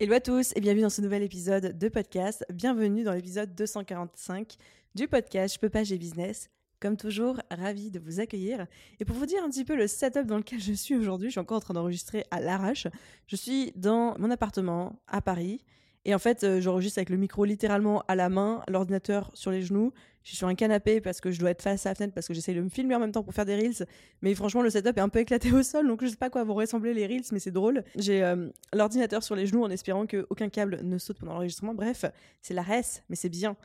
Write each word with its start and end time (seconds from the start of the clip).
Hello 0.00 0.14
à 0.14 0.20
tous 0.20 0.52
et 0.56 0.60
bienvenue 0.60 0.82
dans 0.82 0.90
ce 0.90 1.00
nouvel 1.00 1.22
épisode 1.22 1.78
de 1.78 1.88
podcast. 1.88 2.44
Bienvenue 2.52 3.04
dans 3.04 3.12
l'épisode 3.12 3.54
245 3.54 4.56
du 4.96 5.06
podcast 5.06 5.54
Je 5.54 5.60
peux 5.60 5.68
pas, 5.68 5.84
j'ai 5.84 5.98
business. 5.98 6.50
Comme 6.80 6.96
toujours, 6.96 7.40
ravi 7.48 7.92
de 7.92 8.00
vous 8.00 8.18
accueillir. 8.18 8.66
Et 8.98 9.04
pour 9.04 9.14
vous 9.14 9.24
dire 9.24 9.44
un 9.44 9.48
petit 9.48 9.64
peu 9.64 9.76
le 9.76 9.86
setup 9.86 10.26
dans 10.26 10.38
lequel 10.38 10.60
je 10.60 10.72
suis 10.72 10.96
aujourd'hui, 10.96 11.28
je 11.28 11.34
suis 11.34 11.40
encore 11.40 11.58
en 11.58 11.60
train 11.60 11.74
d'enregistrer 11.74 12.24
à 12.32 12.40
l'arrache. 12.40 12.88
Je 13.28 13.36
suis 13.36 13.70
dans 13.76 14.18
mon 14.18 14.32
appartement 14.32 15.00
à 15.06 15.20
Paris 15.20 15.60
et 16.04 16.14
en 16.14 16.18
fait, 16.18 16.44
euh, 16.44 16.60
j'enregistre 16.60 16.98
avec 16.98 17.08
le 17.10 17.16
micro 17.16 17.44
littéralement 17.44 18.02
à 18.08 18.14
la 18.14 18.28
main, 18.28 18.62
l'ordinateur 18.68 19.30
sur 19.34 19.50
les 19.50 19.62
genoux. 19.62 19.92
Je 20.22 20.30
suis 20.30 20.36
sur 20.36 20.48
un 20.48 20.54
canapé 20.54 21.00
parce 21.00 21.20
que 21.20 21.30
je 21.30 21.38
dois 21.38 21.50
être 21.50 21.62
face 21.62 21.86
à 21.86 21.90
la 21.90 21.94
fenêtre 21.94 22.14
parce 22.14 22.26
que 22.26 22.34
j'essaye 22.34 22.54
de 22.54 22.60
me 22.60 22.68
filmer 22.68 22.94
en 22.94 22.98
même 22.98 23.12
temps 23.12 23.22
pour 23.22 23.34
faire 23.34 23.44
des 23.44 23.56
reels. 23.56 23.86
Mais 24.22 24.34
franchement, 24.34 24.62
le 24.62 24.70
setup 24.70 24.96
est 24.96 25.00
un 25.00 25.08
peu 25.08 25.18
éclaté 25.20 25.52
au 25.52 25.62
sol, 25.62 25.86
donc 25.86 26.02
je 26.02 26.08
sais 26.08 26.16
pas 26.16 26.30
quoi 26.30 26.44
vont 26.44 26.54
ressembler 26.54 26.94
les 26.94 27.06
reels, 27.06 27.24
mais 27.32 27.38
c'est 27.38 27.50
drôle. 27.50 27.84
J'ai 27.96 28.22
euh, 28.22 28.48
l'ordinateur 28.72 29.22
sur 29.22 29.34
les 29.34 29.46
genoux 29.46 29.64
en 29.64 29.70
espérant 29.70 30.06
qu'aucun 30.06 30.48
câble 30.48 30.80
ne 30.82 30.98
saute 30.98 31.18
pendant 31.18 31.34
l'enregistrement. 31.34 31.74
Bref, 31.74 32.04
c'est 32.42 32.54
la 32.54 32.62
res, 32.62 33.02
mais 33.08 33.16
c'est 33.16 33.28
bien. 33.28 33.56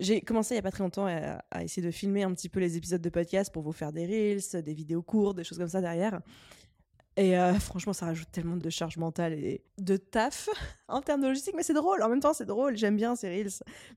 J'ai 0.00 0.22
commencé 0.22 0.54
il 0.54 0.56
y 0.56 0.60
a 0.60 0.62
pas 0.62 0.70
très 0.70 0.82
longtemps 0.82 1.06
à, 1.06 1.44
à, 1.50 1.62
essayer 1.62 1.86
de 1.86 1.92
filmer 1.92 2.22
un 2.22 2.32
petit 2.32 2.48
peu 2.48 2.60
les 2.60 2.78
épisodes 2.78 3.02
de 3.02 3.10
podcast 3.10 3.52
pour 3.52 3.62
vous 3.62 3.72
faire 3.72 3.92
des 3.92 4.06
reels, 4.06 4.62
des 4.62 4.74
vidéos 4.74 5.02
courtes, 5.02 5.36
des 5.36 5.44
choses 5.44 5.58
comme 5.58 5.68
ça 5.68 5.82
derrière. 5.82 6.20
Et 7.16 7.36
euh, 7.36 7.54
franchement, 7.54 7.92
ça 7.92 8.06
rajoute 8.06 8.30
tellement 8.32 8.56
de 8.56 8.70
charge 8.70 8.96
mentale 8.96 9.34
et 9.34 9.62
de 9.78 9.96
taf 9.96 10.48
en 10.88 11.02
termes 11.02 11.20
de 11.20 11.28
logistique, 11.28 11.54
mais 11.56 11.62
c'est 11.62 11.74
drôle. 11.74 12.02
En 12.02 12.08
même 12.08 12.20
temps, 12.20 12.32
c'est 12.32 12.46
drôle. 12.46 12.76
J'aime 12.76 12.96
bien 12.96 13.14
ces. 13.16 13.46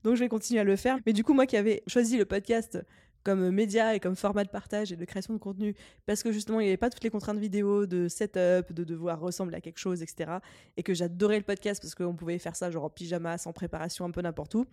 Donc, 0.04 0.16
je 0.16 0.20
vais 0.20 0.28
continuer 0.28 0.60
à 0.60 0.64
le 0.64 0.76
faire. 0.76 0.98
Mais 1.06 1.12
du 1.12 1.24
coup, 1.24 1.32
moi 1.32 1.46
qui 1.46 1.56
avais 1.56 1.82
choisi 1.86 2.18
le 2.18 2.26
podcast 2.26 2.78
comme 3.26 3.50
média 3.50 3.92
et 3.92 3.98
comme 3.98 4.14
format 4.14 4.44
de 4.44 4.50
partage 4.50 4.92
et 4.92 4.96
de 4.96 5.04
création 5.04 5.34
de 5.34 5.40
contenu, 5.40 5.74
parce 6.04 6.22
que 6.22 6.30
justement, 6.30 6.60
il 6.60 6.64
n'y 6.64 6.68
avait 6.68 6.76
pas 6.76 6.90
toutes 6.90 7.02
les 7.02 7.10
contraintes 7.10 7.38
vidéo, 7.38 7.84
de 7.84 8.06
setup, 8.06 8.72
de 8.72 8.84
devoir 8.84 9.18
ressembler 9.18 9.56
à 9.56 9.60
quelque 9.60 9.80
chose, 9.80 10.00
etc. 10.00 10.34
Et 10.76 10.84
que 10.84 10.94
j'adorais 10.94 11.38
le 11.38 11.42
podcast 11.42 11.82
parce 11.82 11.96
qu'on 11.96 12.14
pouvait 12.14 12.38
faire 12.38 12.54
ça 12.54 12.70
genre 12.70 12.84
en 12.84 12.90
pyjama, 12.90 13.36
sans 13.36 13.52
préparation, 13.52 14.04
un 14.04 14.12
peu 14.12 14.20
n'importe 14.20 14.54
où. 14.54 14.64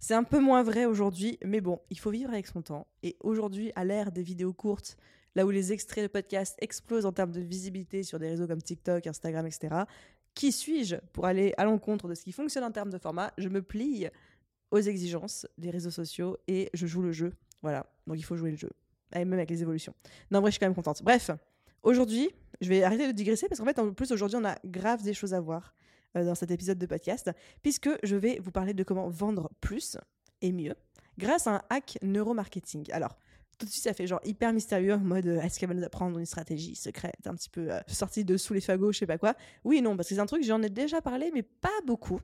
C'est 0.00 0.14
un 0.14 0.24
peu 0.24 0.40
moins 0.40 0.64
vrai 0.64 0.86
aujourd'hui, 0.86 1.38
mais 1.44 1.60
bon, 1.60 1.78
il 1.88 2.00
faut 2.00 2.10
vivre 2.10 2.30
avec 2.30 2.48
son 2.48 2.62
temps. 2.62 2.88
Et 3.04 3.16
aujourd'hui, 3.20 3.70
à 3.76 3.84
l'ère 3.84 4.10
des 4.10 4.24
vidéos 4.24 4.52
courtes, 4.52 4.96
là 5.34 5.46
où 5.46 5.50
les 5.50 5.72
extraits 5.72 6.04
de 6.04 6.08
podcast 6.08 6.56
explosent 6.60 7.06
en 7.06 7.12
termes 7.12 7.32
de 7.32 7.40
visibilité 7.40 8.02
sur 8.02 8.18
des 8.18 8.28
réseaux 8.28 8.46
comme 8.46 8.62
TikTok, 8.62 9.06
Instagram, 9.06 9.46
etc. 9.46 9.84
Qui 10.34 10.52
suis-je 10.52 10.96
pour 11.12 11.26
aller 11.26 11.52
à 11.56 11.64
l'encontre 11.64 12.08
de 12.08 12.14
ce 12.14 12.22
qui 12.22 12.32
fonctionne 12.32 12.64
en 12.64 12.70
termes 12.70 12.90
de 12.90 12.98
format? 12.98 13.32
Je 13.38 13.48
me 13.48 13.62
plie 13.62 14.08
aux 14.70 14.78
exigences 14.78 15.46
des 15.58 15.70
réseaux 15.70 15.90
sociaux 15.90 16.36
et 16.46 16.70
je 16.74 16.86
joue 16.86 17.02
le 17.02 17.12
jeu. 17.12 17.32
Voilà, 17.62 17.86
donc 18.06 18.18
il 18.18 18.22
faut 18.22 18.36
jouer 18.36 18.50
le 18.50 18.56
jeu, 18.56 18.70
même 19.14 19.32
avec 19.32 19.50
les 19.50 19.62
évolutions. 19.62 19.94
Non, 20.30 20.40
vrai, 20.40 20.50
je 20.50 20.52
suis 20.52 20.60
quand 20.60 20.66
même 20.66 20.74
contente. 20.74 21.02
Bref, 21.02 21.30
aujourd'hui, 21.82 22.30
je 22.60 22.68
vais 22.68 22.82
arrêter 22.82 23.06
de 23.06 23.12
digresser 23.12 23.48
parce 23.48 23.60
qu'en 23.60 23.66
fait, 23.66 23.78
en 23.78 23.92
plus, 23.92 24.12
aujourd'hui, 24.12 24.38
on 24.40 24.44
a 24.44 24.56
grave 24.64 25.02
des 25.02 25.14
choses 25.14 25.34
à 25.34 25.40
voir 25.40 25.74
euh, 26.16 26.24
dans 26.24 26.34
cet 26.34 26.50
épisode 26.50 26.78
de 26.78 26.86
podcast, 26.86 27.30
puisque 27.62 27.90
je 28.02 28.16
vais 28.16 28.38
vous 28.42 28.50
parler 28.50 28.72
de 28.72 28.82
comment 28.82 29.08
vendre 29.08 29.50
plus 29.60 29.96
et 30.40 30.52
mieux 30.52 30.74
grâce 31.18 31.46
à 31.46 31.56
un 31.56 31.62
hack 31.68 31.98
neuromarketing. 32.02 32.90
Alors, 32.92 33.16
tout 33.60 33.66
de 33.66 33.70
suite 33.70 33.84
ça 33.84 33.92
fait 33.92 34.06
genre 34.06 34.20
hyper 34.24 34.52
mystérieux 34.52 34.94
en 34.94 34.98
mode 34.98 35.26
euh, 35.26 35.40
est-ce 35.40 35.60
qu'elle 35.60 35.68
va 35.68 35.74
nous 35.74 35.84
apprendre 35.84 36.18
une 36.18 36.26
stratégie 36.26 36.74
secrète 36.74 37.26
un 37.26 37.34
petit 37.34 37.50
peu 37.50 37.70
euh, 37.70 37.80
sortie 37.86 38.24
de 38.24 38.36
sous 38.36 38.54
les 38.54 38.60
fagots 38.60 38.90
je 38.90 38.98
sais 38.98 39.06
pas 39.06 39.18
quoi. 39.18 39.34
Oui 39.64 39.82
non 39.82 39.96
parce 39.96 40.08
que 40.08 40.14
c'est 40.14 40.20
un 40.20 40.26
truc 40.26 40.42
j'en 40.42 40.62
ai 40.62 40.70
déjà 40.70 41.00
parlé 41.00 41.30
mais 41.32 41.42
pas 41.42 41.68
beaucoup. 41.86 42.20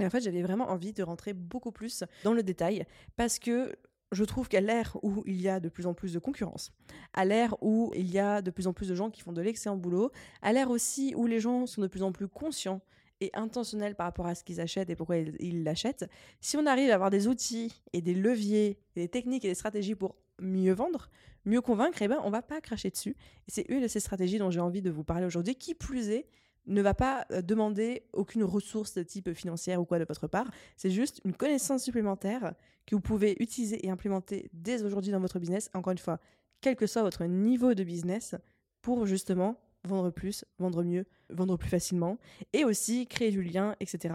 Et 0.00 0.06
en 0.06 0.10
fait 0.10 0.20
j'avais 0.20 0.42
vraiment 0.42 0.68
envie 0.68 0.92
de 0.92 1.02
rentrer 1.02 1.32
beaucoup 1.32 1.70
plus 1.70 2.04
dans 2.24 2.32
le 2.32 2.42
détail 2.42 2.84
parce 3.16 3.38
que 3.38 3.74
je 4.10 4.24
trouve 4.24 4.48
qu'à 4.48 4.60
l'ère 4.60 4.96
où 5.02 5.22
il 5.26 5.40
y 5.40 5.48
a 5.48 5.60
de 5.60 5.68
plus 5.68 5.86
en 5.86 5.94
plus 5.94 6.12
de 6.12 6.18
concurrence, 6.18 6.72
à 7.12 7.24
l'ère 7.24 7.54
où 7.62 7.92
il 7.94 8.10
y 8.10 8.18
a 8.18 8.42
de 8.42 8.50
plus 8.50 8.66
en 8.66 8.72
plus 8.72 8.88
de 8.88 8.94
gens 8.94 9.10
qui 9.10 9.20
font 9.20 9.32
de 9.32 9.42
l'excellent 9.42 9.76
boulot, 9.76 10.10
à 10.42 10.52
l'ère 10.52 10.70
aussi 10.70 11.14
où 11.14 11.26
les 11.26 11.40
gens 11.40 11.66
sont 11.66 11.82
de 11.82 11.86
plus 11.86 12.02
en 12.02 12.10
plus 12.10 12.26
conscients 12.26 12.80
et 13.20 13.30
intentionnels 13.34 13.94
par 13.94 14.06
rapport 14.06 14.26
à 14.26 14.34
ce 14.34 14.44
qu'ils 14.44 14.60
achètent 14.60 14.90
et 14.90 14.96
pourquoi 14.96 15.18
ils 15.18 15.62
l'achètent, 15.62 16.08
si 16.40 16.56
on 16.56 16.66
arrive 16.66 16.90
à 16.90 16.94
avoir 16.94 17.10
des 17.10 17.28
outils 17.28 17.82
et 17.92 18.00
des 18.00 18.14
leviers, 18.14 18.78
des 18.94 19.08
techniques 19.08 19.44
et 19.44 19.48
des 19.48 19.54
stratégies 19.54 19.94
pour 19.94 20.16
mieux 20.40 20.72
vendre, 20.72 21.10
mieux 21.44 21.60
convaincre, 21.60 22.02
eh 22.02 22.08
ben, 22.08 22.20
on 22.24 22.30
va 22.30 22.42
pas 22.42 22.60
cracher 22.60 22.90
dessus. 22.90 23.16
Et 23.46 23.50
c'est 23.50 23.66
une 23.68 23.82
de 23.82 23.88
ces 23.88 24.00
stratégies 24.00 24.38
dont 24.38 24.50
j'ai 24.50 24.60
envie 24.60 24.82
de 24.82 24.90
vous 24.90 25.04
parler 25.04 25.26
aujourd'hui, 25.26 25.54
qui 25.54 25.74
plus 25.74 26.10
est, 26.10 26.26
ne 26.66 26.82
va 26.82 26.94
pas 26.94 27.26
euh, 27.32 27.42
demander 27.42 28.02
aucune 28.12 28.44
ressource 28.44 28.94
de 28.94 29.02
type 29.02 29.32
financière 29.32 29.80
ou 29.80 29.84
quoi 29.84 29.98
de 29.98 30.04
votre 30.04 30.26
part. 30.26 30.50
C'est 30.76 30.90
juste 30.90 31.20
une 31.24 31.32
connaissance 31.32 31.82
supplémentaire 31.82 32.54
que 32.86 32.94
vous 32.94 33.00
pouvez 33.00 33.36
utiliser 33.40 33.84
et 33.84 33.90
implémenter 33.90 34.50
dès 34.52 34.82
aujourd'hui 34.82 35.12
dans 35.12 35.20
votre 35.20 35.38
business. 35.38 35.70
Encore 35.74 35.92
une 35.92 35.98
fois, 35.98 36.20
quel 36.60 36.76
que 36.76 36.86
soit 36.86 37.02
votre 37.02 37.24
niveau 37.24 37.74
de 37.74 37.84
business, 37.84 38.34
pour 38.82 39.06
justement 39.06 39.60
vendre 39.84 40.10
plus, 40.10 40.44
vendre 40.58 40.82
mieux, 40.82 41.06
vendre 41.30 41.56
plus 41.56 41.68
facilement, 41.68 42.18
et 42.52 42.64
aussi 42.64 43.06
créer 43.06 43.30
du 43.30 43.42
lien, 43.42 43.76
etc. 43.80 44.14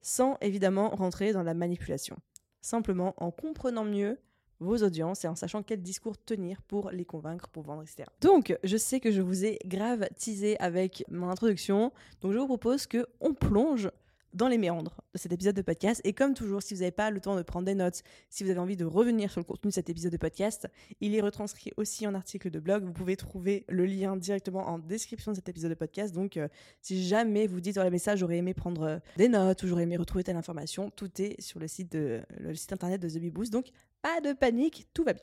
Sans 0.00 0.36
évidemment 0.40 0.90
rentrer 0.90 1.32
dans 1.32 1.42
la 1.42 1.54
manipulation. 1.54 2.16
Simplement 2.60 3.14
en 3.18 3.30
comprenant 3.30 3.84
mieux 3.84 4.18
vos 4.62 4.82
audiences 4.82 5.24
et 5.24 5.28
en 5.28 5.34
sachant 5.34 5.62
quel 5.62 5.82
discours 5.82 6.16
tenir 6.16 6.62
pour 6.62 6.90
les 6.90 7.04
convaincre, 7.04 7.48
pour 7.48 7.62
vendre, 7.62 7.82
etc. 7.82 8.04
Donc, 8.20 8.56
je 8.64 8.76
sais 8.76 9.00
que 9.00 9.10
je 9.10 9.20
vous 9.20 9.44
ai 9.44 9.58
grave 9.66 10.08
teasé 10.18 10.58
avec 10.58 11.04
mon 11.10 11.28
introduction, 11.28 11.92
donc 12.20 12.32
je 12.32 12.38
vous 12.38 12.46
propose 12.46 12.86
que 12.86 13.06
on 13.20 13.34
plonge 13.34 13.90
dans 14.34 14.48
les 14.48 14.58
méandres 14.58 14.96
de 15.14 15.18
cet 15.18 15.32
épisode 15.32 15.54
de 15.54 15.62
podcast. 15.62 16.00
Et 16.04 16.12
comme 16.12 16.34
toujours, 16.34 16.62
si 16.62 16.74
vous 16.74 16.80
n'avez 16.80 16.92
pas 16.92 17.10
le 17.10 17.20
temps 17.20 17.36
de 17.36 17.42
prendre 17.42 17.66
des 17.66 17.74
notes, 17.74 18.02
si 18.30 18.44
vous 18.44 18.50
avez 18.50 18.58
envie 18.58 18.76
de 18.76 18.84
revenir 18.84 19.30
sur 19.30 19.40
le 19.40 19.44
contenu 19.44 19.68
de 19.68 19.74
cet 19.74 19.90
épisode 19.90 20.12
de 20.12 20.16
podcast, 20.16 20.68
il 21.00 21.14
est 21.14 21.20
retranscrit 21.20 21.72
aussi 21.76 22.06
en 22.06 22.14
article 22.14 22.50
de 22.50 22.58
blog. 22.58 22.84
Vous 22.84 22.92
pouvez 22.92 23.16
trouver 23.16 23.64
le 23.68 23.84
lien 23.84 24.16
directement 24.16 24.68
en 24.68 24.78
description 24.78 25.32
de 25.32 25.36
cet 25.36 25.48
épisode 25.48 25.70
de 25.70 25.76
podcast. 25.76 26.14
Donc, 26.14 26.36
euh, 26.36 26.48
si 26.80 27.06
jamais 27.06 27.46
vous 27.46 27.60
dites 27.60 27.76
dans 27.76 27.84
le 27.84 27.90
message, 27.90 28.20
j'aurais 28.20 28.38
aimé 28.38 28.54
prendre 28.54 28.82
euh, 28.82 28.98
des 29.16 29.28
notes 29.28 29.62
ou 29.62 29.66
j'aurais 29.66 29.84
aimé 29.84 29.96
retrouver 29.96 30.24
telle 30.24 30.36
information, 30.36 30.90
tout 30.90 31.10
est 31.20 31.40
sur 31.40 31.60
le 31.60 31.68
site, 31.68 31.92
de, 31.92 32.22
le 32.38 32.54
site 32.54 32.72
internet 32.72 33.00
de 33.00 33.08
The 33.08 33.18
Bee 33.18 33.30
Boost. 33.30 33.52
Donc, 33.52 33.66
pas 34.00 34.20
de 34.20 34.32
panique, 34.32 34.86
tout 34.94 35.04
va 35.04 35.12
bien. 35.12 35.22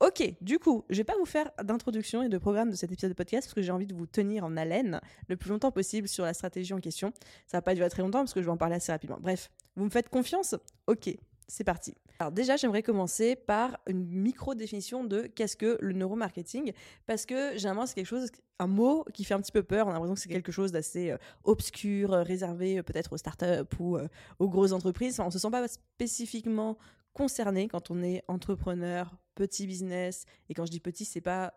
Ok, 0.00 0.22
du 0.40 0.60
coup, 0.60 0.84
je 0.90 0.98
vais 0.98 1.04
pas 1.04 1.16
vous 1.18 1.26
faire 1.26 1.50
d'introduction 1.60 2.22
et 2.22 2.28
de 2.28 2.38
programme 2.38 2.70
de 2.70 2.76
cet 2.76 2.92
épisode 2.92 3.10
de 3.10 3.16
podcast 3.16 3.48
parce 3.48 3.54
que 3.54 3.62
j'ai 3.62 3.72
envie 3.72 3.88
de 3.88 3.94
vous 3.94 4.06
tenir 4.06 4.44
en 4.44 4.56
haleine 4.56 5.00
le 5.26 5.36
plus 5.36 5.50
longtemps 5.50 5.72
possible 5.72 6.06
sur 6.06 6.24
la 6.24 6.34
stratégie 6.34 6.72
en 6.72 6.78
question. 6.78 7.12
Ça 7.48 7.56
va 7.56 7.62
pas 7.62 7.74
durer 7.74 7.90
très 7.90 8.02
longtemps 8.02 8.20
parce 8.20 8.32
que 8.32 8.40
je 8.40 8.46
vais 8.46 8.52
en 8.52 8.56
parler 8.56 8.76
assez 8.76 8.92
rapidement. 8.92 9.18
Bref, 9.20 9.50
vous 9.74 9.84
me 9.84 9.90
faites 9.90 10.08
confiance? 10.08 10.54
Ok, 10.86 11.10
c'est 11.48 11.64
parti. 11.64 11.94
Alors 12.20 12.30
déjà, 12.30 12.56
j'aimerais 12.56 12.84
commencer 12.84 13.34
par 13.34 13.76
une 13.88 14.06
micro-définition 14.06 15.02
de 15.02 15.22
qu'est-ce 15.22 15.56
que 15.56 15.78
le 15.80 15.92
neuromarketing, 15.94 16.72
parce 17.06 17.26
que 17.26 17.56
généralement 17.56 17.86
c'est 17.86 17.94
quelque 17.94 18.06
chose, 18.06 18.30
un 18.60 18.68
mot 18.68 19.04
qui 19.12 19.24
fait 19.24 19.34
un 19.34 19.40
petit 19.40 19.52
peu 19.52 19.64
peur, 19.64 19.88
on 19.88 19.90
a 19.90 19.94
l'impression 19.94 20.14
que 20.14 20.20
c'est 20.20 20.28
quelque 20.28 20.52
chose 20.52 20.70
d'assez 20.70 21.10
euh, 21.10 21.16
obscur, 21.42 22.12
euh, 22.12 22.22
réservé 22.22 22.78
euh, 22.78 22.82
peut-être 22.84 23.12
aux 23.12 23.18
startups 23.18 23.76
ou 23.80 23.98
aux 24.38 24.48
grosses 24.48 24.72
entreprises, 24.72 25.18
on 25.18 25.30
se 25.30 25.40
sent 25.40 25.50
pas 25.50 25.66
spécifiquement 25.66 26.76
concerné 27.12 27.66
quand 27.66 27.90
on 27.90 28.02
est 28.02 28.22
entrepreneur, 28.28 29.16
petit 29.38 29.68
business, 29.68 30.24
et 30.48 30.54
quand 30.54 30.66
je 30.66 30.72
dis 30.72 30.80
petit, 30.80 31.04
c'est 31.04 31.20
pas 31.20 31.54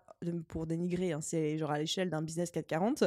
pour 0.48 0.68
dénigrer, 0.68 1.14
hein, 1.14 1.20
c'est 1.22 1.58
genre 1.58 1.72
à 1.72 1.80
l'échelle 1.80 2.12
d'un 2.12 2.22
business 2.22 2.52
440, 2.52 3.06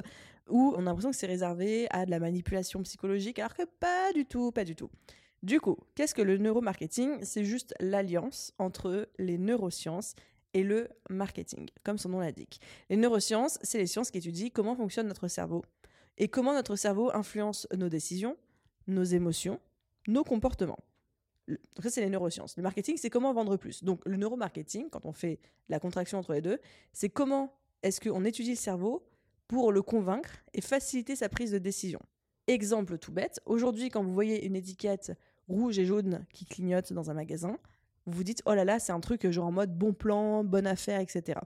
où 0.49 0.75
on 0.77 0.81
a 0.81 0.83
l'impression 0.83 1.13
que 1.13 1.17
c'est 1.17 1.29
réservé 1.29 1.87
à 1.91 2.05
de 2.05 2.11
la 2.11 2.19
manipulation 2.19 2.83
psychologique, 2.83 3.39
alors 3.39 3.55
que 3.55 3.63
pas 3.79 4.13
du 4.13 4.27
tout, 4.27 4.51
pas 4.51 4.65
du 4.65 4.75
tout. 4.75 4.91
Du 5.45 5.61
coup, 5.61 5.77
qu'est-ce 5.95 6.15
que 6.15 6.23
le 6.23 6.39
neuromarketing? 6.39 7.23
C'est 7.23 7.45
juste 7.45 7.73
l'alliance 7.79 8.53
entre 8.59 9.09
les 9.19 9.39
neurosciences 9.39 10.15
et 10.55 10.65
le 10.65 10.89
marketing, 11.09 11.69
comme 11.85 11.99
son 11.99 12.09
nom 12.09 12.19
l'indique. 12.19 12.61
Les 12.91 12.97
neurosciences, 12.97 13.59
c'est 13.63 13.79
les 13.79 13.87
sciences 13.87 14.11
qui 14.11 14.19
étudient 14.19 14.51
comment 14.53 14.75
fonctionne 14.75 15.07
notre 15.07 15.29
cerveau 15.29 15.63
et 16.19 16.27
comment 16.29 16.53
notre 16.53 16.75
cerveau 16.75 17.15
influence 17.15 17.69
nos 17.77 17.89
décisions, 17.89 18.37
nos 18.89 19.05
émotions, 19.05 19.61
nos 20.09 20.25
comportements. 20.25 20.79
Ça, 21.83 21.91
c'est 21.91 22.01
les 22.01 22.11
neurosciences. 22.11 22.57
Le 22.57 22.63
marketing, 22.63 22.97
c'est 22.97 23.11
comment 23.11 23.33
vendre 23.33 23.57
plus. 23.57 23.85
Donc 23.85 24.01
le 24.07 24.17
neuromarketing, 24.17 24.89
quand 24.91 25.05
on 25.05 25.13
fait 25.13 25.39
la 25.69 25.79
contraction 25.79 26.19
entre 26.19 26.33
les 26.33 26.41
deux, 26.41 26.59
c'est 26.93 27.09
comment 27.09 27.55
est-ce 27.83 28.01
qu'on 28.01 28.25
étudie 28.25 28.51
le 28.51 28.57
cerveau 28.57 29.07
pour 29.47 29.73
le 29.73 29.83
convaincre 29.83 30.43
et 30.55 30.61
faciliter 30.61 31.17
sa 31.17 31.29
prise 31.29 31.53
de 31.53 31.59
décision. 31.59 32.01
Exemple 32.47 32.99
tout 32.99 33.13
bête, 33.13 33.41
aujourd'hui 33.47 33.89
quand 33.89 34.03
vous 34.03 34.13
voyez 34.13 34.45
une 34.47 34.57
étiquette 34.57 35.13
rouge 35.49 35.79
et 35.79 35.85
jaune 35.85 36.27
qui 36.33 36.45
clignote 36.47 36.93
dans 36.93 37.11
un 37.11 37.15
magasin, 37.15 37.59
vous 38.07 38.19
vous 38.19 38.25
dites 38.25 38.43
oh 38.47 38.55
là 38.55 38.65
là 38.65 38.79
c'est 38.79 38.93
un 38.93 39.01
truc 39.01 39.31
genre 39.31 39.47
en 39.47 39.53
mode 39.53 39.77
bon 39.77 39.93
plan, 39.93 40.45
bonne 40.45 40.67
affaire, 40.67 41.01
etc. 41.01 41.41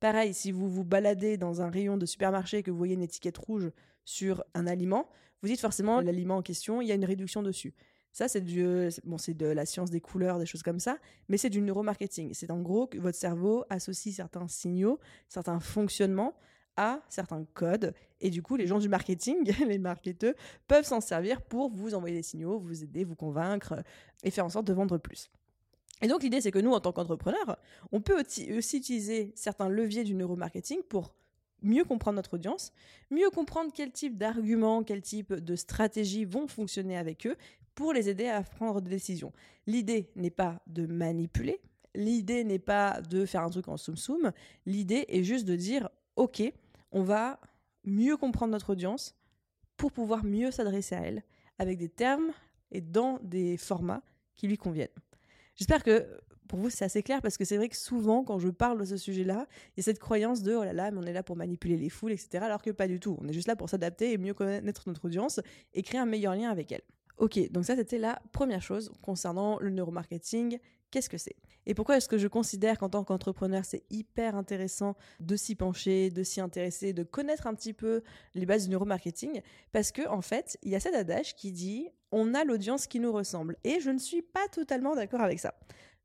Pareil, 0.00 0.34
si 0.34 0.52
vous 0.52 0.68
vous 0.68 0.84
baladez 0.84 1.36
dans 1.36 1.62
un 1.62 1.70
rayon 1.70 1.96
de 1.96 2.06
supermarché 2.06 2.58
et 2.58 2.62
que 2.62 2.70
vous 2.70 2.76
voyez 2.76 2.94
une 2.94 3.02
étiquette 3.02 3.38
rouge 3.38 3.70
sur 4.04 4.44
un 4.54 4.66
aliment, 4.66 5.08
vous 5.42 5.48
dites 5.48 5.60
forcément 5.60 6.00
l'aliment 6.00 6.36
en 6.36 6.42
question, 6.42 6.80
il 6.80 6.88
y 6.88 6.92
a 6.92 6.94
une 6.94 7.04
réduction 7.04 7.42
dessus. 7.42 7.74
Ça, 8.14 8.28
c'est 8.28 8.40
du, 8.40 8.64
bon, 9.02 9.18
c'est 9.18 9.34
de 9.34 9.46
la 9.46 9.66
science 9.66 9.90
des 9.90 10.00
couleurs, 10.00 10.38
des 10.38 10.46
choses 10.46 10.62
comme 10.62 10.78
ça, 10.78 10.98
mais 11.28 11.36
c'est 11.36 11.50
du 11.50 11.60
neuromarketing. 11.60 12.32
C'est 12.32 12.52
en 12.52 12.60
gros 12.62 12.86
que 12.86 12.96
votre 12.96 13.18
cerveau 13.18 13.64
associe 13.70 14.14
certains 14.14 14.46
signaux, 14.46 15.00
certains 15.28 15.58
fonctionnements 15.58 16.32
à 16.76 17.00
certains 17.08 17.44
codes. 17.54 17.92
Et 18.20 18.30
du 18.30 18.40
coup, 18.40 18.54
les 18.54 18.68
gens 18.68 18.78
du 18.78 18.88
marketing, 18.88 19.52
les 19.66 19.78
marketeurs, 19.78 20.34
peuvent 20.68 20.84
s'en 20.84 21.00
servir 21.00 21.42
pour 21.42 21.70
vous 21.70 21.96
envoyer 21.96 22.14
des 22.14 22.22
signaux, 22.22 22.60
vous 22.60 22.84
aider, 22.84 23.02
vous 23.02 23.16
convaincre 23.16 23.82
et 24.22 24.30
faire 24.30 24.44
en 24.44 24.48
sorte 24.48 24.68
de 24.68 24.72
vendre 24.72 24.96
plus. 24.96 25.28
Et 26.00 26.06
donc, 26.06 26.22
l'idée, 26.22 26.40
c'est 26.40 26.52
que 26.52 26.60
nous, 26.60 26.72
en 26.72 26.78
tant 26.78 26.92
qu'entrepreneurs, 26.92 27.58
on 27.90 28.00
peut 28.00 28.16
aussi 28.20 28.76
utiliser 28.76 29.32
certains 29.34 29.68
leviers 29.68 30.04
du 30.04 30.14
neuromarketing 30.14 30.84
pour 30.84 31.16
mieux 31.62 31.82
comprendre 31.82 32.16
notre 32.16 32.34
audience, 32.34 32.72
mieux 33.10 33.30
comprendre 33.30 33.72
quel 33.74 33.90
type 33.90 34.16
d'arguments, 34.16 34.84
quel 34.84 35.02
type 35.02 35.32
de 35.32 35.56
stratégies 35.56 36.24
vont 36.24 36.46
fonctionner 36.46 36.96
avec 36.96 37.26
eux 37.26 37.36
pour 37.74 37.92
les 37.92 38.08
aider 38.08 38.28
à 38.28 38.42
prendre 38.42 38.80
des 38.80 38.90
décisions. 38.90 39.32
L'idée 39.66 40.10
n'est 40.16 40.30
pas 40.30 40.60
de 40.66 40.86
manipuler, 40.86 41.60
l'idée 41.94 42.44
n'est 42.44 42.58
pas 42.58 43.00
de 43.00 43.24
faire 43.26 43.42
un 43.42 43.50
truc 43.50 43.68
en 43.68 43.76
soum-soum, 43.76 44.32
l'idée 44.66 45.04
est 45.08 45.24
juste 45.24 45.46
de 45.46 45.56
dire, 45.56 45.88
ok, 46.16 46.42
on 46.92 47.02
va 47.02 47.40
mieux 47.84 48.16
comprendre 48.16 48.52
notre 48.52 48.70
audience 48.70 49.14
pour 49.76 49.92
pouvoir 49.92 50.24
mieux 50.24 50.50
s'adresser 50.50 50.94
à 50.94 51.00
elle 51.00 51.22
avec 51.58 51.78
des 51.78 51.88
termes 51.88 52.32
et 52.70 52.80
dans 52.80 53.18
des 53.22 53.56
formats 53.56 54.02
qui 54.34 54.48
lui 54.48 54.56
conviennent. 54.56 54.88
J'espère 55.56 55.82
que 55.82 56.06
pour 56.48 56.58
vous 56.58 56.70
c'est 56.70 56.84
assez 56.84 57.02
clair 57.02 57.22
parce 57.22 57.36
que 57.36 57.44
c'est 57.44 57.56
vrai 57.56 57.68
que 57.68 57.76
souvent 57.76 58.24
quand 58.24 58.38
je 58.38 58.48
parle 58.48 58.78
de 58.78 58.84
ce 58.84 58.96
sujet-là, 58.96 59.46
il 59.68 59.78
y 59.78 59.80
a 59.80 59.82
cette 59.82 59.98
croyance 59.98 60.42
de 60.42 60.54
oh 60.54 60.64
là 60.64 60.72
là, 60.72 60.90
mais 60.90 60.98
on 60.98 61.04
est 61.04 61.12
là 61.12 61.22
pour 61.22 61.36
manipuler 61.36 61.76
les 61.76 61.88
foules, 61.88 62.12
etc. 62.12 62.44
Alors 62.44 62.62
que 62.62 62.70
pas 62.70 62.88
du 62.88 63.00
tout. 63.00 63.16
On 63.20 63.28
est 63.28 63.32
juste 63.32 63.48
là 63.48 63.56
pour 63.56 63.68
s'adapter 63.68 64.12
et 64.12 64.18
mieux 64.18 64.34
connaître 64.34 64.82
notre 64.86 65.04
audience 65.06 65.40
et 65.72 65.82
créer 65.82 66.00
un 66.00 66.06
meilleur 66.06 66.34
lien 66.34 66.50
avec 66.50 66.72
elle. 66.72 66.82
Ok, 67.16 67.38
donc 67.50 67.64
ça 67.64 67.76
c'était 67.76 67.98
la 67.98 68.20
première 68.32 68.62
chose 68.62 68.90
concernant 69.02 69.58
le 69.60 69.70
neuromarketing. 69.70 70.58
Qu'est-ce 70.90 71.08
que 71.08 71.18
c'est? 71.18 71.36
Et 71.66 71.74
pourquoi 71.74 71.96
est-ce 71.96 72.08
que 72.08 72.18
je 72.18 72.28
considère 72.28 72.78
qu'en 72.78 72.88
tant 72.88 73.04
qu'entrepreneur 73.04 73.64
c'est 73.64 73.84
hyper 73.90 74.36
intéressant 74.36 74.96
de 75.20 75.36
s'y 75.36 75.54
pencher, 75.54 76.10
de 76.10 76.22
s'y 76.22 76.40
intéresser, 76.40 76.92
de 76.92 77.02
connaître 77.02 77.46
un 77.46 77.54
petit 77.54 77.72
peu 77.72 78.02
les 78.34 78.46
bases 78.46 78.64
du 78.64 78.70
neuromarketing? 78.70 79.42
Parce 79.72 79.92
que 79.92 80.06
en 80.08 80.20
fait, 80.20 80.58
il 80.62 80.70
y 80.70 80.76
a 80.76 80.80
cet 80.80 80.94
adage 80.94 81.34
qui 81.36 81.52
dit 81.52 81.88
on 82.12 82.34
a 82.34 82.44
l'audience 82.44 82.86
qui 82.86 83.00
nous 83.00 83.12
ressemble. 83.12 83.56
Et 83.64 83.80
je 83.80 83.90
ne 83.90 83.98
suis 83.98 84.22
pas 84.22 84.46
totalement 84.52 84.94
d'accord 84.94 85.20
avec 85.20 85.40
ça. 85.40 85.54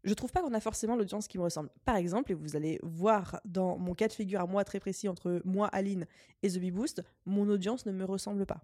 Je 0.04 0.14
trouve 0.14 0.32
pas 0.32 0.42
qu'on 0.42 0.54
a 0.54 0.60
forcément 0.60 0.96
l'audience 0.96 1.28
qui 1.28 1.38
me 1.38 1.44
ressemble. 1.44 1.70
Par 1.86 1.98
exemple, 1.98 2.32
et 2.32 2.36
vous 2.36 2.56
allez 2.56 2.80
voir 2.82 3.42
dans 3.46 3.78
mon 3.78 3.94
cas 3.94 4.08
de 4.08 4.14
figure 4.14 4.42
à 4.42 4.48
moi 4.48 4.64
très 4.64 4.80
précis 4.80 5.08
entre 5.08 5.42
moi, 5.44 5.68
Aline 5.68 6.08
et 6.42 6.50
The 6.50 6.58
Bee 6.58 6.72
Boost, 6.72 7.04
mon 7.26 7.48
audience 7.50 7.86
ne 7.86 7.92
me 7.92 8.06
ressemble 8.06 8.46
pas. 8.46 8.62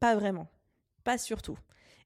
Pas 0.00 0.16
vraiment. 0.16 0.48
Pas 1.04 1.18
surtout. 1.18 1.58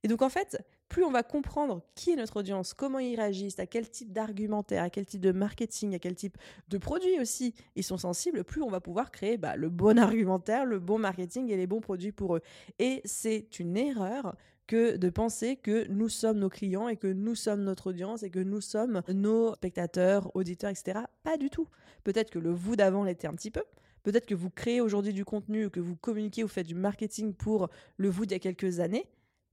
Et 0.04 0.08
donc 0.08 0.20
en 0.20 0.28
fait, 0.28 0.62
plus 0.90 1.02
on 1.02 1.10
va 1.10 1.22
comprendre 1.22 1.82
qui 1.94 2.10
est 2.10 2.16
notre 2.16 2.36
audience, 2.36 2.74
comment 2.74 2.98
ils 2.98 3.16
réagissent, 3.16 3.58
à 3.58 3.66
quel 3.66 3.88
type 3.88 4.12
d'argumentaire, 4.12 4.82
à 4.82 4.90
quel 4.90 5.06
type 5.06 5.22
de 5.22 5.32
marketing, 5.32 5.94
à 5.94 5.98
quel 5.98 6.14
type 6.14 6.36
de 6.68 6.76
produits 6.76 7.18
aussi 7.18 7.54
ils 7.74 7.82
sont 7.82 7.96
sensibles, 7.96 8.44
plus 8.44 8.62
on 8.62 8.68
va 8.68 8.80
pouvoir 8.80 9.10
créer 9.10 9.38
bah, 9.38 9.56
le 9.56 9.70
bon 9.70 9.98
argumentaire, 10.02 10.66
le 10.66 10.78
bon 10.78 10.98
marketing 10.98 11.50
et 11.50 11.56
les 11.56 11.66
bons 11.66 11.80
produits 11.80 12.12
pour 12.12 12.36
eux. 12.36 12.42
Et 12.78 13.00
c'est 13.06 13.58
une 13.58 13.78
erreur 13.78 14.36
que 14.66 14.96
de 14.96 15.08
penser 15.08 15.56
que 15.56 15.88
nous 15.88 16.10
sommes 16.10 16.38
nos 16.38 16.50
clients 16.50 16.88
et 16.88 16.96
que 16.96 17.06
nous 17.06 17.34
sommes 17.34 17.62
notre 17.62 17.88
audience 17.88 18.22
et 18.22 18.30
que 18.30 18.38
nous 18.38 18.60
sommes 18.60 19.02
nos 19.08 19.54
spectateurs, 19.54 20.30
auditeurs, 20.36 20.70
etc. 20.70 21.00
Pas 21.22 21.38
du 21.38 21.48
tout. 21.48 21.68
Peut-être 22.02 22.30
que 22.30 22.38
le 22.38 22.52
vous 22.52 22.76
d'avant 22.76 23.04
l'était 23.04 23.26
un 23.26 23.34
petit 23.34 23.50
peu. 23.50 23.62
Peut-être 24.02 24.26
que 24.26 24.34
vous 24.34 24.50
créez 24.50 24.82
aujourd'hui 24.82 25.14
du 25.14 25.24
contenu, 25.24 25.70
que 25.70 25.80
vous 25.80 25.96
communiquez 25.96 26.44
ou 26.44 26.48
faites 26.48 26.66
du 26.66 26.74
marketing 26.74 27.32
pour 27.32 27.70
le 27.96 28.10
vous 28.10 28.26
d'il 28.26 28.34
y 28.34 28.36
a 28.36 28.38
quelques 28.38 28.80
années. 28.80 29.06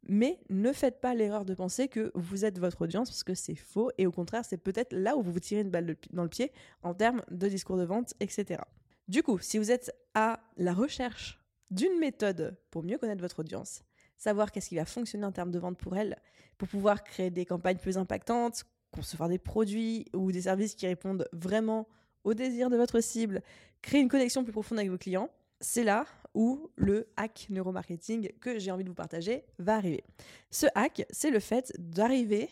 Mais 0.08 0.40
ne 0.50 0.74
faites 0.74 1.00
pas 1.00 1.14
l'erreur 1.14 1.46
de 1.46 1.54
penser 1.54 1.88
que 1.88 2.12
vous 2.16 2.44
êtes 2.44 2.58
votre 2.58 2.82
audience 2.82 3.10
parce 3.10 3.24
que 3.24 3.36
c'est 3.36 3.56
faux 3.56 3.92
et 3.98 4.08
au 4.08 4.12
contraire, 4.12 4.44
c'est 4.44 4.58
peut-être 4.58 4.94
là 4.94 5.16
où 5.16 5.22
vous 5.22 5.32
vous 5.32 5.40
tirez 5.40 5.62
une 5.62 5.70
balle 5.70 5.96
dans 6.12 6.24
le 6.24 6.30
pied 6.30 6.52
en 6.82 6.94
termes 6.94 7.22
de 7.30 7.48
discours 7.48 7.78
de 7.78 7.84
vente, 7.84 8.14
etc. 8.20 8.62
Du 9.08 9.24
coup, 9.24 9.38
si 9.40 9.58
vous 9.58 9.72
êtes 9.72 9.92
à 10.16 10.40
la 10.58 10.74
recherche 10.74 11.40
d'une 11.70 12.00
méthode 12.00 12.58
pour 12.72 12.84
mieux 12.84 12.98
connaître 12.98 13.22
votre 13.22 13.40
audience, 13.40 13.84
savoir 14.18 14.52
qu'est-ce 14.52 14.70
qui 14.70 14.76
va 14.76 14.86
fonctionner 14.86 15.26
en 15.26 15.32
termes 15.32 15.52
de 15.52 15.60
vente 15.60 15.78
pour 15.78 15.96
elle, 15.96 16.18
pour 16.58 16.68
pouvoir 16.68 17.04
créer 17.04 17.30
des 17.30 17.46
campagnes 17.46 17.78
plus 17.78 17.98
impactantes, 17.98 18.66
concevoir 18.92 19.30
des 19.30 19.40
produits 19.40 20.06
ou 20.14 20.32
des 20.32 20.42
services 20.42 20.76
qui 20.76 20.88
répondent 20.88 21.28
vraiment 21.32 21.88
aux 22.24 22.34
désirs 22.34 22.70
de 22.70 22.78
votre 22.78 23.00
cible, 23.00 23.42
créer 23.82 24.02
une 24.02 24.10
connexion 24.10 24.44
plus 24.44 24.52
profonde 24.52 24.80
avec 24.80 24.92
vos 24.92 24.98
clients, 24.98 25.30
c'est 25.60 25.84
là 25.84 26.06
où 26.34 26.70
le 26.76 27.08
hack 27.18 27.48
neuromarketing 27.50 28.32
que 28.40 28.60
j'ai 28.60 28.72
envie 28.72 28.84
de 28.84 28.90
vous 28.90 28.96
partager 28.96 29.44
va 29.60 29.76
arriver. 29.76 30.04
Ce 30.50 30.66
hack, 30.76 31.06
c'est 31.10 31.32
le 31.32 31.40
fait 31.40 31.74
d'arriver 31.78 32.50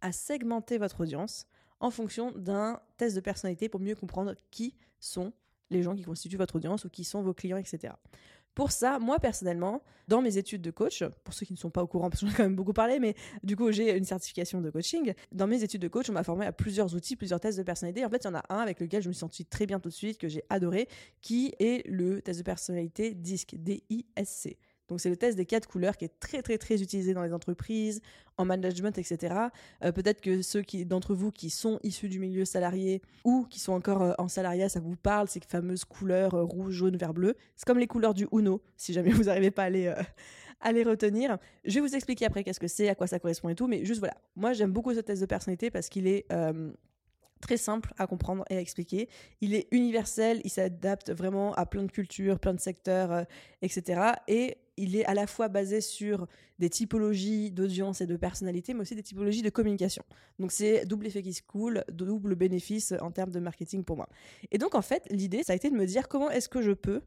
à 0.00 0.12
segmenter 0.12 0.78
votre 0.78 1.00
audience 1.00 1.46
en 1.80 1.90
fonction 1.90 2.32
d'un 2.32 2.80
test 2.96 3.16
de 3.16 3.20
personnalité 3.20 3.68
pour 3.68 3.80
mieux 3.80 3.94
comprendre 3.94 4.34
qui 4.50 4.74
sont 5.00 5.32
les 5.70 5.82
gens 5.82 5.94
qui 5.94 6.02
constituent 6.02 6.36
votre 6.36 6.56
audience 6.56 6.84
ou 6.84 6.88
qui 6.88 7.04
sont 7.04 7.22
vos 7.22 7.34
clients, 7.34 7.56
etc. 7.56 7.94
Pour 8.58 8.72
ça, 8.72 8.98
moi 8.98 9.20
personnellement, 9.20 9.84
dans 10.08 10.20
mes 10.20 10.36
études 10.36 10.62
de 10.62 10.72
coach, 10.72 11.04
pour 11.22 11.32
ceux 11.32 11.46
qui 11.46 11.52
ne 11.52 11.58
sont 11.58 11.70
pas 11.70 11.80
au 11.80 11.86
courant, 11.86 12.10
parce 12.10 12.22
que 12.22 12.26
j'en 12.26 12.32
ai 12.32 12.36
quand 12.36 12.42
même 12.42 12.56
beaucoup 12.56 12.72
parlé, 12.72 12.98
mais 12.98 13.14
du 13.44 13.54
coup 13.54 13.70
j'ai 13.70 13.96
une 13.96 14.02
certification 14.02 14.60
de 14.60 14.68
coaching. 14.68 15.14
Dans 15.30 15.46
mes 15.46 15.62
études 15.62 15.80
de 15.80 15.86
coach, 15.86 16.10
on 16.10 16.12
m'a 16.12 16.24
formé 16.24 16.44
à 16.44 16.50
plusieurs 16.50 16.92
outils, 16.96 17.14
plusieurs 17.14 17.38
tests 17.38 17.56
de 17.56 17.62
personnalité. 17.62 18.04
En 18.04 18.10
fait, 18.10 18.24
il 18.24 18.26
y 18.26 18.30
en 18.30 18.34
a 18.34 18.42
un 18.48 18.58
avec 18.58 18.80
lequel 18.80 19.00
je 19.00 19.06
me 19.06 19.12
suis 19.12 19.20
senti 19.20 19.46
très 19.46 19.64
bien 19.64 19.78
tout 19.78 19.90
de 19.90 19.94
suite, 19.94 20.18
que 20.18 20.26
j'ai 20.26 20.42
adoré, 20.50 20.88
qui 21.20 21.54
est 21.60 21.86
le 21.86 22.20
test 22.20 22.40
de 22.40 22.42
personnalité 22.42 23.14
DISC, 23.14 23.54
D-I-S-C. 23.54 24.58
Donc 24.88 25.00
c'est 25.00 25.10
le 25.10 25.16
test 25.16 25.36
des 25.36 25.46
quatre 25.46 25.68
couleurs 25.68 25.96
qui 25.96 26.04
est 26.06 26.20
très 26.20 26.42
très 26.42 26.58
très 26.58 26.82
utilisé 26.82 27.14
dans 27.14 27.22
les 27.22 27.32
entreprises, 27.32 28.00
en 28.38 28.44
management, 28.44 28.96
etc. 28.96 29.34
Euh, 29.84 29.92
peut-être 29.92 30.20
que 30.20 30.42
ceux 30.42 30.62
d'entre 30.86 31.14
vous 31.14 31.30
qui 31.30 31.50
sont 31.50 31.78
issus 31.82 32.08
du 32.08 32.18
milieu 32.18 32.44
salarié 32.44 33.02
ou 33.24 33.44
qui 33.50 33.60
sont 33.60 33.72
encore 33.72 34.02
euh, 34.02 34.12
en 34.18 34.28
salariat, 34.28 34.68
ça 34.68 34.80
vous 34.80 34.96
parle, 34.96 35.28
ces 35.28 35.40
fameuses 35.40 35.84
couleurs 35.84 36.34
euh, 36.34 36.44
rouge, 36.44 36.74
jaune, 36.74 36.96
vert, 36.96 37.12
bleu. 37.12 37.34
C'est 37.56 37.66
comme 37.66 37.78
les 37.78 37.86
couleurs 37.86 38.14
du 38.14 38.26
Uno, 38.32 38.62
si 38.76 38.92
jamais 38.92 39.10
vous 39.12 39.24
n'arrivez 39.24 39.50
pas 39.50 39.64
à 39.64 39.70
les, 39.70 39.92
à 40.60 40.72
les 40.72 40.84
retenir. 40.84 41.38
Je 41.64 41.74
vais 41.74 41.80
vous 41.80 41.94
expliquer 41.94 42.24
après 42.24 42.44
qu'est-ce 42.44 42.60
que 42.60 42.68
c'est, 42.68 42.88
à 42.88 42.94
quoi 42.94 43.06
ça 43.06 43.18
correspond 43.18 43.48
et 43.50 43.54
tout, 43.54 43.66
mais 43.66 43.84
juste 43.84 43.98
voilà. 43.98 44.16
Moi 44.36 44.52
j'aime 44.52 44.72
beaucoup 44.72 44.94
ce 44.94 45.00
test 45.00 45.20
de 45.20 45.26
personnalité 45.26 45.70
parce 45.70 45.88
qu'il 45.88 46.06
est 46.06 46.26
très 47.40 47.56
simple 47.56 47.92
à 47.98 48.06
comprendre 48.06 48.44
et 48.50 48.56
à 48.56 48.60
expliquer. 48.60 49.08
Il 49.40 49.54
est 49.54 49.68
universel, 49.70 50.40
il 50.44 50.50
s'adapte 50.50 51.10
vraiment 51.10 51.54
à 51.54 51.66
plein 51.66 51.82
de 51.84 51.90
cultures, 51.90 52.40
plein 52.40 52.54
de 52.54 52.60
secteurs, 52.60 53.26
etc. 53.62 54.12
Et 54.26 54.58
il 54.78 54.96
est 54.96 55.04
à 55.04 55.14
la 55.14 55.26
fois 55.26 55.48
basé 55.48 55.80
sur 55.80 56.26
des 56.58 56.70
typologies 56.70 57.50
d'audience 57.50 58.00
et 58.00 58.06
de 58.06 58.16
personnalité, 58.16 58.74
mais 58.74 58.80
aussi 58.80 58.94
des 58.94 59.02
typologies 59.02 59.42
de 59.42 59.50
communication. 59.50 60.02
Donc 60.38 60.52
c'est 60.52 60.86
double 60.86 61.06
effet 61.06 61.22
qui 61.22 61.34
se 61.34 61.42
coule, 61.42 61.84
double 61.92 62.34
bénéfice 62.34 62.94
en 63.00 63.10
termes 63.10 63.30
de 63.30 63.40
marketing 63.40 63.84
pour 63.84 63.96
moi. 63.96 64.08
Et 64.50 64.58
donc 64.58 64.74
en 64.74 64.82
fait, 64.82 65.06
l'idée, 65.10 65.42
ça 65.42 65.52
a 65.52 65.56
été 65.56 65.70
de 65.70 65.76
me 65.76 65.86
dire 65.86 66.08
comment 66.08 66.30
est-ce 66.30 66.48
que 66.48 66.62
je 66.62 66.72
peux 66.72 67.02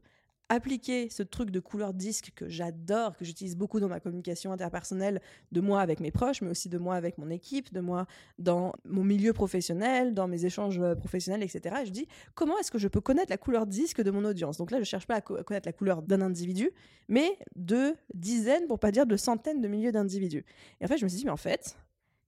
appliquer 0.52 1.08
ce 1.08 1.22
truc 1.22 1.50
de 1.50 1.60
couleur 1.60 1.94
disque 1.94 2.32
que 2.36 2.46
j'adore, 2.46 3.16
que 3.16 3.24
j'utilise 3.24 3.56
beaucoup 3.56 3.80
dans 3.80 3.88
ma 3.88 4.00
communication 4.00 4.52
interpersonnelle, 4.52 5.22
de 5.50 5.60
moi 5.62 5.80
avec 5.80 5.98
mes 5.98 6.10
proches, 6.10 6.42
mais 6.42 6.50
aussi 6.50 6.68
de 6.68 6.76
moi 6.76 6.94
avec 6.94 7.16
mon 7.16 7.30
équipe, 7.30 7.72
de 7.72 7.80
moi 7.80 8.06
dans 8.38 8.74
mon 8.84 9.02
milieu 9.02 9.32
professionnel, 9.32 10.12
dans 10.12 10.28
mes 10.28 10.44
échanges 10.44 10.78
euh, 10.78 10.94
professionnels, 10.94 11.42
etc. 11.42 11.76
Et 11.82 11.86
je 11.86 11.90
dis, 11.90 12.06
comment 12.34 12.58
est-ce 12.58 12.70
que 12.70 12.76
je 12.76 12.88
peux 12.88 13.00
connaître 13.00 13.30
la 13.30 13.38
couleur 13.38 13.66
disque 13.66 14.02
de 14.02 14.10
mon 14.10 14.26
audience? 14.26 14.58
Donc 14.58 14.70
là, 14.70 14.76
je 14.76 14.82
ne 14.82 14.84
cherche 14.84 15.06
pas 15.06 15.16
à 15.16 15.20
connaître 15.22 15.66
la 15.66 15.72
couleur 15.72 16.02
d'un 16.02 16.20
individu, 16.20 16.70
mais 17.08 17.38
de 17.56 17.94
dizaines, 18.12 18.66
pour 18.66 18.78
pas 18.78 18.90
dire 18.90 19.06
de 19.06 19.16
centaines 19.16 19.62
de 19.62 19.68
milliers 19.68 19.92
d'individus. 19.92 20.44
Et 20.82 20.84
en 20.84 20.88
fait, 20.88 20.98
je 20.98 21.04
me 21.04 21.08
suis 21.08 21.18
dit, 21.20 21.24
mais 21.24 21.30
en 21.30 21.38
fait, 21.38 21.78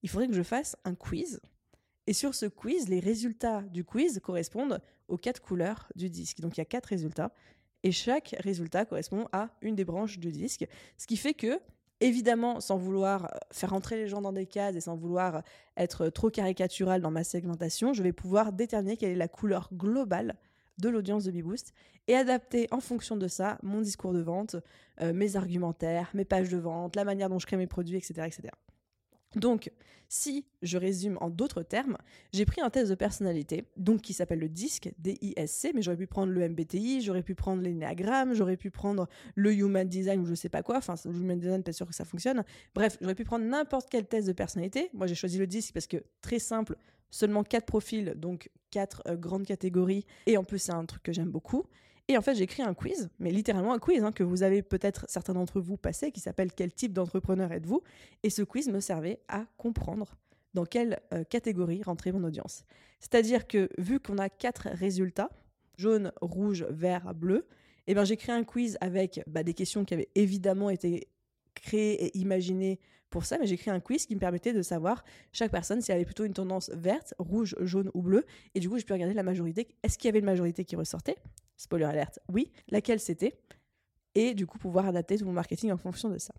il 0.02 0.08
faudrait 0.08 0.28
que 0.28 0.34
je 0.34 0.42
fasse 0.42 0.76
un 0.84 0.94
quiz. 0.94 1.40
Et 2.06 2.14
sur 2.14 2.34
ce 2.34 2.46
quiz, 2.46 2.88
les 2.88 3.00
résultats 3.00 3.60
du 3.62 3.84
quiz 3.84 4.18
correspondent 4.22 4.80
aux 5.08 5.18
quatre 5.18 5.42
couleurs 5.42 5.92
du 5.94 6.08
disque. 6.08 6.40
Donc 6.40 6.56
il 6.56 6.60
y 6.60 6.62
a 6.62 6.66
quatre 6.66 6.86
résultats 6.86 7.32
et 7.84 7.92
chaque 7.92 8.34
résultat 8.40 8.86
correspond 8.86 9.28
à 9.32 9.50
une 9.60 9.76
des 9.76 9.84
branches 9.84 10.18
du 10.18 10.32
disque. 10.32 10.66
Ce 10.96 11.06
qui 11.06 11.16
fait 11.16 11.34
que, 11.34 11.60
évidemment, 12.00 12.60
sans 12.60 12.78
vouloir 12.78 13.30
faire 13.52 13.74
entrer 13.74 13.96
les 13.96 14.08
gens 14.08 14.22
dans 14.22 14.32
des 14.32 14.46
cases 14.46 14.74
et 14.74 14.80
sans 14.80 14.96
vouloir 14.96 15.42
être 15.76 16.08
trop 16.08 16.30
caricatural 16.30 17.02
dans 17.02 17.10
ma 17.10 17.22
segmentation, 17.22 17.92
je 17.92 18.02
vais 18.02 18.12
pouvoir 18.12 18.52
déterminer 18.52 18.96
quelle 18.96 19.10
est 19.10 19.16
la 19.16 19.28
couleur 19.28 19.68
globale 19.72 20.34
de 20.78 20.88
l'audience 20.88 21.24
de 21.24 21.30
BeBoost 21.30 21.72
et 22.08 22.16
adapter 22.16 22.66
en 22.70 22.80
fonction 22.80 23.16
de 23.16 23.28
ça 23.28 23.58
mon 23.62 23.80
discours 23.80 24.12
de 24.12 24.20
vente, 24.20 24.56
euh, 25.00 25.12
mes 25.12 25.36
argumentaires, 25.36 26.10
mes 26.14 26.24
pages 26.24 26.48
de 26.48 26.58
vente, 26.58 26.96
la 26.96 27.04
manière 27.04 27.28
dont 27.28 27.38
je 27.38 27.46
crée 27.46 27.56
mes 27.56 27.66
produits, 27.66 27.96
etc. 27.96 28.14
etc. 28.26 28.48
Donc, 29.36 29.70
si 30.08 30.44
je 30.62 30.78
résume 30.78 31.18
en 31.20 31.30
d'autres 31.30 31.62
termes, 31.62 31.96
j'ai 32.32 32.44
pris 32.44 32.60
un 32.60 32.70
test 32.70 32.90
de 32.90 32.94
personnalité, 32.94 33.64
donc 33.76 34.00
qui 34.00 34.12
s'appelle 34.12 34.38
le 34.38 34.48
DISC, 34.48 34.92
D-I-S-C, 34.98 35.72
mais 35.74 35.82
j'aurais 35.82 35.96
pu 35.96 36.06
prendre 36.06 36.32
le 36.32 36.48
MBTI, 36.48 37.00
j'aurais 37.00 37.22
pu 37.22 37.34
prendre 37.34 37.62
l'énéagramme, 37.62 38.34
j'aurais 38.34 38.56
pu 38.56 38.70
prendre 38.70 39.08
le 39.34 39.52
Human 39.52 39.88
Design 39.88 40.20
ou 40.20 40.26
je 40.26 40.34
sais 40.34 40.48
pas 40.48 40.62
quoi, 40.62 40.76
enfin, 40.76 40.94
le 41.04 41.10
Human 41.10 41.38
Design, 41.38 41.62
pas 41.62 41.72
sûr 41.72 41.86
que 41.86 41.94
ça 41.94 42.04
fonctionne. 42.04 42.44
Bref, 42.74 42.96
j'aurais 43.00 43.14
pu 43.14 43.24
prendre 43.24 43.44
n'importe 43.44 43.88
quel 43.90 44.06
test 44.06 44.26
de 44.28 44.32
personnalité. 44.32 44.90
Moi, 44.92 45.06
j'ai 45.06 45.14
choisi 45.14 45.38
le 45.38 45.46
DISC 45.46 45.72
parce 45.72 45.86
que, 45.86 46.04
très 46.20 46.38
simple, 46.38 46.76
seulement 47.10 47.42
quatre 47.42 47.66
profils, 47.66 48.14
donc 48.16 48.50
quatre 48.70 49.02
euh, 49.06 49.16
grandes 49.16 49.46
catégories, 49.46 50.06
et 50.26 50.36
en 50.36 50.44
plus, 50.44 50.58
c'est 50.58 50.72
un 50.72 50.84
truc 50.84 51.02
que 51.02 51.12
j'aime 51.12 51.30
beaucoup. 51.30 51.64
Et 52.08 52.18
en 52.18 52.22
fait, 52.22 52.34
j'ai 52.34 52.44
écrit 52.44 52.62
un 52.62 52.74
quiz, 52.74 53.08
mais 53.18 53.30
littéralement 53.30 53.72
un 53.72 53.78
quiz 53.78 54.02
hein, 54.02 54.12
que 54.12 54.22
vous 54.22 54.42
avez 54.42 54.62
peut-être 54.62 55.06
certains 55.08 55.32
d'entre 55.32 55.60
vous 55.60 55.78
passé, 55.78 56.12
qui 56.12 56.20
s'appelle 56.20 56.52
Quel 56.52 56.72
type 56.72 56.92
d'entrepreneur 56.92 57.50
êtes-vous? 57.50 57.82
Et 58.22 58.30
ce 58.30 58.42
quiz 58.42 58.68
me 58.68 58.80
servait 58.80 59.20
à 59.28 59.46
comprendre 59.56 60.16
dans 60.52 60.66
quelle 60.66 61.00
euh, 61.12 61.24
catégorie 61.24 61.82
rentrait 61.82 62.12
mon 62.12 62.22
audience. 62.24 62.64
C'est-à-dire 63.00 63.46
que 63.46 63.70
vu 63.78 64.00
qu'on 64.00 64.18
a 64.18 64.28
quatre 64.28 64.68
résultats, 64.68 65.30
jaune, 65.78 66.12
rouge, 66.20 66.66
vert, 66.70 67.14
bleu, 67.14 67.46
eh 67.86 67.94
ben, 67.94 68.04
j'ai 68.04 68.16
créé 68.16 68.34
un 68.34 68.44
quiz 68.44 68.76
avec 68.80 69.22
bah, 69.26 69.42
des 69.42 69.54
questions 69.54 69.84
qui 69.84 69.94
avaient 69.94 70.08
évidemment 70.14 70.70
été 70.70 71.08
créées 71.54 72.04
et 72.04 72.18
imaginées 72.18 72.78
pour 73.14 73.26
ça, 73.26 73.38
mais 73.38 73.46
j'ai 73.46 73.56
créé 73.56 73.72
un 73.72 73.78
quiz 73.78 74.06
qui 74.06 74.16
me 74.16 74.18
permettait 74.18 74.52
de 74.52 74.60
savoir 74.60 75.04
chaque 75.32 75.52
personne 75.52 75.80
si 75.80 75.92
elle 75.92 75.98
avait 75.98 76.04
plutôt 76.04 76.24
une 76.24 76.32
tendance 76.32 76.68
verte, 76.70 77.14
rouge, 77.20 77.54
jaune 77.60 77.88
ou 77.94 78.02
bleue. 78.02 78.24
Et 78.56 78.60
du 78.60 78.68
coup, 78.68 78.76
j'ai 78.76 78.82
pu 78.82 78.92
regarder 78.92 79.14
la 79.14 79.22
majorité. 79.22 79.68
Est-ce 79.84 79.96
qu'il 79.98 80.08
y 80.08 80.10
avait 80.10 80.18
une 80.18 80.24
majorité 80.24 80.64
qui 80.64 80.74
ressortait? 80.74 81.16
Spoiler 81.56 81.84
alerte, 81.84 82.18
oui. 82.28 82.50
Laquelle 82.70 82.98
c'était? 82.98 83.38
Et 84.16 84.34
du 84.34 84.48
coup, 84.48 84.58
pouvoir 84.58 84.86
adapter 84.86 85.16
tout 85.16 85.26
mon 85.26 85.32
marketing 85.32 85.70
en 85.70 85.76
fonction 85.76 86.08
de 86.08 86.18
ça. 86.18 86.34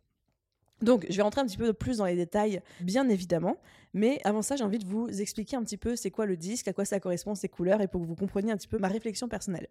Donc, 0.81 1.05
je 1.09 1.15
vais 1.15 1.21
rentrer 1.23 1.39
un 1.39 1.45
petit 1.45 1.55
peu 1.55 1.71
plus 1.71 1.99
dans 1.99 2.05
les 2.05 2.17
détails, 2.17 2.61
bien 2.81 3.07
évidemment. 3.07 3.55
Mais 3.93 4.19
avant 4.25 4.41
ça, 4.41 4.57
j'ai 4.57 4.65
envie 4.65 4.79
de 4.79 4.85
vous 4.85 5.07
expliquer 5.21 5.55
un 5.55 5.63
petit 5.63 5.77
peu 5.77 5.95
c'est 5.95 6.11
quoi 6.11 6.25
le 6.25 6.35
disque, 6.35 6.67
à 6.67 6.73
quoi 6.73 6.83
ça 6.83 6.99
correspond, 6.99 7.35
ses 7.35 7.47
couleurs, 7.47 7.79
et 7.79 7.87
pour 7.87 8.01
que 8.01 8.05
vous 8.05 8.15
compreniez 8.15 8.51
un 8.51 8.57
petit 8.57 8.67
peu 8.67 8.79
ma 8.79 8.89
réflexion 8.89 9.29
personnelle. 9.29 9.69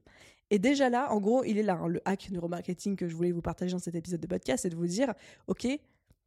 Et 0.48 0.58
déjà 0.58 0.88
là, 0.88 1.12
en 1.12 1.20
gros, 1.20 1.44
il 1.44 1.58
est 1.58 1.62
là, 1.62 1.74
hein, 1.74 1.88
le 1.88 2.00
hack 2.06 2.30
neuromarketing 2.30 2.96
que 2.96 3.06
je 3.08 3.14
voulais 3.14 3.32
vous 3.32 3.42
partager 3.42 3.72
dans 3.72 3.78
cet 3.78 3.94
épisode 3.94 4.20
de 4.20 4.26
podcast, 4.26 4.62
c'est 4.62 4.70
de 4.70 4.76
vous 4.76 4.86
dire, 4.86 5.12
OK, 5.46 5.66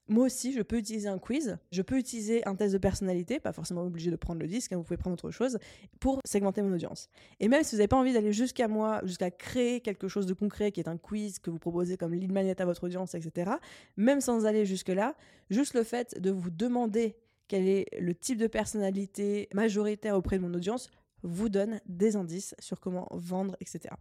moi 0.09 0.25
aussi, 0.25 0.53
je 0.53 0.61
peux 0.61 0.77
utiliser 0.77 1.07
un 1.07 1.19
quiz, 1.19 1.57
je 1.71 1.81
peux 1.81 1.97
utiliser 1.97 2.47
un 2.47 2.55
test 2.55 2.73
de 2.73 2.77
personnalité, 2.77 3.39
pas 3.39 3.51
forcément 3.51 3.83
obligé 3.83 4.11
de 4.11 4.15
prendre 4.15 4.39
le 4.39 4.47
disque, 4.47 4.71
hein, 4.71 4.77
vous 4.77 4.83
pouvez 4.83 4.97
prendre 4.97 5.13
autre 5.13 5.31
chose, 5.31 5.57
pour 5.99 6.21
segmenter 6.25 6.61
mon 6.61 6.73
audience. 6.73 7.09
Et 7.39 7.47
même 7.47 7.63
si 7.63 7.71
vous 7.71 7.77
n'avez 7.77 7.87
pas 7.87 7.97
envie 7.97 8.13
d'aller 8.13 8.33
jusqu'à 8.33 8.67
moi, 8.67 9.01
jusqu'à 9.03 9.31
créer 9.31 9.81
quelque 9.81 10.07
chose 10.07 10.25
de 10.25 10.33
concret 10.33 10.71
qui 10.71 10.79
est 10.79 10.87
un 10.87 10.97
quiz 10.97 11.39
que 11.39 11.49
vous 11.49 11.59
proposez 11.59 11.97
comme 11.97 12.13
lead 12.13 12.31
magnet 12.31 12.59
à 12.61 12.65
votre 12.65 12.83
audience, 12.85 13.15
etc., 13.15 13.51
même 13.97 14.21
sans 14.21 14.45
aller 14.45 14.65
jusque-là, 14.65 15.15
juste 15.49 15.73
le 15.73 15.83
fait 15.83 16.19
de 16.21 16.31
vous 16.31 16.49
demander 16.49 17.15
quel 17.47 17.67
est 17.67 17.85
le 17.99 18.13
type 18.13 18.37
de 18.37 18.47
personnalité 18.47 19.49
majoritaire 19.53 20.15
auprès 20.15 20.37
de 20.37 20.43
mon 20.43 20.53
audience 20.53 20.89
vous 21.23 21.49
donne 21.49 21.81
des 21.85 22.15
indices 22.15 22.55
sur 22.59 22.79
comment 22.79 23.07
vendre, 23.11 23.55
etc. 23.59 23.95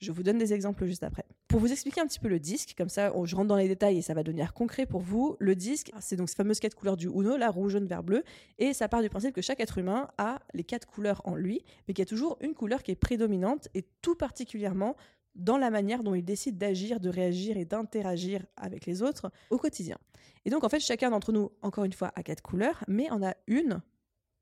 Je 0.00 0.12
vous 0.12 0.22
donne 0.22 0.38
des 0.38 0.54
exemples 0.54 0.86
juste 0.86 1.02
après. 1.02 1.26
Pour 1.46 1.60
vous 1.60 1.70
expliquer 1.70 2.00
un 2.00 2.06
petit 2.06 2.20
peu 2.20 2.28
le 2.28 2.38
disque, 2.38 2.74
comme 2.76 2.88
ça 2.88 3.12
je 3.24 3.36
rentre 3.36 3.48
dans 3.48 3.56
les 3.56 3.68
détails 3.68 3.98
et 3.98 4.02
ça 4.02 4.14
va 4.14 4.22
devenir 4.22 4.54
concret 4.54 4.86
pour 4.86 5.02
vous. 5.02 5.36
Le 5.40 5.54
disque, 5.54 5.92
c'est 6.00 6.16
donc 6.16 6.30
ces 6.30 6.36
fameuses 6.36 6.58
quatre 6.58 6.74
couleurs 6.74 6.96
du 6.96 7.08
Uno, 7.08 7.36
la 7.36 7.50
rouge, 7.50 7.72
jaune, 7.72 7.86
vert, 7.86 8.02
bleu, 8.02 8.24
et 8.58 8.72
ça 8.72 8.88
part 8.88 9.02
du 9.02 9.10
principe 9.10 9.34
que 9.34 9.42
chaque 9.42 9.60
être 9.60 9.76
humain 9.76 10.08
a 10.16 10.40
les 10.54 10.64
quatre 10.64 10.86
couleurs 10.86 11.20
en 11.26 11.34
lui, 11.34 11.62
mais 11.86 11.92
qu'il 11.92 12.00
y 12.00 12.06
a 12.06 12.06
toujours 12.06 12.38
une 12.40 12.54
couleur 12.54 12.82
qui 12.82 12.92
est 12.92 12.96
prédominante 12.96 13.68
et 13.74 13.84
tout 14.00 14.14
particulièrement 14.14 14.96
dans 15.34 15.58
la 15.58 15.70
manière 15.70 16.02
dont 16.02 16.14
il 16.14 16.24
décide 16.24 16.56
d'agir, 16.56 16.98
de 16.98 17.10
réagir 17.10 17.58
et 17.58 17.66
d'interagir 17.66 18.46
avec 18.56 18.86
les 18.86 19.02
autres 19.02 19.30
au 19.50 19.58
quotidien. 19.58 19.98
Et 20.46 20.50
donc 20.50 20.64
en 20.64 20.70
fait, 20.70 20.80
chacun 20.80 21.10
d'entre 21.10 21.30
nous, 21.30 21.50
encore 21.60 21.84
une 21.84 21.92
fois, 21.92 22.10
a 22.16 22.22
quatre 22.22 22.42
couleurs, 22.42 22.84
mais 22.88 23.08
on 23.10 23.22
a 23.22 23.34
une 23.46 23.82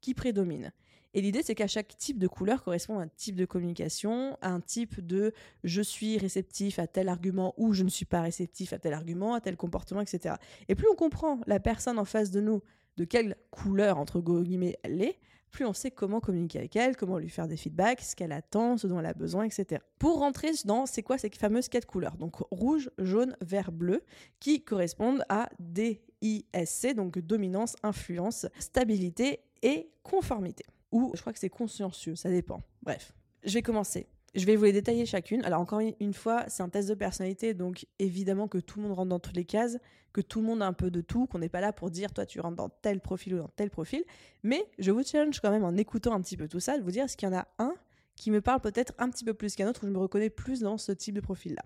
qui 0.01 0.15
prédomine. 0.15 0.73
Et 1.15 1.21
l'idée, 1.21 1.43
c'est 1.43 1.55
qu'à 1.55 1.67
chaque 1.67 1.97
type 1.97 2.19
de 2.19 2.29
couleur 2.29 2.63
correspond 2.63 2.99
un 2.99 3.09
type 3.09 3.35
de 3.37 3.47
communication, 3.47 4.37
un 4.43 4.61
type 4.61 5.05
de 5.05 5.33
je 5.65 5.81
suis 5.81 6.19
réceptif 6.19 6.79
à 6.79 6.87
tel 6.87 7.09
argument 7.09 7.55
ou 7.57 7.73
je 7.73 7.83
ne 7.83 7.89
suis 7.89 8.05
pas 8.05 8.21
réceptif 8.21 8.73
à 8.73 8.79
tel 8.79 8.93
argument, 8.93 9.35
à 9.35 9.41
tel 9.41 9.57
comportement, 9.57 10.01
etc. 10.01 10.35
Et 10.69 10.75
plus 10.75 10.89
on 10.89 10.95
comprend 10.95 11.41
la 11.47 11.61
personne 11.61 11.99
en 11.99 12.05
face 12.05 12.31
de 12.31 12.41
nous, 12.41 12.63
de 12.99 13.05
quelle 13.05 13.37
couleur, 13.51 13.99
entre 13.99 14.21
guillemets, 14.21 14.77
elle 14.83 15.01
est, 15.01 15.19
plus 15.51 15.65
on 15.65 15.73
sait 15.73 15.91
comment 15.91 16.21
communiquer 16.21 16.59
avec 16.59 16.77
elle, 16.77 16.97
comment 16.97 17.19
lui 17.19 17.31
faire 17.31 17.49
des 17.49 17.57
feedbacks, 17.57 18.03
ce 18.03 18.15
qu'elle 18.15 18.33
attend, 18.33 18.77
ce 18.77 18.87
dont 18.87 19.01
elle 19.01 19.07
a 19.07 19.15
besoin, 19.15 19.45
etc. 19.45 19.83
Pour 19.99 20.19
rentrer 20.19 20.51
dans 20.67 20.85
c'est 20.85 21.03
quoi 21.03 21.17
ces 21.17 21.31
fameuses 21.31 21.69
quatre 21.69 21.87
couleurs, 21.87 22.19
donc 22.19 22.37
rouge, 22.51 22.91
jaune, 22.99 23.35
vert, 23.41 23.73
bleu, 23.73 24.03
qui 24.41 24.63
correspondent 24.63 25.25
à 25.31 25.49
DISC, 25.59 26.95
donc 26.95 27.19
dominance, 27.19 27.77
influence, 27.83 28.47
stabilité 28.59 29.41
et 29.63 29.91
conformité 30.03 30.65
ou 30.93 31.13
je 31.15 31.21
crois 31.21 31.33
que 31.33 31.39
c'est 31.39 31.51
consciencieux, 31.51 32.17
ça 32.17 32.31
dépend. 32.31 32.63
Bref, 32.83 33.13
je 33.45 33.55
vais 33.55 33.63
commencer. 33.63 34.07
Je 34.35 34.45
vais 34.45 34.57
vous 34.57 34.65
les 34.65 34.73
détailler 34.73 35.07
chacune. 35.07 35.43
Alors 35.45 35.61
encore 35.61 35.81
une 35.81 36.15
fois, 36.15 36.45
c'est 36.49 36.63
un 36.63 36.69
test 36.69 36.89
de 36.89 36.95
personnalité, 36.95 37.55
donc 37.55 37.87
évidemment 37.99 38.47
que 38.47 38.59
tout 38.59 38.79
le 38.79 38.87
monde 38.87 38.97
rentre 38.97 39.09
dans 39.09 39.19
toutes 39.19 39.37
les 39.37 39.45
cases, 39.45 39.79
que 40.13 40.21
tout 40.21 40.41
le 40.41 40.47
monde 40.47 40.63
a 40.63 40.67
un 40.67 40.73
peu 40.73 40.91
de 40.91 41.01
tout, 41.01 41.27
qu'on 41.27 41.39
n'est 41.39 41.49
pas 41.49 41.61
là 41.61 41.73
pour 41.73 41.91
dire 41.91 42.13
toi 42.13 42.27
tu 42.27 42.41
rentres 42.41 42.57
dans 42.57 42.69
tel 42.69 43.01
profil 43.01 43.35
ou 43.35 43.39
dans 43.39 43.49
tel 43.49 43.71
profil. 43.71 44.05
Mais 44.43 44.65
je 44.79 44.91
vous 44.91 45.03
challenge 45.03 45.41
quand 45.41 45.51
même 45.51 45.65
en 45.65 45.77
écoutant 45.77 46.13
un 46.13 46.21
petit 46.21 46.37
peu 46.37 46.47
tout 46.47 46.61
ça, 46.61 46.79
de 46.79 46.83
vous 46.83 46.91
dire 46.91 47.05
est-ce 47.05 47.17
qu'il 47.17 47.29
y 47.29 47.33
en 47.33 47.37
a 47.37 47.49
un 47.59 47.75
qui 48.17 48.31
me 48.31 48.41
parle 48.41 48.61
peut-être 48.61 48.93
un 48.99 49.09
petit 49.09 49.25
peu 49.25 49.33
plus 49.33 49.55
qu'un 49.55 49.69
autre, 49.69 49.85
où 49.85 49.87
je 49.87 49.93
me 49.93 49.99
reconnais 49.99 50.31
plus 50.31 50.61
dans 50.61 50.77
ce 50.77 50.93
type 50.93 51.15
de 51.15 51.21
profil-là? 51.21 51.63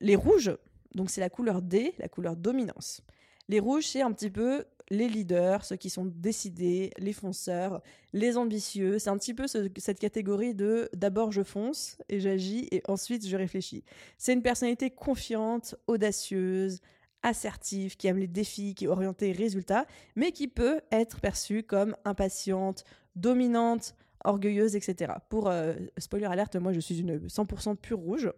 Les 0.00 0.16
rouges, 0.16 0.56
donc 0.94 1.10
c'est 1.10 1.20
la 1.20 1.30
couleur 1.30 1.62
D, 1.62 1.94
la 1.98 2.08
couleur 2.08 2.34
dominance. 2.34 3.02
Les 3.48 3.60
rouges, 3.60 3.86
c'est 3.86 4.00
un 4.00 4.12
petit 4.12 4.30
peu 4.30 4.64
les 4.90 5.08
leaders, 5.08 5.64
ceux 5.64 5.76
qui 5.76 5.88
sont 5.88 6.04
décidés, 6.04 6.90
les 6.98 7.12
fonceurs, 7.12 7.80
les 8.12 8.36
ambitieux. 8.36 8.98
C'est 8.98 9.10
un 9.10 9.16
petit 9.16 9.34
peu 9.34 9.46
cette 9.46 9.98
catégorie 9.98 10.54
de 10.54 10.90
d'abord 10.94 11.30
je 11.30 11.42
fonce 11.42 11.96
et 12.08 12.20
j'agis 12.20 12.68
et 12.72 12.82
ensuite 12.88 13.26
je 13.26 13.36
réfléchis. 13.36 13.84
C'est 14.18 14.32
une 14.32 14.42
personnalité 14.42 14.90
confiante, 14.90 15.76
audacieuse, 15.86 16.80
assertive, 17.22 17.96
qui 17.96 18.08
aime 18.08 18.18
les 18.18 18.26
défis, 18.26 18.74
qui 18.74 18.86
est 18.86 18.88
orientée 18.88 19.32
résultat, 19.32 19.86
mais 20.16 20.32
qui 20.32 20.48
peut 20.48 20.80
être 20.90 21.20
perçue 21.20 21.62
comme 21.62 21.96
impatiente, 22.04 22.84
dominante, 23.14 23.94
orgueilleuse, 24.24 24.74
etc. 24.76 25.12
Pour 25.28 25.48
euh, 25.48 25.74
spoiler 25.98 26.26
alerte, 26.26 26.56
moi 26.56 26.72
je 26.72 26.80
suis 26.80 26.98
une 26.98 27.18
100% 27.26 27.76
pure 27.76 27.98
rouge 27.98 28.30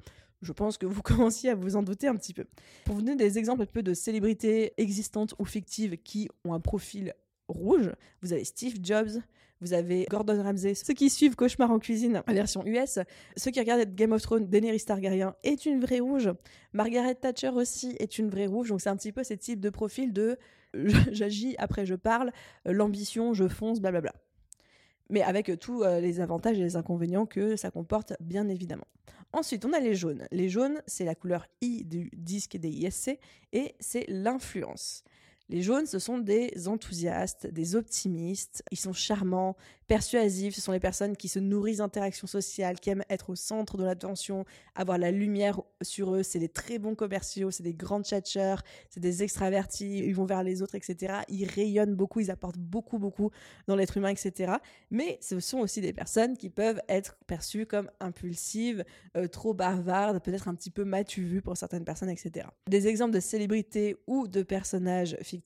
je 0.42 0.52
pense 0.52 0.76
que 0.76 0.86
vous 0.86 1.02
commenciez 1.02 1.50
à 1.50 1.54
vous 1.54 1.76
en 1.76 1.82
douter 1.82 2.08
un 2.08 2.16
petit 2.16 2.34
peu. 2.34 2.44
Pour 2.84 2.96
vous 2.96 3.02
donner 3.02 3.16
des 3.16 3.38
exemples 3.38 3.62
un 3.62 3.66
peu 3.66 3.82
de 3.82 3.94
célébrités 3.94 4.74
existantes 4.76 5.34
ou 5.38 5.44
fictives 5.44 5.96
qui 5.96 6.28
ont 6.44 6.52
un 6.52 6.60
profil 6.60 7.14
rouge, 7.48 7.90
vous 8.20 8.32
avez 8.32 8.44
Steve 8.44 8.76
Jobs, 8.82 9.20
vous 9.60 9.72
avez 9.72 10.06
Gordon 10.10 10.42
Ramsay, 10.42 10.74
ceux 10.74 10.92
qui 10.92 11.08
suivent 11.08 11.36
Cauchemar 11.36 11.70
en 11.70 11.78
cuisine, 11.78 12.22
la 12.26 12.34
version 12.34 12.66
US, 12.66 12.98
ceux 13.36 13.50
qui 13.52 13.60
regardent 13.60 13.94
Game 13.94 14.12
of 14.12 14.20
Thrones, 14.22 14.46
Daenerys 14.46 14.80
Targaryen 14.80 15.36
est 15.44 15.66
une 15.66 15.80
vraie 15.80 16.00
rouge, 16.00 16.30
Margaret 16.72 17.14
Thatcher 17.14 17.50
aussi 17.50 17.94
est 18.00 18.18
une 18.18 18.28
vraie 18.28 18.46
rouge, 18.46 18.70
donc 18.70 18.80
c'est 18.80 18.90
un 18.90 18.96
petit 18.96 19.12
peu 19.12 19.22
ces 19.22 19.36
types 19.36 19.60
de 19.60 19.70
profils 19.70 20.12
de 20.12 20.36
j'agis, 21.12 21.54
après 21.58 21.86
je 21.86 21.94
parle, 21.94 22.32
l'ambition, 22.64 23.34
je 23.34 23.46
fonce, 23.46 23.80
blablabla 23.80 24.12
mais 25.12 25.22
avec 25.22 25.58
tous 25.60 25.82
euh, 25.82 26.00
les 26.00 26.20
avantages 26.20 26.58
et 26.58 26.62
les 26.62 26.74
inconvénients 26.74 27.26
que 27.26 27.54
ça 27.54 27.70
comporte, 27.70 28.14
bien 28.20 28.48
évidemment. 28.48 28.86
Ensuite, 29.32 29.64
on 29.64 29.72
a 29.72 29.80
les 29.80 29.94
jaunes. 29.94 30.26
Les 30.30 30.48
jaunes, 30.48 30.82
c'est 30.86 31.04
la 31.04 31.14
couleur 31.14 31.46
I 31.62 31.84
du 31.84 32.10
disque 32.12 32.56
des 32.56 32.68
ISC 32.68 33.18
et 33.52 33.74
c'est 33.80 34.04
l'influence. 34.08 35.04
Les 35.52 35.60
jaunes, 35.60 35.84
ce 35.84 35.98
sont 35.98 36.16
des 36.16 36.66
enthousiastes, 36.66 37.46
des 37.46 37.76
optimistes, 37.76 38.64
ils 38.70 38.78
sont 38.78 38.94
charmants, 38.94 39.54
persuasifs, 39.86 40.54
ce 40.54 40.62
sont 40.62 40.72
les 40.72 40.80
personnes 40.80 41.14
qui 41.14 41.28
se 41.28 41.38
nourrissent 41.38 41.76
d'interactions 41.76 42.26
sociales, 42.26 42.80
qui 42.80 42.88
aiment 42.88 43.04
être 43.10 43.28
au 43.28 43.34
centre 43.34 43.76
de 43.76 43.84
l'attention, 43.84 44.46
avoir 44.74 44.96
la 44.96 45.10
lumière 45.10 45.60
sur 45.82 46.14
eux, 46.14 46.22
c'est 46.22 46.38
des 46.38 46.48
très 46.48 46.78
bons 46.78 46.94
commerciaux, 46.94 47.50
c'est 47.50 47.62
des 47.62 47.74
grands 47.74 48.02
tchatcheurs, 48.02 48.62
c'est 48.88 49.00
des 49.00 49.22
extravertis, 49.22 49.98
ils 49.98 50.14
vont 50.14 50.24
vers 50.24 50.42
les 50.42 50.62
autres, 50.62 50.74
etc. 50.74 51.16
Ils 51.28 51.44
rayonnent 51.44 51.96
beaucoup, 51.96 52.20
ils 52.20 52.30
apportent 52.30 52.56
beaucoup, 52.56 52.98
beaucoup 52.98 53.30
dans 53.66 53.76
l'être 53.76 53.98
humain, 53.98 54.08
etc. 54.08 54.54
Mais 54.90 55.18
ce 55.20 55.38
sont 55.38 55.58
aussi 55.58 55.82
des 55.82 55.92
personnes 55.92 56.38
qui 56.38 56.48
peuvent 56.48 56.80
être 56.88 57.18
perçues 57.26 57.66
comme 57.66 57.90
impulsives, 58.00 58.86
euh, 59.18 59.28
trop 59.28 59.52
bavardes, 59.52 60.22
peut-être 60.22 60.48
un 60.48 60.54
petit 60.54 60.70
peu 60.70 60.84
matu 60.84 61.22
vu 61.22 61.42
pour 61.42 61.58
certaines 61.58 61.84
personnes, 61.84 62.08
etc. 62.08 62.46
Des 62.66 62.88
exemples 62.88 63.12
de 63.12 63.20
célébrités 63.20 63.98
ou 64.06 64.26
de 64.26 64.42
personnages 64.42 65.18
fictifs 65.20 65.41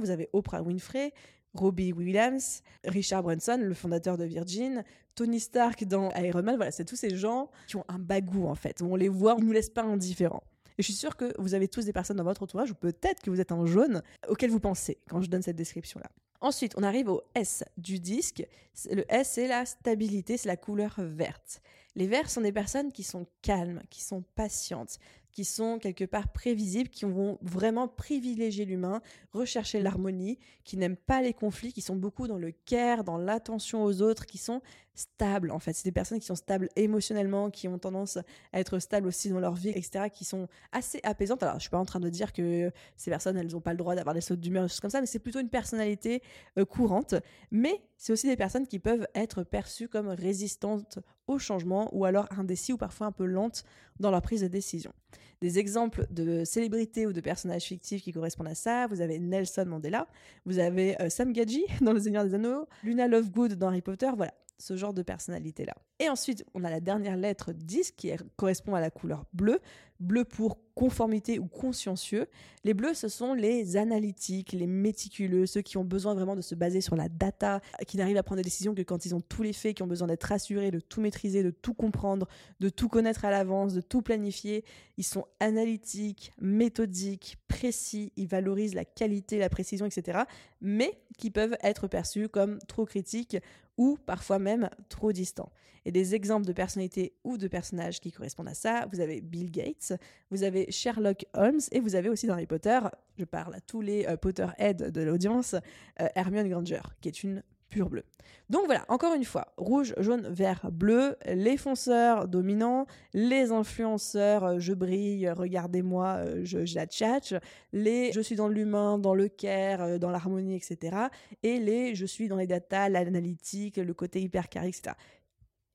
vous 0.00 0.10
avez 0.10 0.28
Oprah 0.32 0.62
Winfrey, 0.62 1.12
Robbie 1.54 1.92
Williams, 1.92 2.62
Richard 2.84 3.22
Branson, 3.22 3.58
le 3.60 3.74
fondateur 3.74 4.16
de 4.16 4.24
Virgin, 4.24 4.84
Tony 5.14 5.40
Stark 5.40 5.84
dans 5.84 6.10
Iron 6.12 6.42
Man. 6.42 6.56
Voilà, 6.56 6.70
c'est 6.70 6.84
tous 6.84 6.96
ces 6.96 7.14
gens 7.16 7.50
qui 7.66 7.76
ont 7.76 7.84
un 7.88 7.98
bagou 7.98 8.46
en 8.46 8.54
fait. 8.54 8.82
On 8.82 8.96
les 8.96 9.08
voit, 9.08 9.34
on 9.34 9.40
ne 9.40 9.46
nous 9.46 9.52
laisse 9.52 9.70
pas 9.70 9.82
indifférents. 9.82 10.44
Et 10.78 10.82
je 10.82 10.86
suis 10.86 10.94
sûre 10.94 11.16
que 11.16 11.34
vous 11.38 11.54
avez 11.54 11.68
tous 11.68 11.84
des 11.84 11.92
personnes 11.92 12.16
dans 12.16 12.24
votre 12.24 12.42
entourage, 12.42 12.70
ou 12.70 12.74
peut-être 12.74 13.20
que 13.20 13.30
vous 13.30 13.40
êtes 13.40 13.52
un 13.52 13.66
jaune, 13.66 14.02
auquel 14.28 14.50
vous 14.50 14.60
pensez 14.60 14.98
quand 15.08 15.20
je 15.20 15.28
donne 15.28 15.42
cette 15.42 15.56
description-là. 15.56 16.10
Ensuite, 16.40 16.72
on 16.78 16.82
arrive 16.82 17.10
au 17.10 17.22
S 17.34 17.64
du 17.76 18.00
disque. 18.00 18.46
Le 18.90 19.04
S, 19.12 19.32
c'est 19.34 19.46
la 19.46 19.66
stabilité, 19.66 20.38
c'est 20.38 20.48
la 20.48 20.56
couleur 20.56 20.94
verte. 20.96 21.60
Les 21.96 22.06
verts 22.06 22.30
sont 22.30 22.40
des 22.40 22.52
personnes 22.52 22.92
qui 22.92 23.02
sont 23.02 23.26
calmes, 23.42 23.82
qui 23.90 24.02
sont 24.02 24.22
patientes, 24.36 24.98
qui 25.32 25.44
sont 25.44 25.78
quelque 25.78 26.04
part 26.04 26.28
prévisibles, 26.32 26.90
qui 26.90 27.04
vont 27.04 27.38
vraiment 27.42 27.88
privilégier 27.88 28.64
l'humain, 28.64 29.00
rechercher 29.32 29.80
l'harmonie, 29.80 30.38
qui 30.64 30.76
n'aiment 30.76 30.96
pas 30.96 31.22
les 31.22 31.34
conflits, 31.34 31.72
qui 31.72 31.82
sont 31.82 31.96
beaucoup 31.96 32.26
dans 32.26 32.38
le 32.38 32.52
care, 32.52 33.04
dans 33.04 33.18
l'attention 33.18 33.84
aux 33.84 34.02
autres, 34.02 34.26
qui 34.26 34.38
sont 34.38 34.62
stables 35.00 35.50
en 35.50 35.58
fait. 35.58 35.72
C'est 35.72 35.84
des 35.84 35.92
personnes 35.92 36.18
qui 36.20 36.26
sont 36.26 36.34
stables 36.34 36.68
émotionnellement, 36.76 37.50
qui 37.50 37.68
ont 37.68 37.78
tendance 37.78 38.18
à 38.52 38.60
être 38.60 38.78
stables 38.78 39.06
aussi 39.06 39.28
dans 39.30 39.40
leur 39.40 39.54
vie, 39.54 39.70
etc., 39.70 40.06
qui 40.12 40.24
sont 40.24 40.48
assez 40.72 41.00
apaisantes. 41.02 41.42
Alors 41.42 41.56
je 41.56 41.62
suis 41.62 41.70
pas 41.70 41.78
en 41.78 41.84
train 41.84 42.00
de 42.00 42.08
dire 42.08 42.32
que 42.32 42.70
ces 42.96 43.10
personnes, 43.10 43.36
elles 43.36 43.52
n'ont 43.52 43.60
pas 43.60 43.72
le 43.72 43.78
droit 43.78 43.94
d'avoir 43.94 44.14
des 44.14 44.20
sautes 44.20 44.40
d'humeur, 44.40 44.64
des 44.64 44.68
choses 44.68 44.80
comme 44.80 44.90
ça, 44.90 45.00
mais 45.00 45.06
c'est 45.06 45.18
plutôt 45.18 45.40
une 45.40 45.48
personnalité 45.48 46.22
euh, 46.58 46.64
courante. 46.64 47.14
Mais 47.50 47.82
c'est 47.96 48.12
aussi 48.12 48.26
des 48.26 48.36
personnes 48.36 48.66
qui 48.66 48.78
peuvent 48.78 49.06
être 49.14 49.42
perçues 49.42 49.88
comme 49.88 50.08
résistantes 50.08 50.98
au 51.26 51.38
changement 51.38 51.88
ou 51.92 52.04
alors 52.04 52.26
indécis 52.36 52.72
ou 52.72 52.76
parfois 52.76 53.06
un 53.06 53.12
peu 53.12 53.24
lentes 53.24 53.64
dans 53.98 54.10
leur 54.10 54.22
prise 54.22 54.42
de 54.42 54.48
décision. 54.48 54.92
Des 55.40 55.58
exemples 55.58 56.06
de 56.10 56.44
célébrités 56.44 57.06
ou 57.06 57.12
de 57.12 57.20
personnages 57.20 57.64
fictifs 57.64 58.02
qui 58.02 58.12
correspondent 58.12 58.48
à 58.48 58.54
ça, 58.54 58.86
vous 58.88 59.00
avez 59.00 59.18
Nelson 59.18 59.64
Mandela, 59.66 60.06
vous 60.44 60.58
avez 60.58 61.00
euh, 61.00 61.08
Sam 61.08 61.32
Gadji 61.32 61.64
dans 61.80 61.92
Le 61.92 62.00
Seigneur 62.00 62.24
des 62.24 62.34
Anneaux, 62.34 62.66
Luna 62.82 63.08
Lovegood 63.08 63.54
dans 63.54 63.68
Harry 63.68 63.80
Potter, 63.80 64.10
voilà 64.16 64.34
ce 64.60 64.76
genre 64.76 64.92
de 64.92 65.02
personnalité-là. 65.02 65.74
Et 65.98 66.08
ensuite, 66.08 66.44
on 66.54 66.64
a 66.64 66.70
la 66.70 66.80
dernière 66.80 67.16
lettre 67.16 67.52
10 67.52 67.92
qui 67.92 68.12
correspond 68.36 68.74
à 68.74 68.80
la 68.80 68.90
couleur 68.90 69.24
bleue. 69.32 69.60
Bleu 70.00 70.24
pour 70.24 70.58
conformité 70.74 71.38
ou 71.38 71.46
consciencieux. 71.46 72.26
Les 72.64 72.72
bleus, 72.72 72.94
ce 72.94 73.08
sont 73.08 73.34
les 73.34 73.76
analytiques, 73.76 74.52
les 74.52 74.66
méticuleux, 74.66 75.44
ceux 75.44 75.60
qui 75.60 75.76
ont 75.76 75.84
besoin 75.84 76.14
vraiment 76.14 76.36
de 76.36 76.40
se 76.40 76.54
baser 76.54 76.80
sur 76.80 76.96
la 76.96 77.10
data, 77.10 77.60
qui 77.86 77.98
n'arrivent 77.98 78.16
à 78.16 78.22
prendre 78.22 78.38
des 78.38 78.44
décisions 78.44 78.74
que 78.74 78.80
quand 78.80 79.04
ils 79.04 79.14
ont 79.14 79.20
tous 79.20 79.42
les 79.42 79.52
faits, 79.52 79.76
qui 79.76 79.82
ont 79.82 79.86
besoin 79.86 80.08
d'être 80.08 80.24
rassurés, 80.24 80.70
de 80.70 80.80
tout 80.80 81.02
maîtriser, 81.02 81.42
de 81.42 81.50
tout 81.50 81.74
comprendre, 81.74 82.26
de 82.60 82.70
tout 82.70 82.88
connaître 82.88 83.26
à 83.26 83.30
l'avance, 83.30 83.74
de 83.74 83.82
tout 83.82 84.00
planifier. 84.00 84.64
Ils 84.96 85.04
sont 85.04 85.26
analytiques, 85.38 86.32
méthodiques, 86.40 87.36
précis, 87.46 88.12
ils 88.16 88.26
valorisent 88.26 88.74
la 88.74 88.86
qualité, 88.86 89.38
la 89.38 89.50
précision, 89.50 89.84
etc. 89.84 90.20
Mais 90.62 90.98
qui 91.18 91.30
peuvent 91.30 91.58
être 91.62 91.88
perçus 91.88 92.30
comme 92.30 92.58
trop 92.68 92.86
critiques 92.86 93.36
ou 93.76 93.98
parfois 94.06 94.38
même 94.38 94.70
trop 94.88 95.12
distants. 95.12 95.52
Et 95.84 95.92
des 95.92 96.14
exemples 96.14 96.46
de 96.46 96.52
personnalités 96.52 97.14
ou 97.24 97.38
de 97.38 97.48
personnages 97.48 98.00
qui 98.00 98.12
correspondent 98.12 98.48
à 98.48 98.54
ça, 98.54 98.86
vous 98.92 99.00
avez 99.00 99.20
Bill 99.20 99.50
Gates, 99.50 99.89
vous 100.30 100.42
avez 100.42 100.70
Sherlock 100.70 101.26
Holmes 101.34 101.60
et 101.72 101.80
vous 101.80 101.94
avez 101.94 102.08
aussi 102.08 102.26
dans 102.26 102.34
Harry 102.34 102.46
Potter, 102.46 102.78
je 103.18 103.24
parle 103.24 103.54
à 103.54 103.60
tous 103.60 103.80
les 103.80 104.06
euh, 104.06 104.16
Potterheads 104.16 104.90
de 104.90 105.00
l'audience, 105.02 105.54
euh, 106.00 106.08
Hermione 106.14 106.48
Granger, 106.48 106.80
qui 107.00 107.08
est 107.08 107.22
une 107.22 107.42
pure 107.68 107.88
bleue. 107.88 108.04
Donc 108.48 108.64
voilà, 108.66 108.84
encore 108.88 109.14
une 109.14 109.24
fois, 109.24 109.52
rouge, 109.56 109.94
jaune, 109.98 110.26
vert, 110.28 110.70
bleu, 110.72 111.16
les 111.26 111.56
fonceurs 111.56 112.26
dominants, 112.26 112.86
les 113.14 113.52
influenceurs, 113.52 114.44
euh, 114.44 114.58
je 114.58 114.72
brille, 114.72 115.30
regardez-moi, 115.30 116.24
je, 116.42 116.64
je, 116.64 116.74
la 116.74 116.86
tchatche, 116.86 117.34
les 117.72 118.10
je 118.12 118.20
suis 118.20 118.34
dans 118.34 118.48
l'humain, 118.48 118.98
dans 118.98 119.14
le 119.14 119.28
care, 119.28 119.98
dans 120.00 120.10
l'harmonie, 120.10 120.56
etc. 120.56 120.96
Et 121.42 121.60
les 121.60 121.94
je 121.94 122.06
suis 122.06 122.26
dans 122.26 122.36
les 122.36 122.48
data, 122.48 122.88
l'analytique, 122.88 123.76
le 123.76 123.94
côté 123.94 124.20
hyper 124.20 124.48
carré, 124.48 124.68
etc. 124.68 124.94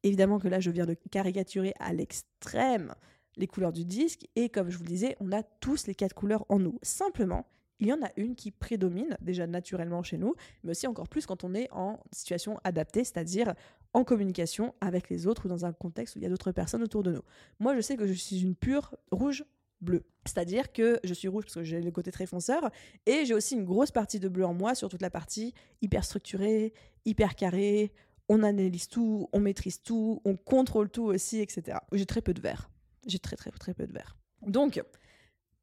Évidemment 0.06 0.38
que 0.38 0.48
là, 0.48 0.60
je 0.60 0.70
viens 0.70 0.86
de 0.86 0.96
caricaturer 1.10 1.74
à 1.80 1.92
l'extrême 1.92 2.94
les 3.38 3.48
couleurs 3.48 3.74
du 3.74 3.86
disque, 3.86 4.27
et 4.36 4.50
comme 4.50 4.70
je 4.70 4.77
vous 4.77 4.84
le 4.84 4.89
disais, 4.89 5.15
on 5.20 5.32
a 5.32 5.44
tous 5.44 5.88
les 5.88 5.96
quatre 5.96 6.13
couleurs 6.13 6.46
en 6.50 6.60
nous. 6.60 6.80
Simplement, 6.82 7.46
il 7.80 7.88
y 7.88 7.94
en 7.94 8.01
a 8.01 8.10
une 8.15 8.36
qui 8.36 8.51
prédomine 8.51 9.18
déjà 9.22 9.48
naturellement 9.48 10.01
chez 10.04 10.18
nous, 10.18 10.36
mais 10.63 10.72
aussi 10.72 10.88
encore 10.88 11.10
plus 11.10 11.25
quand 11.25 11.44
on 11.44 11.54
est 11.54 11.70
en 11.72 12.00
situation 12.12 12.60
adaptée, 12.63 13.04
c'est-à-dire 13.04 13.54
en 13.94 14.04
communication 14.04 14.74
avec 14.82 15.10
les 15.10 15.27
autres 15.27 15.46
ou 15.46 15.50
dans 15.50 15.65
un 15.65 15.74
contexte 15.74 16.15
où 16.15 16.20
il 16.20 16.24
y 16.24 16.25
a 16.25 16.30
d'autres 16.30 16.51
personnes 16.51 16.84
autour 16.84 17.04
de 17.04 17.12
nous. 17.12 17.22
Moi, 17.60 17.75
je 17.75 17.82
sais 17.82 17.98
que 17.98 18.08
je 18.08 18.13
suis 18.13 18.42
une 18.42 18.56
pure 18.56 18.96
rouge 19.12 19.46
bleu. 19.82 20.04
C'est-à-dire 20.25 20.72
que 20.72 21.00
je 21.04 21.13
suis 21.13 21.27
rouge 21.27 21.44
parce 21.44 21.56
que 21.56 21.63
j'ai 21.63 21.82
le 21.82 21.92
côté 21.92 22.12
très 22.12 22.25
fonceur 22.25 22.70
et 23.06 23.25
j'ai 23.25 23.34
aussi 23.34 23.56
une 23.56 23.65
grosse 23.65 23.92
partie 23.92 24.20
de 24.20 24.30
bleu 24.30 24.46
en 24.46 24.54
moi 24.54 24.74
sur 24.74 24.89
toute 24.89 25.01
la 25.01 25.10
partie 25.10 25.54
hyper 25.82 26.04
structurée, 26.04 26.74
hyper 27.06 27.36
carrée. 27.36 27.92
On 28.27 28.42
analyse 28.42 28.88
tout, 28.88 29.30
on 29.34 29.39
maîtrise 29.39 29.82
tout, 29.82 30.22
on 30.25 30.36
contrôle 30.36 30.89
tout 30.89 31.04
aussi, 31.04 31.42
etc. 31.42 31.77
J'ai 31.92 32.06
très 32.06 32.22
peu 32.22 32.34
de 32.34 32.42
vert. 32.42 32.70
J'ai 33.06 33.20
très 33.20 33.36
très 33.36 33.52
très 33.52 33.74
peu 33.74 33.86
de 33.88 33.94
vert. 33.94 34.18
Donc, 34.46 34.82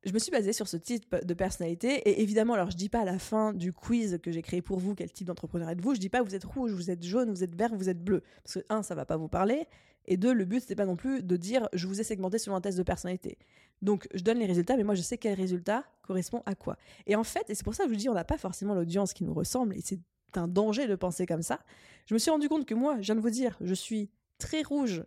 je 0.05 0.13
me 0.13 0.19
suis 0.19 0.33
basée 0.33 0.53
sur 0.53 0.67
ce 0.67 0.77
type 0.77 1.15
de 1.15 1.35
personnalité 1.35 2.09
et 2.09 2.23
évidemment, 2.23 2.55
alors 2.55 2.71
je 2.71 2.77
dis 2.77 2.89
pas 2.89 3.01
à 3.01 3.05
la 3.05 3.19
fin 3.19 3.53
du 3.53 3.73
quiz 3.73 4.19
que 4.23 4.33
j'ai 4.33 4.43
créé 4.43 4.61
pour 4.61 4.79
vous 4.79 4.95
quel 4.95 5.13
type 5.13 5.29
d'entrepreneur 5.29 5.69
êtes-vous, 5.71 5.95
je 5.95 6.01
dis 6.01 6.09
pas 6.09 6.23
vous 6.23 6.35
êtes 6.35 6.45
rouge, 6.45 6.73
vous 6.73 6.91
êtes 6.91 7.05
jaune, 7.05 7.31
vous 7.31 7.45
êtes 7.45 7.55
vert, 7.55 7.75
vous 7.75 7.89
êtes 7.89 8.03
bleu 8.03 8.23
parce 8.43 8.55
que 8.55 8.65
un 8.69 8.83
ça 8.83 8.95
va 8.95 9.05
pas 9.05 9.17
vous 9.17 9.29
parler 9.29 9.66
et 10.07 10.16
deux 10.16 10.33
le 10.33 10.45
but 10.45 10.61
c'était 10.61 10.75
pas 10.75 10.87
non 10.87 10.97
plus 10.97 11.23
de 11.23 11.37
dire 11.37 11.69
je 11.73 11.87
vous 11.87 12.01
ai 12.01 12.05
segmenté 12.05 12.38
selon 12.38 12.57
un 12.57 12.61
test 12.61 12.77
de 12.79 12.83
personnalité. 12.83 13.38
Donc 13.81 14.09
je 14.12 14.23
donne 14.23 14.38
les 14.38 14.47
résultats 14.47 14.77
mais 14.77 14.83
moi 14.83 14.97
je 14.97 15.03
sais 15.03 15.19
quel 15.19 15.35
résultat 15.35 15.85
correspond 16.03 16.43
à 16.47 16.57
quoi. 16.57 16.77
Et 17.07 17.14
en 17.14 17.25
fait, 17.25 17.49
et 17.49 17.55
c'est 17.55 17.64
pour 17.64 17.75
ça 17.75 17.85
que 17.85 17.90
je 17.90 17.95
vous 17.95 18.01
dis 18.01 18.09
on 18.09 18.14
n'a 18.14 18.25
pas 18.25 18.38
forcément 18.38 18.75
l'audience 18.75 19.12
qui 19.12 19.23
nous 19.23 19.35
ressemble 19.35 19.77
et 19.77 19.83
c'est 19.83 20.01
un 20.37 20.49
danger 20.49 20.87
de 20.87 20.95
penser 20.95 21.27
comme 21.27 21.43
ça. 21.43 21.61
Je 22.07 22.14
me 22.14 22.19
suis 22.19 22.31
rendu 22.31 22.49
compte 22.49 22.66
que 22.66 22.75
moi, 22.75 22.97
je 22.97 23.07
viens 23.07 23.14
de 23.14 23.21
vous 23.21 23.31
dire, 23.31 23.57
je 23.61 23.75
suis 23.75 24.11
très 24.38 24.62
rouge 24.62 25.05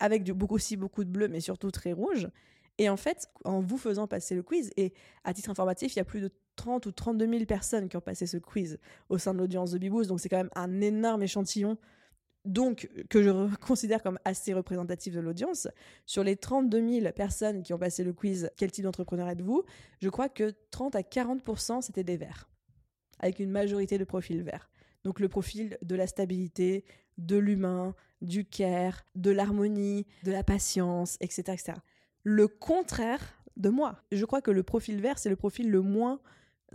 avec 0.00 0.24
beaucoup 0.32 0.54
aussi 0.54 0.76
beaucoup 0.76 1.04
de 1.04 1.10
bleu 1.10 1.28
mais 1.28 1.40
surtout 1.40 1.70
très 1.70 1.92
rouge 1.92 2.28
et 2.78 2.88
en 2.88 2.96
fait, 2.96 3.28
en 3.44 3.60
vous 3.60 3.76
faisant 3.76 4.06
passer 4.06 4.34
le 4.36 4.42
quiz, 4.42 4.70
et 4.76 4.92
à 5.24 5.34
titre 5.34 5.50
informatif, 5.50 5.94
il 5.94 5.98
y 5.98 6.00
a 6.00 6.04
plus 6.04 6.20
de 6.20 6.30
30 6.56 6.86
ou 6.86 6.92
32 6.92 7.28
000 7.28 7.44
personnes 7.44 7.88
qui 7.88 7.96
ont 7.96 8.00
passé 8.00 8.26
ce 8.26 8.36
quiz 8.36 8.78
au 9.08 9.18
sein 9.18 9.34
de 9.34 9.38
l'audience 9.38 9.72
de 9.72 9.78
Bibous, 9.78 10.06
donc 10.06 10.20
c'est 10.20 10.28
quand 10.28 10.36
même 10.36 10.50
un 10.54 10.80
énorme 10.80 11.22
échantillon, 11.22 11.76
donc 12.44 12.88
que 13.10 13.22
je 13.22 13.30
considère 13.60 14.02
comme 14.02 14.18
assez 14.24 14.54
représentatif 14.54 15.12
de 15.12 15.20
l'audience. 15.20 15.68
Sur 16.06 16.22
les 16.22 16.36
32 16.36 17.00
000 17.00 17.12
personnes 17.12 17.62
qui 17.64 17.74
ont 17.74 17.78
passé 17.78 18.04
le 18.04 18.12
quiz, 18.12 18.50
quel 18.56 18.70
type 18.70 18.84
d'entrepreneur 18.84 19.28
êtes-vous? 19.28 19.64
Je 20.00 20.08
crois 20.08 20.28
que 20.28 20.54
30 20.70 20.94
à 20.94 21.02
40% 21.02 21.82
c'était 21.82 22.04
des 22.04 22.16
verts, 22.16 22.48
avec 23.18 23.40
une 23.40 23.50
majorité 23.50 23.98
de 23.98 24.04
profils 24.04 24.42
verts. 24.42 24.70
Donc 25.02 25.18
le 25.20 25.28
profil 25.28 25.78
de 25.82 25.96
la 25.96 26.06
stabilité, 26.06 26.84
de 27.18 27.36
l'humain, 27.36 27.94
du 28.22 28.44
care, 28.44 29.04
de 29.14 29.30
l'harmonie, 29.30 30.06
de 30.24 30.32
la 30.32 30.42
patience, 30.42 31.16
etc., 31.20 31.52
etc 31.52 31.74
le 32.28 32.46
contraire 32.46 33.22
de 33.56 33.70
moi. 33.70 34.02
Je 34.12 34.24
crois 34.24 34.42
que 34.42 34.50
le 34.50 34.62
profil 34.62 35.00
vert, 35.00 35.18
c'est 35.18 35.30
le 35.30 35.36
profil 35.36 35.70
le 35.70 35.80
moins 35.80 36.20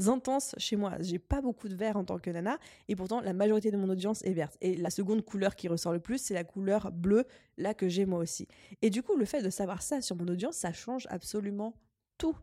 intense 0.08 0.56
chez 0.58 0.75
moi. 0.75 0.95
J'ai 0.99 1.19
pas 1.19 1.41
beaucoup 1.41 1.69
de 1.69 1.75
vert 1.75 1.95
en 1.95 2.03
tant 2.03 2.17
que 2.17 2.32
nana, 2.32 2.58
et 2.88 2.95
pourtant 2.95 3.21
la 3.21 3.34
majorité 3.34 3.69
de 3.69 3.77
mon 3.77 3.88
audience 3.89 4.23
est 4.23 4.34
verte. 4.34 4.58
Et 4.62 4.75
la 4.75 4.89
seconde 4.89 5.23
couleur 5.23 5.56
qui 5.56 5.67
ressort 5.67 5.93
le 5.93 5.99
plus, 5.99 6.17
c'est 6.17 6.34
la 6.34 6.43
couleur 6.43 6.91
bleue, 6.91 7.25
là 7.58 7.75
que 7.75 7.88
j'ai 7.88 8.06
moi 8.06 8.17
aussi. 8.17 8.47
Et 8.82 8.89
du 8.89 9.03
coup, 9.03 9.15
le 9.15 9.25
fait 9.25 9.43
de 9.43 9.51
savoir 9.51 9.84
ça 9.84 10.01
sur 10.01 10.15
mon 10.15 10.27
audience, 10.27 10.56
ça 10.56 10.73
change 10.73 11.06
absolument 11.12 11.75
tout. 12.17 12.36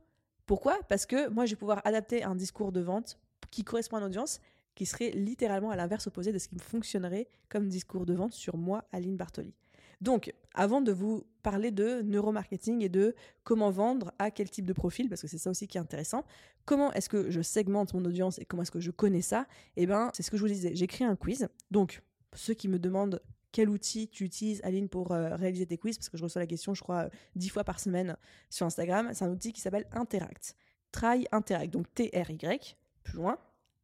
Pourquoi? 0.47 0.79
Parce 0.89 1.07
que 1.07 1.29
moi, 1.29 1.47
je 1.47 1.53
vais 1.53 1.59
pouvoir 1.59 1.81
adapter 1.85 2.23
un 2.23 2.37
discours 2.37 2.71
de 2.71 2.81
vente 2.81 3.19
qui 3.51 3.65
correspond 3.65 3.97
à 3.97 4.01
une 4.01 4.07
audience 4.07 4.41
qui 4.75 4.87
serait 4.87 5.11
littéralement 5.11 5.71
à 5.71 5.77
l'inverse 5.77 6.07
opposé 6.07 6.33
de 6.33 6.39
ce 6.39 6.49
qui 6.49 6.59
fonctionnerait 6.59 7.29
comme 7.49 7.69
discours 7.69 8.07
de 8.07 8.15
vente 8.15 8.33
sur 8.33 8.57
moi, 8.57 8.85
Aline 8.93 9.17
Bartoli. 9.17 9.55
Donc, 10.01 10.33
avant 10.55 10.81
de 10.81 10.93
vous 10.93 11.27
parler 11.43 11.71
de 11.71 12.01
neuromarketing 12.03 12.83
et 12.83 12.89
de 12.89 13.15
comment 13.45 13.71
vendre 13.71 14.13
à 14.19 14.31
quel 14.31 14.49
type 14.49 14.65
de 14.65 14.73
profil, 14.73 15.09
parce 15.09 15.21
que 15.21 15.29
c'est 15.29 15.39
ça 15.39 15.51
aussi 15.51 15.69
qui 15.69 15.77
est 15.77 15.81
intéressant, 15.81 16.25
comment 16.65 16.93
est-ce 16.93 17.09
que 17.09 17.31
je 17.31 17.43
segmente 17.43 17.93
mon 17.93 18.05
audience 18.05 18.39
et 18.39 18.47
comment 18.47 18.63
est-ce 18.63 18.71
que 18.71 18.81
je 18.81 18.91
connais 18.91 19.21
ça 19.21 19.47
Eh 19.77 19.87
bien, 19.87 20.11
c'est 20.15 20.23
ce 20.23 20.31
que 20.31 20.39
je 20.39 20.43
vous 20.43 20.49
disais. 20.49 20.75
J'ai 20.75 20.87
créé 20.87 21.07
un 21.07 21.17
quiz. 21.17 21.49
Donc, 21.71 22.03
ceux 22.33 22.55
qui 22.55 22.69
me 22.69 22.79
demandent 22.79 23.21
quel 23.53 23.69
outil 23.69 24.09
tu 24.09 24.25
utilises, 24.25 24.61
Aline, 24.65 24.89
pour 24.89 25.13
euh, 25.13 25.35
réaliser 25.37 25.67
tes 25.67 25.77
quiz, 25.77 25.99
parce 25.99 26.09
que 26.09 26.17
je 26.17 26.23
reçois 26.23 26.41
la 26.41 26.47
question, 26.47 26.73
je 26.73 26.83
crois, 26.83 27.11
dix 27.35 27.49
fois 27.49 27.65
par 27.65 27.81
semaine 27.81 28.17
sur 28.49 28.65
Instagram, 28.65 29.11
c'est 29.13 29.25
un 29.25 29.31
outil 29.31 29.53
qui 29.53 29.61
s'appelle 29.61 29.87
Interact. 29.93 30.57
Try 30.93 31.27
Interact, 31.33 31.73
donc 31.73 31.93
T-R-Y, 31.95 32.77
plus 33.03 33.17
loin, 33.17 33.39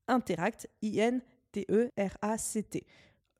Interact, 0.09 0.69
I-N-T-E-R-A-C-T. 0.83 1.27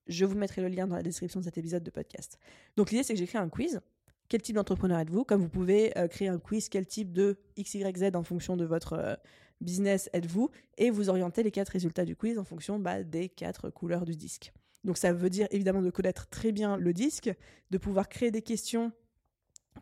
Je 0.07 0.25
vous 0.25 0.37
mettrai 0.37 0.63
le 0.63 0.69
lien 0.69 0.87
dans 0.87 0.97
la 0.97 1.03
description 1.03 1.41
de 1.41 1.45
cet 1.45 1.59
épisode 1.59 1.83
de 1.83 1.91
podcast. 1.91 2.39
Donc 2.77 2.91
l'idée, 2.91 3.03
c'est 3.03 3.15
que 3.15 3.19
j'ai 3.19 3.27
créé 3.27 3.41
un 3.41 3.49
quiz. 3.49 3.81
Quel 4.29 4.43
type 4.43 4.57
d'entrepreneur 4.57 4.99
êtes-vous? 4.99 5.25
Comme 5.25 5.41
vous 5.41 5.49
pouvez 5.49 5.97
euh, 5.99 6.09
créer 6.09 6.29
un 6.29 6.39
quiz, 6.39 6.69
quel 6.69 6.87
type 6.87 7.13
de 7.13 7.39
XYZ 7.59 8.11
en 8.15 8.23
fonction 8.23 8.57
de 8.57 8.65
votre 8.65 8.95
euh, 8.95 9.15
business 9.61 10.11
êtes-vous? 10.13 10.51
Et 10.79 10.91
vous 10.91 11.09
orientez 11.09 11.43
les 11.43 11.51
quatre 11.51 11.71
résultats 11.71 12.05
du 12.05 12.17
quiz 12.17 12.39
en 12.39 12.45
fonction 12.45 12.79
bah, 12.79 13.03
des 13.03 13.29
quatre 13.29 13.71
couleurs 13.71 14.05
du 14.05 14.17
disque. 14.17 14.53
Donc 14.85 14.99
ça 14.99 15.13
veut 15.13 15.31
dire 15.31 15.49
évidemment 15.51 15.83
de 15.83 15.91
connaître 15.91 16.29
très 16.29 16.53
bien 16.53 16.77
le 16.77 16.93
disque, 16.93 17.31
de 17.71 17.79
pouvoir 17.79 18.09
créer 18.09 18.31
des 18.31 18.43
questions 18.43 18.93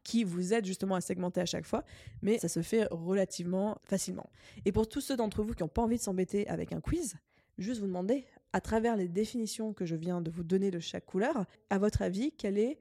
qui 0.02 0.24
vous 0.24 0.52
aident 0.52 0.66
justement 0.66 0.94
à 0.94 1.00
segmenter 1.00 1.40
à 1.40 1.46
chaque 1.46 1.64
fois, 1.64 1.84
mais 2.22 2.38
ça 2.38 2.48
se 2.48 2.62
fait 2.62 2.86
relativement 2.90 3.78
facilement. 3.84 4.28
Et 4.64 4.72
pour 4.72 4.88
tous 4.88 5.00
ceux 5.00 5.16
d'entre 5.16 5.42
vous 5.42 5.54
qui 5.54 5.62
n'ont 5.62 5.68
pas 5.68 5.82
envie 5.82 5.96
de 5.96 6.02
s'embêter 6.02 6.48
avec 6.48 6.72
un 6.72 6.80
quiz, 6.80 7.16
juste 7.58 7.80
vous 7.80 7.86
demander, 7.86 8.24
à 8.52 8.60
travers 8.60 8.96
les 8.96 9.08
définitions 9.08 9.72
que 9.72 9.84
je 9.84 9.96
viens 9.96 10.20
de 10.20 10.30
vous 10.30 10.44
donner 10.44 10.70
de 10.70 10.78
chaque 10.78 11.06
couleur, 11.06 11.44
à 11.70 11.78
votre 11.78 12.02
avis, 12.02 12.32
quelle 12.32 12.58
est 12.58 12.78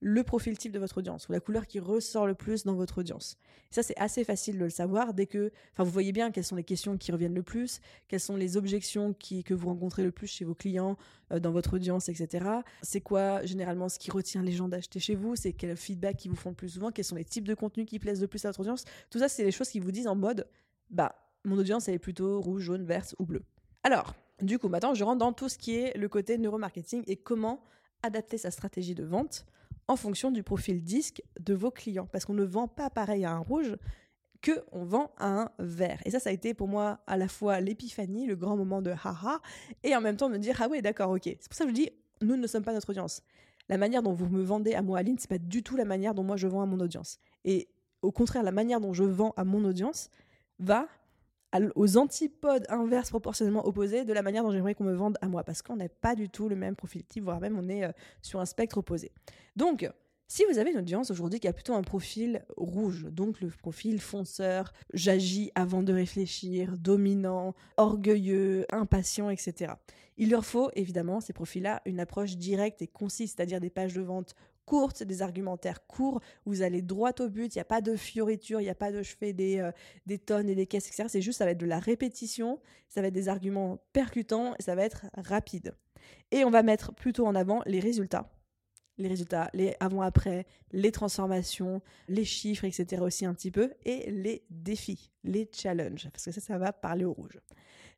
le 0.00 0.22
profil 0.22 0.58
type 0.58 0.72
de 0.72 0.78
votre 0.78 0.98
audience 0.98 1.28
ou 1.28 1.32
la 1.32 1.40
couleur 1.40 1.66
qui 1.66 1.80
ressort 1.80 2.26
le 2.26 2.34
plus 2.34 2.64
dans 2.64 2.74
votre 2.74 2.98
audience. 2.98 3.38
ça, 3.70 3.82
c'est 3.82 3.96
assez 3.96 4.24
facile 4.24 4.58
de 4.58 4.64
le 4.64 4.70
savoir 4.70 5.14
dès 5.14 5.26
que, 5.26 5.50
enfin, 5.72 5.84
vous 5.84 5.90
voyez 5.90 6.12
bien 6.12 6.30
quelles 6.30 6.44
sont 6.44 6.56
les 6.56 6.64
questions 6.64 6.98
qui 6.98 7.12
reviennent 7.12 7.34
le 7.34 7.42
plus, 7.42 7.80
quelles 8.08 8.20
sont 8.20 8.36
les 8.36 8.56
objections 8.56 9.14
qui, 9.14 9.42
que 9.42 9.54
vous 9.54 9.68
rencontrez 9.68 10.02
le 10.02 10.12
plus 10.12 10.26
chez 10.26 10.44
vos 10.44 10.54
clients, 10.54 10.96
euh, 11.32 11.40
dans 11.40 11.50
votre 11.50 11.74
audience, 11.74 12.08
etc. 12.08 12.44
C'est 12.82 13.00
quoi 13.00 13.44
généralement 13.44 13.88
ce 13.88 13.98
qui 13.98 14.10
retient 14.10 14.42
les 14.42 14.52
gens 14.52 14.68
d'acheter 14.68 15.00
chez 15.00 15.14
vous? 15.14 15.34
C'est 15.34 15.52
quel 15.52 15.76
feedback 15.76 16.16
qui 16.18 16.28
vous 16.28 16.36
font 16.36 16.50
le 16.50 16.56
plus 16.56 16.68
souvent? 16.68 16.90
Quels 16.90 17.04
sont 17.04 17.16
les 17.16 17.24
types 17.24 17.48
de 17.48 17.54
contenus 17.54 17.86
qui 17.86 17.98
plaisent 17.98 18.20
le 18.20 18.28
plus 18.28 18.44
à 18.44 18.50
votre 18.50 18.60
audience? 18.60 18.84
Tout 19.10 19.18
ça, 19.18 19.28
c'est 19.28 19.44
les 19.44 19.52
choses 19.52 19.70
qui 19.70 19.80
vous 19.80 19.92
disent 19.92 20.08
en 20.08 20.16
mode, 20.16 20.46
bah, 20.90 21.16
mon 21.44 21.56
audience, 21.58 21.88
elle 21.88 21.94
est 21.94 21.98
plutôt 21.98 22.40
rouge, 22.40 22.62
jaune, 22.62 22.84
verte 22.84 23.14
ou 23.18 23.24
bleue. 23.24 23.44
Alors, 23.82 24.14
du 24.42 24.58
coup, 24.58 24.68
maintenant, 24.68 24.94
je 24.94 25.04
rentre 25.04 25.18
dans 25.18 25.32
tout 25.32 25.48
ce 25.48 25.56
qui 25.56 25.76
est 25.76 25.96
le 25.96 26.08
côté 26.08 26.36
neuromarketing 26.38 27.02
et 27.06 27.16
comment 27.16 27.62
adapter 28.02 28.36
sa 28.36 28.50
stratégie 28.50 28.94
de 28.94 29.04
vente 29.04 29.46
en 29.88 29.96
fonction 29.96 30.30
du 30.30 30.42
profil 30.42 30.82
disque 30.82 31.22
de 31.40 31.54
vos 31.54 31.70
clients. 31.70 32.08
Parce 32.10 32.24
qu'on 32.24 32.34
ne 32.34 32.44
vend 32.44 32.68
pas 32.68 32.90
pareil 32.90 33.24
à 33.24 33.32
un 33.32 33.38
rouge 33.38 33.76
que 34.42 34.64
on 34.72 34.84
vend 34.84 35.12
à 35.18 35.28
un 35.28 35.50
vert. 35.58 36.00
Et 36.04 36.10
ça, 36.10 36.20
ça 36.20 36.30
a 36.30 36.32
été 36.32 36.54
pour 36.54 36.68
moi 36.68 37.00
à 37.06 37.16
la 37.16 37.28
fois 37.28 37.60
l'épiphanie, 37.60 38.26
le 38.26 38.36
grand 38.36 38.56
moment 38.56 38.82
de 38.82 38.90
haha, 38.90 39.40
et 39.82 39.96
en 39.96 40.00
même 40.00 40.16
temps 40.16 40.28
me 40.28 40.38
dire 40.38 40.60
ah 40.60 40.68
ouais 40.68 40.82
d'accord 40.82 41.10
ok. 41.10 41.22
C'est 41.24 41.48
pour 41.48 41.56
ça 41.56 41.64
que 41.64 41.70
je 41.70 41.74
dis 41.74 41.90
nous 42.22 42.36
ne 42.36 42.46
sommes 42.46 42.64
pas 42.64 42.72
notre 42.72 42.90
audience. 42.90 43.22
La 43.68 43.78
manière 43.78 44.02
dont 44.02 44.12
vous 44.12 44.28
me 44.28 44.42
vendez 44.42 44.74
à 44.74 44.82
moi 44.82 44.98
Aline, 44.98 45.18
c'est 45.18 45.28
pas 45.28 45.38
du 45.38 45.62
tout 45.62 45.76
la 45.76 45.84
manière 45.84 46.14
dont 46.14 46.22
moi 46.22 46.36
je 46.36 46.46
vends 46.46 46.62
à 46.62 46.66
mon 46.66 46.80
audience. 46.80 47.18
Et 47.44 47.68
au 48.02 48.12
contraire, 48.12 48.42
la 48.42 48.52
manière 48.52 48.80
dont 48.80 48.92
je 48.92 49.04
vends 49.04 49.34
à 49.36 49.44
mon 49.44 49.64
audience 49.64 50.10
va 50.58 50.86
aux 51.74 51.96
antipodes 51.96 52.66
inverses 52.68 53.10
proportionnellement 53.10 53.66
opposés 53.66 54.04
de 54.04 54.12
la 54.12 54.22
manière 54.22 54.42
dont 54.42 54.50
j'aimerais 54.50 54.74
qu'on 54.74 54.84
me 54.84 54.94
vende 54.94 55.18
à 55.20 55.28
moi, 55.28 55.44
parce 55.44 55.62
qu'on 55.62 55.76
n'est 55.76 55.88
pas 55.88 56.14
du 56.14 56.28
tout 56.28 56.48
le 56.48 56.56
même 56.56 56.76
profil 56.76 57.04
type, 57.04 57.24
voire 57.24 57.40
même 57.40 57.58
on 57.58 57.68
est 57.68 57.84
euh, 57.84 57.92
sur 58.22 58.40
un 58.40 58.46
spectre 58.46 58.78
opposé. 58.78 59.12
Donc, 59.56 59.88
si 60.28 60.44
vous 60.50 60.58
avez 60.58 60.72
une 60.72 60.78
audience 60.78 61.12
aujourd'hui 61.12 61.38
qui 61.38 61.46
a 61.46 61.52
plutôt 61.52 61.74
un 61.74 61.82
profil 61.82 62.44
rouge, 62.56 63.06
donc 63.12 63.40
le 63.40 63.48
profil 63.48 64.00
fonceur, 64.00 64.72
j'agis 64.92 65.52
avant 65.54 65.84
de 65.84 65.92
réfléchir, 65.92 66.76
dominant, 66.78 67.54
orgueilleux, 67.76 68.66
impatient, 68.72 69.30
etc. 69.30 69.74
Il 70.16 70.30
leur 70.30 70.44
faut 70.44 70.70
évidemment, 70.74 71.20
ces 71.20 71.32
profils-là, 71.32 71.80
une 71.84 72.00
approche 72.00 72.36
directe 72.36 72.82
et 72.82 72.88
concise, 72.88 73.34
c'est-à-dire 73.36 73.60
des 73.60 73.70
pages 73.70 73.94
de 73.94 74.02
vente 74.02 74.34
courtes, 74.66 75.02
des 75.02 75.22
argumentaires 75.22 75.86
courts, 75.86 76.20
vous 76.44 76.60
allez 76.60 76.82
droit 76.82 77.12
au 77.20 77.28
but, 77.28 77.54
il 77.54 77.58
n'y 77.58 77.62
a 77.62 77.64
pas 77.64 77.80
de 77.80 77.96
fioritures, 77.96 78.60
il 78.60 78.64
n'y 78.64 78.70
a 78.70 78.74
pas 78.74 78.92
de 78.92 79.02
je 79.02 79.16
fais 79.16 79.32
des, 79.32 79.60
euh, 79.60 79.70
des 80.04 80.18
tonnes 80.18 80.48
et 80.50 80.54
des 80.54 80.66
caisses, 80.66 80.88
etc. 80.88 81.04
C'est 81.08 81.22
juste, 81.22 81.38
ça 81.38 81.44
va 81.46 81.52
être 81.52 81.58
de 81.58 81.66
la 81.66 81.78
répétition, 81.78 82.60
ça 82.88 83.00
va 83.00 83.06
être 83.06 83.14
des 83.14 83.28
arguments 83.28 83.78
percutants 83.92 84.54
et 84.58 84.62
ça 84.62 84.74
va 84.74 84.82
être 84.82 85.06
rapide. 85.16 85.74
Et 86.30 86.44
on 86.44 86.50
va 86.50 86.62
mettre 86.62 86.92
plutôt 86.92 87.26
en 87.26 87.34
avant 87.34 87.62
les 87.64 87.80
résultats. 87.80 88.30
Les 88.98 89.08
résultats, 89.08 89.50
les 89.52 89.76
avant-après, 89.78 90.46
les 90.72 90.90
transformations, 90.90 91.82
les 92.08 92.24
chiffres, 92.24 92.64
etc. 92.64 93.02
aussi 93.02 93.26
un 93.26 93.34
petit 93.34 93.50
peu, 93.50 93.74
et 93.84 94.10
les 94.10 94.42
défis, 94.48 95.10
les 95.22 95.50
challenges, 95.52 96.08
parce 96.10 96.24
que 96.24 96.32
ça, 96.32 96.40
ça 96.40 96.56
va 96.56 96.72
parler 96.72 97.04
au 97.04 97.12
rouge. 97.12 97.38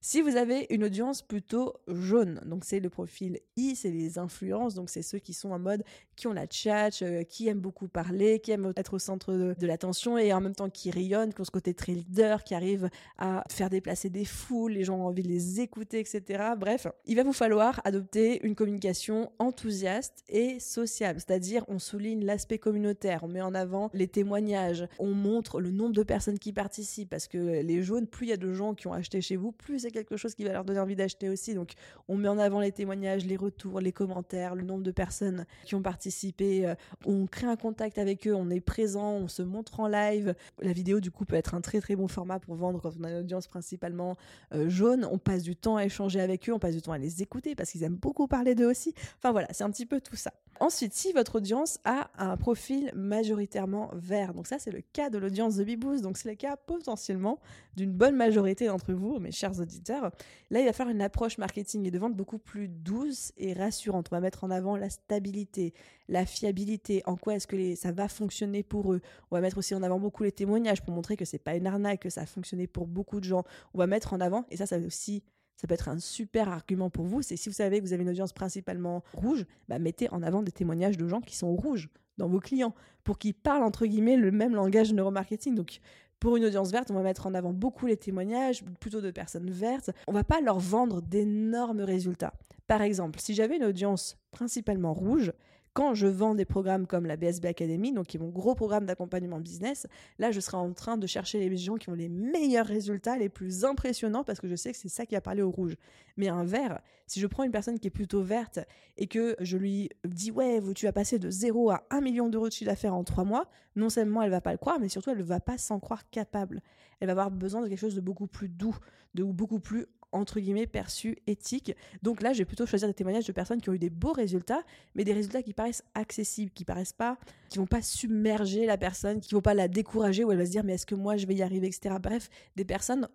Si 0.01 0.23
vous 0.23 0.37
avez 0.37 0.69
une 0.71 0.85
audience 0.85 1.23
plutôt 1.23 1.75
jaune, 1.89 2.41
donc 2.47 2.65
c'est 2.65 2.79
le 2.79 2.89
profil 2.89 3.41
I, 3.57 3.75
c'est 3.75 3.91
les 3.91 4.17
influences, 4.17 4.75
donc 4.75 4.91
c'est 4.91 5.03
ceux 5.03 5.19
qui 5.19 5.35
sont 5.35 5.51
en 5.51 5.59
mode 5.59 5.83
qui 6.15 6.29
ont 6.29 6.33
la 6.33 6.47
chat, 6.49 7.03
euh, 7.03 7.25
qui 7.25 7.49
aiment 7.49 7.59
beaucoup 7.59 7.89
parler, 7.89 8.39
qui 8.39 8.53
aiment 8.53 8.73
être 8.77 8.95
au 8.95 9.01
centre 9.01 9.33
de, 9.33 9.67
l'attention 9.67 10.17
et 10.17 10.33
en 10.33 10.41
même 10.41 10.55
temps 10.55 10.71
qui 10.71 10.93
rayonnent, 10.93 11.35
qui 11.35 11.41
ont 11.41 11.45
ce 11.45 11.51
côté 11.51 11.75
très 11.75 11.93
leader, 11.93 12.45
qui 12.45 12.55
arrivent 12.55 12.91
à 13.19 13.43
faire 13.51 13.71
déplacer 13.71 14.09
des 14.09 14.25
foules, 14.25 14.73
les 14.73 14.85
gens 14.85 14.99
ont 14.99 15.07
envie 15.07 15.25
de 15.25 15.29
les 15.29 15.61
écouter, 15.61 15.99
etc. 15.99 16.45
Bref, 16.57 16.87
il 17.07 17.17
va 17.17 17.25
vous 17.25 17.33
falloir 17.33 17.81
adopter 17.85 18.45
une 18.47 18.55
communication 18.55 19.33
enthousiaste 19.41 20.23
et 20.29 20.61
sociable, 20.61 21.19
c'est-à-dire 21.19 21.65
on 21.67 21.81
souligne 21.81 22.25
l'aspect 22.25 22.59
communautaire, 22.59 23.25
on 23.25 23.29
met 23.29 23.43
en 23.43 23.55
avant 23.55 23.91
les 23.95 24.07
témoignages, 24.07 24.87
on 25.01 25.11
montre 25.11 25.61
le 25.61 25.73
nombre 25.73 25.93
de 25.93 26.05
personnes 26.05 26.39
qui 26.39 26.53
participent 26.53 27.11
parce 27.11 27.27
que 27.27 27.63
les 27.63 27.83
jaunes, 27.83 28.07
plus 28.07 28.27
il 28.27 28.31
y 28.31 28.33
a 28.33 28.37
de 28.37 28.53
gens 28.53 28.75
qui 28.75 28.87
ont 28.87 28.93
acheté 28.93 29.21
chez 29.21 29.35
vous, 29.35 29.51
plus 29.51 29.88
quelque 29.91 30.17
chose 30.17 30.35
qui 30.35 30.45
va 30.45 30.53
leur 30.53 30.65
donner 30.65 30.81
envie 30.81 30.97
d'acheter 30.97 31.29
aussi. 31.29 31.55
Donc, 31.55 31.73
on 32.09 32.17
met 32.17 32.29
en 32.29 32.39
avant 32.39 32.61
les 32.61 32.73
témoignages, 32.73 33.25
les 33.25 33.37
retours, 33.37 33.81
les 33.81 33.93
commentaires, 33.93 34.55
le 34.55 34.63
nombre 34.63 34.83
de 34.83 34.91
personnes 34.91 35.47
qui 35.65 35.75
ont 35.75 35.83
participé. 35.83 36.67
Euh, 36.67 36.75
on 37.07 37.27
crée 37.27 37.47
un 37.47 37.57
contact 37.57 37.99
avec 37.99 38.27
eux, 38.27 38.35
on 38.35 38.51
est 38.51 38.61
présent, 38.61 39.13
on 39.13 39.29
se 39.29 39.43
montre 39.43 39.81
en 39.81 39.89
live. 39.89 40.35
La 40.61 40.73
vidéo, 40.73 41.01
du 41.01 41.11
coup, 41.11 41.25
peut 41.25 41.37
être 41.37 41.55
un 41.55 41.61
très 41.61 41.81
très 41.81 41.97
bon 41.97 42.09
format 42.09 42.39
pour 42.39 42.55
vendre 42.55 42.81
quand 42.81 42.93
on 42.99 43.05
a 43.05 43.11
une 43.11 43.19
audience 43.19 43.47
principalement 43.47 44.17
euh, 44.55 44.69
jaune. 44.69 45.07
On 45.11 45.19
passe 45.19 45.43
du 45.43 45.57
temps 45.57 45.77
à 45.77 45.85
échanger 45.85 46.21
avec 46.21 46.49
eux, 46.49 46.53
on 46.53 46.59
passe 46.59 46.75
du 46.75 46.83
temps 46.83 46.93
à 46.93 46.99
les 46.99 47.23
écouter 47.23 47.55
parce 47.55 47.71
qu'ils 47.71 47.83
aiment 47.83 47.97
beaucoup 47.97 48.27
parler 48.27 48.55
d'eux 48.55 48.69
aussi. 48.69 48.95
Enfin 49.19 49.33
voilà, 49.33 49.49
c'est 49.53 49.65
un 49.65 49.71
petit 49.71 49.87
peu 49.87 50.01
tout 50.01 50.17
ça. 50.17 50.33
Ensuite, 50.61 50.93
si 50.93 51.13
votre 51.13 51.37
audience 51.37 51.79
a 51.85 52.11
un 52.19 52.37
profil 52.37 52.91
majoritairement 52.95 53.91
vert, 53.95 54.35
donc 54.35 54.49
ça 54.49 54.59
c'est 54.59 54.73
le 54.73 54.81
cas 54.81 55.09
de 55.09 55.17
l'audience 55.17 55.57
de 55.57 55.63
Biboost, 55.63 56.03
donc 56.03 56.17
c'est 56.17 56.29
le 56.29 56.35
cas 56.35 56.57
potentiellement 56.57 57.39
d'une 57.77 57.93
bonne 57.93 58.17
majorité 58.17 58.67
d'entre 58.67 58.93
vous, 58.93 59.21
mes 59.21 59.31
chers 59.31 59.61
auditeurs, 59.61 60.11
là 60.51 60.61
il 60.61 60.67
va 60.67 60.73
faire 60.73 60.89
une 60.89 61.01
approche 61.01 61.39
marketing 61.39 61.87
et 61.87 61.93
de 61.93 61.99
vente 61.99 62.17
beaucoup 62.17 62.39
plus 62.39 62.67
douce 62.67 63.33
et 63.37 63.53
rassurante. 63.53 64.09
On 64.11 64.17
va 64.17 64.21
mettre 64.21 64.43
en 64.43 64.51
avant 64.51 64.77
la 64.77 64.91
stabilité, 64.91 65.75
la 66.09 66.27
fiabilité, 66.27 67.03
en 67.07 67.17
quoi 67.17 67.37
est-ce 67.37 67.47
que 67.47 67.77
ça 67.77 67.93
va 67.93 68.09
fonctionner 68.09 68.65
pour 68.65 68.93
eux. 68.93 69.01
On 69.31 69.37
va 69.37 69.41
mettre 69.41 69.59
aussi 69.59 69.77
en 69.77 69.83
avant 69.85 70.01
beaucoup 70.01 70.25
les 70.25 70.33
témoignages 70.33 70.83
pour 70.83 70.93
montrer 70.93 71.17
que 71.17 71.25
c'est 71.25 71.39
pas 71.39 71.55
une 71.55 71.69
arnaque, 71.69 72.01
que 72.01 72.11
ça 72.11 72.23
a 72.23 72.27
fonctionné 72.27 72.67
pour 72.67 72.89
beaucoup 72.89 73.21
de 73.21 73.25
gens. 73.25 73.45
On 73.75 73.79
va 73.79 73.87
mettre 73.87 74.13
en 74.13 74.21
avant, 74.21 74.45
et 74.51 74.57
ça 74.57 74.67
ça 74.67 74.79
aussi 74.79 75.23
ça 75.61 75.67
peut 75.67 75.75
être 75.75 75.89
un 75.89 75.99
super 75.99 76.49
argument 76.49 76.89
pour 76.89 77.05
vous. 77.05 77.21
C'est 77.21 77.37
si 77.37 77.49
vous 77.49 77.55
savez 77.55 77.81
que 77.81 77.85
vous 77.85 77.93
avez 77.93 78.03
une 78.03 78.11
audience 78.11 78.33
principalement 78.33 79.03
rouge, 79.13 79.45
bah 79.69 79.79
mettez 79.79 80.09
en 80.11 80.23
avant 80.23 80.43
des 80.43 80.53
témoignages 80.53 80.97
de 80.97 81.09
gens 81.09 81.21
qui 81.21 81.37
sont 81.37 81.55
rouges 81.55 81.89
dans 82.17 82.29
vos 82.29 82.41
clients 82.41 82.75
pour 83.05 83.19
qu'ils 83.19 83.35
parlent 83.35 83.65
entre 83.65 83.87
guillemets 83.87 84.17
le 84.17 84.31
même 84.31 84.55
langage 84.55 84.93
neuromarketing. 84.93 85.57
Donc 85.57 85.81
pour 86.21 86.37
une 86.37 86.45
audience 86.45 86.71
verte, 86.71 86.91
on 86.91 86.95
va 86.95 87.03
mettre 87.03 87.27
en 87.27 87.35
avant 87.35 87.53
beaucoup 87.53 87.87
les 87.87 87.97
témoignages, 87.97 88.65
plutôt 88.81 89.01
de 89.01 89.11
personnes 89.11 89.51
vertes. 89.51 89.91
On 90.07 90.13
va 90.13 90.25
pas 90.25 90.41
leur 90.41 90.59
vendre 90.59 91.03
d'énormes 91.03 91.81
résultats. 91.81 92.35
Par 92.67 92.83
exemple, 92.83 93.19
si 93.21 93.35
j'avais 93.35 93.57
une 93.57 93.65
audience 93.65 94.17
principalement 94.31 94.93
rouge, 94.93 95.33
quand 95.79 95.95
je 95.95 96.09
vends 96.09 96.35
des 96.35 96.45
programmes 96.45 96.89
comme 96.89 97.07
la 97.07 97.17
BSB 97.17 97.45
Academy, 97.45 97.93
donc 97.93 98.09
qui 98.09 98.17
est 98.17 98.21
mon 98.21 98.31
gros 98.31 98.57
programme 98.57 98.85
d'accompagnement 98.85 99.39
business, 99.39 99.87
là, 100.19 100.33
je 100.33 100.41
serai 100.41 100.57
en 100.57 100.73
train 100.73 100.97
de 100.97 101.07
chercher 101.07 101.49
les 101.49 101.57
gens 101.57 101.77
qui 101.77 101.89
ont 101.89 101.95
les 101.95 102.09
meilleurs 102.09 102.67
résultats, 102.67 103.17
les 103.17 103.29
plus 103.29 103.65
impressionnants, 103.65 104.25
parce 104.25 104.41
que 104.41 104.49
je 104.49 104.57
sais 104.57 104.73
que 104.73 104.77
c'est 104.77 104.89
ça 104.89 105.07
qui 105.07 105.15
a 105.15 105.21
parlé 105.21 105.41
au 105.41 105.53
rouge. 105.53 105.77
Mais 106.17 106.27
un 106.27 106.43
vert, 106.43 106.81
si 107.07 107.21
je 107.21 107.29
prends 107.29 107.45
une 107.45 107.53
personne 107.53 107.79
qui 107.79 107.87
est 107.87 107.91
plutôt 107.91 108.23
verte 108.23 108.59
et 108.97 109.07
que 109.07 109.37
je 109.39 109.57
lui 109.57 109.89
dis, 110.05 110.33
ouais, 110.33 110.61
tu 110.75 110.85
vas 110.85 110.93
passer 110.93 111.21
de 111.21 111.31
0 111.31 111.71
à 111.71 111.85
1 111.91 112.01
million 112.01 112.29
d'euros 112.29 112.49
de 112.49 112.53
chiffre 112.53 112.73
d'affaires 112.73 112.97
en 112.97 113.05
3 113.05 113.23
mois, 113.23 113.49
non 113.77 113.89
seulement 113.89 114.23
elle 114.23 114.33
va 114.33 114.41
pas 114.41 114.51
le 114.51 114.59
croire, 114.59 114.81
mais 114.81 114.89
surtout 114.89 115.11
elle 115.11 115.19
ne 115.19 115.23
va 115.23 115.39
pas 115.39 115.59
s'en 115.59 115.79
croire 115.79 116.11
capable. 116.11 116.61
Elle 116.99 117.07
va 117.07 117.13
avoir 117.13 117.31
besoin 117.31 117.63
de 117.63 117.69
quelque 117.69 117.79
chose 117.79 117.95
de 117.95 118.01
beaucoup 118.01 118.27
plus 118.27 118.49
doux, 118.49 118.77
de 119.15 119.23
beaucoup 119.23 119.61
plus 119.61 119.87
entre 120.13 120.41
guillemets 120.41 120.67
perçu 120.67 121.19
éthique. 121.27 121.75
Donc 122.03 122.23
là, 122.23 122.33
je 122.33 122.39
vais 122.39 122.45
plutôt 122.45 122.67
choisir 122.67 122.89
des 122.89 122.95
témoignages 122.95 123.27
de 123.27 123.33
personnes 123.33 123.61
qui 123.61 123.71
ont 123.71 123.75
eu 123.75 123.79
des 123.79 123.91
beaux 123.91 124.13
résultats, 124.13 124.63
mais 124.95 125.05
des 125.05 125.13
résultats 125.13 125.43
qui 125.43 125.53
paraissent 125.53 125.85
accessibles, 125.95 126.51
qui 126.53 126.65
paraissent 126.65 126.93
pas, 126.93 127.19
qui 127.49 127.59
vont 127.59 127.67
pas 127.67 127.83
submerger 127.83 128.67
la 128.67 128.79
personne, 128.79 129.21
qui 129.21 129.35
vont 129.35 129.43
pas 129.43 129.55
la 129.55 129.69
décourager 129.69 130.25
ou 130.25 130.33
elle 130.33 130.39
va 130.39 130.47
se 130.47 130.51
dire 130.51 130.65
mais 130.65 130.75
est-ce 130.75 130.87
que 130.87 130.95
moi 130.95 131.17
je 131.17 131.27
vais 131.27 131.35
y 131.35 131.43
arriver, 131.43 131.67
etc. 131.67 131.97
Bref, 132.01 132.31
des 132.57 132.65
personnes 132.65 133.09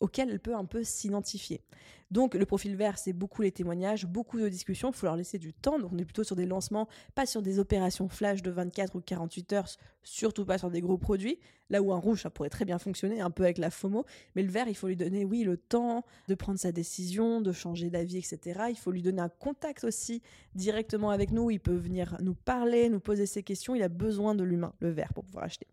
auxquelles 0.00 0.30
elle 0.30 0.40
peut 0.40 0.54
un 0.54 0.64
peu 0.64 0.82
s'identifier. 0.82 1.60
Donc 2.10 2.34
le 2.34 2.44
profil 2.44 2.74
vert, 2.76 2.98
c'est 2.98 3.12
beaucoup 3.12 3.42
les 3.42 3.52
témoignages, 3.52 4.06
beaucoup 4.06 4.40
de 4.40 4.48
discussions, 4.48 4.90
il 4.90 4.96
faut 4.96 5.06
leur 5.06 5.16
laisser 5.16 5.38
du 5.38 5.52
temps. 5.52 5.78
Donc 5.78 5.92
on 5.92 5.98
est 5.98 6.04
plutôt 6.04 6.24
sur 6.24 6.36
des 6.36 6.46
lancements, 6.46 6.88
pas 7.14 7.26
sur 7.26 7.40
des 7.40 7.58
opérations 7.58 8.08
flash 8.08 8.42
de 8.42 8.50
24 8.50 8.96
ou 8.96 9.00
48 9.00 9.52
heures, 9.52 9.68
surtout 10.02 10.44
pas 10.44 10.58
sur 10.58 10.70
des 10.70 10.80
gros 10.80 10.98
produits. 10.98 11.38
Là 11.68 11.80
où 11.82 11.92
un 11.92 11.98
rouge, 11.98 12.22
ça 12.22 12.30
pourrait 12.30 12.50
très 12.50 12.64
bien 12.64 12.78
fonctionner, 12.78 13.20
un 13.20 13.30
peu 13.30 13.44
avec 13.44 13.56
la 13.58 13.70
FOMO. 13.70 14.04
Mais 14.34 14.42
le 14.42 14.50
vert, 14.50 14.66
il 14.66 14.74
faut 14.74 14.88
lui 14.88 14.96
donner, 14.96 15.24
oui, 15.24 15.44
le 15.44 15.56
temps 15.56 16.04
de 16.26 16.34
prendre 16.34 16.58
sa 16.58 16.72
décision, 16.72 17.40
de 17.40 17.52
changer 17.52 17.90
d'avis, 17.90 18.18
etc. 18.18 18.62
Il 18.70 18.76
faut 18.76 18.90
lui 18.90 19.02
donner 19.02 19.22
un 19.22 19.28
contact 19.28 19.84
aussi 19.84 20.20
directement 20.56 21.10
avec 21.10 21.30
nous. 21.30 21.48
Il 21.52 21.60
peut 21.60 21.76
venir 21.76 22.16
nous 22.20 22.34
parler, 22.34 22.88
nous 22.88 22.98
poser 22.98 23.26
ses 23.26 23.44
questions. 23.44 23.76
Il 23.76 23.84
a 23.84 23.88
besoin 23.88 24.34
de 24.34 24.42
l'humain, 24.42 24.72
le 24.80 24.90
vert, 24.90 25.14
pour 25.14 25.24
pouvoir 25.24 25.44
acheter. 25.44 25.68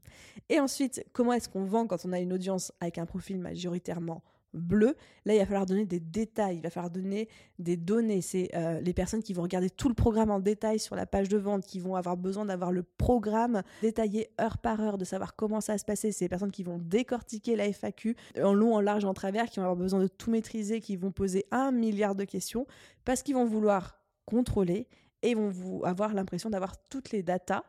Et 0.50 0.60
ensuite, 0.60 1.04
comment 1.14 1.34
est-ce 1.34 1.50
qu'on 1.50 1.66
vend 1.66 1.88
quand 1.88 2.06
on 2.06 2.14
a 2.14 2.20
une 2.20 2.32
audience 2.32 2.72
avec 2.80 3.00
un 3.00 3.08
profil 3.08 3.40
majoritairement 3.40 4.22
bleu. 4.58 4.96
Là, 5.26 5.34
il 5.34 5.40
va 5.40 5.46
falloir 5.46 5.66
donner 5.66 5.86
des 5.86 6.00
détails, 6.00 6.58
il 6.58 6.62
va 6.62 6.70
falloir 6.70 6.92
donner 6.92 7.28
des 7.60 7.78
données. 7.78 8.22
C'est 8.22 8.50
euh, 8.56 8.82
les 8.82 8.94
personnes 8.94 9.24
qui 9.24 9.34
vont 9.34 9.42
regarder 9.42 9.70
tout 9.70 9.90
le 9.90 9.96
programme 9.96 10.32
en 10.32 10.40
détail 10.40 10.80
sur 10.80 10.96
la 10.96 11.06
page 11.06 11.30
de 11.30 11.38
vente, 11.38 11.66
qui 11.66 11.80
vont 11.80 11.96
avoir 11.96 12.18
besoin 12.18 12.46
d'avoir 12.46 12.72
le 12.72 12.84
programme 12.84 13.62
détaillé 13.82 14.30
heure 14.42 14.58
par 14.58 14.82
heure, 14.82 14.98
de 14.98 15.06
savoir 15.06 15.36
comment 15.36 15.62
ça 15.62 15.74
va 15.74 15.78
se 15.78 15.86
passer. 15.86 16.12
C'est 16.12 16.26
les 16.26 16.30
personnes 16.30 16.52
qui 16.52 16.64
vont 16.64 16.78
décortiquer 16.78 17.56
la 17.56 17.72
FAQ 17.72 18.16
en 18.42 18.54
long, 18.54 18.76
en 18.76 18.82
large, 18.82 19.06
en 19.06 19.14
travers, 19.14 19.50
qui 19.50 19.60
vont 19.60 19.66
avoir 19.66 19.78
besoin 19.78 20.00
de 20.00 20.08
tout 20.08 20.32
maîtriser, 20.32 20.82
qui 20.82 20.96
vont 20.96 21.12
poser 21.12 21.46
un 21.52 21.72
milliard 21.72 22.16
de 22.16 22.24
questions 22.24 22.68
parce 23.06 23.24
qu'ils 23.24 23.36
vont 23.36 23.46
vouloir 23.46 24.02
contrôler 24.26 24.88
et 25.22 25.34
vont 25.34 25.50
vous 25.50 25.82
avoir 25.86 26.14
l'impression 26.14 26.50
d'avoir 26.50 26.78
toutes 26.90 27.12
les 27.12 27.24
datas 27.24 27.64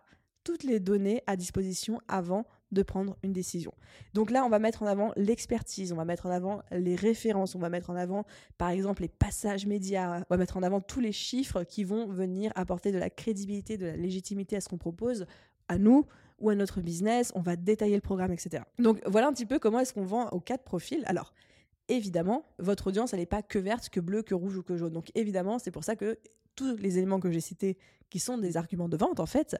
toutes 0.48 0.62
les 0.62 0.80
données 0.80 1.22
à 1.26 1.36
disposition 1.36 2.00
avant 2.08 2.46
de 2.70 2.82
prendre 2.82 3.16
une 3.22 3.32
décision. 3.32 3.72
Donc 4.14 4.30
là, 4.30 4.44
on 4.44 4.48
va 4.48 4.58
mettre 4.58 4.82
en 4.82 4.86
avant 4.86 5.12
l'expertise, 5.16 5.92
on 5.92 5.96
va 5.96 6.04
mettre 6.04 6.26
en 6.26 6.30
avant 6.30 6.62
les 6.70 6.96
références, 6.96 7.54
on 7.54 7.58
va 7.58 7.68
mettre 7.68 7.90
en 7.90 7.96
avant, 7.96 8.24
par 8.58 8.70
exemple, 8.70 9.02
les 9.02 9.08
passages 9.08 9.66
médias, 9.66 10.20
on 10.20 10.34
va 10.34 10.36
mettre 10.36 10.56
en 10.56 10.62
avant 10.62 10.80
tous 10.80 11.00
les 11.00 11.12
chiffres 11.12 11.64
qui 11.64 11.84
vont 11.84 12.06
venir 12.08 12.52
apporter 12.54 12.92
de 12.92 12.98
la 12.98 13.10
crédibilité, 13.10 13.76
de 13.78 13.86
la 13.86 13.96
légitimité 13.96 14.56
à 14.56 14.60
ce 14.60 14.68
qu'on 14.68 14.78
propose 14.78 15.26
à 15.68 15.78
nous 15.78 16.04
ou 16.38 16.50
à 16.50 16.54
notre 16.54 16.80
business, 16.80 17.32
on 17.34 17.40
va 17.40 17.56
détailler 17.56 17.96
le 17.96 18.00
programme, 18.00 18.32
etc. 18.32 18.62
Donc 18.78 19.00
voilà 19.06 19.26
un 19.28 19.32
petit 19.32 19.46
peu 19.46 19.58
comment 19.58 19.80
est-ce 19.80 19.92
qu'on 19.92 20.04
vend 20.04 20.28
aux 20.28 20.40
quatre 20.40 20.62
profils. 20.62 21.02
Alors, 21.06 21.32
évidemment, 21.88 22.44
votre 22.58 22.88
audience, 22.88 23.12
elle 23.12 23.20
n'est 23.20 23.26
pas 23.26 23.42
que 23.42 23.58
verte, 23.58 23.88
que 23.88 24.00
bleue, 24.00 24.22
que 24.22 24.34
rouge 24.34 24.56
ou 24.56 24.62
que 24.62 24.76
jaune. 24.76 24.92
Donc 24.92 25.10
évidemment, 25.14 25.58
c'est 25.58 25.70
pour 25.70 25.84
ça 25.84 25.96
que 25.96 26.18
tous 26.54 26.76
les 26.76 26.98
éléments 26.98 27.20
que 27.20 27.30
j'ai 27.30 27.40
cités, 27.40 27.76
qui 28.10 28.18
sont 28.18 28.38
des 28.38 28.56
arguments 28.56 28.88
de 28.88 28.96
vente, 28.96 29.20
en 29.20 29.26
fait, 29.26 29.56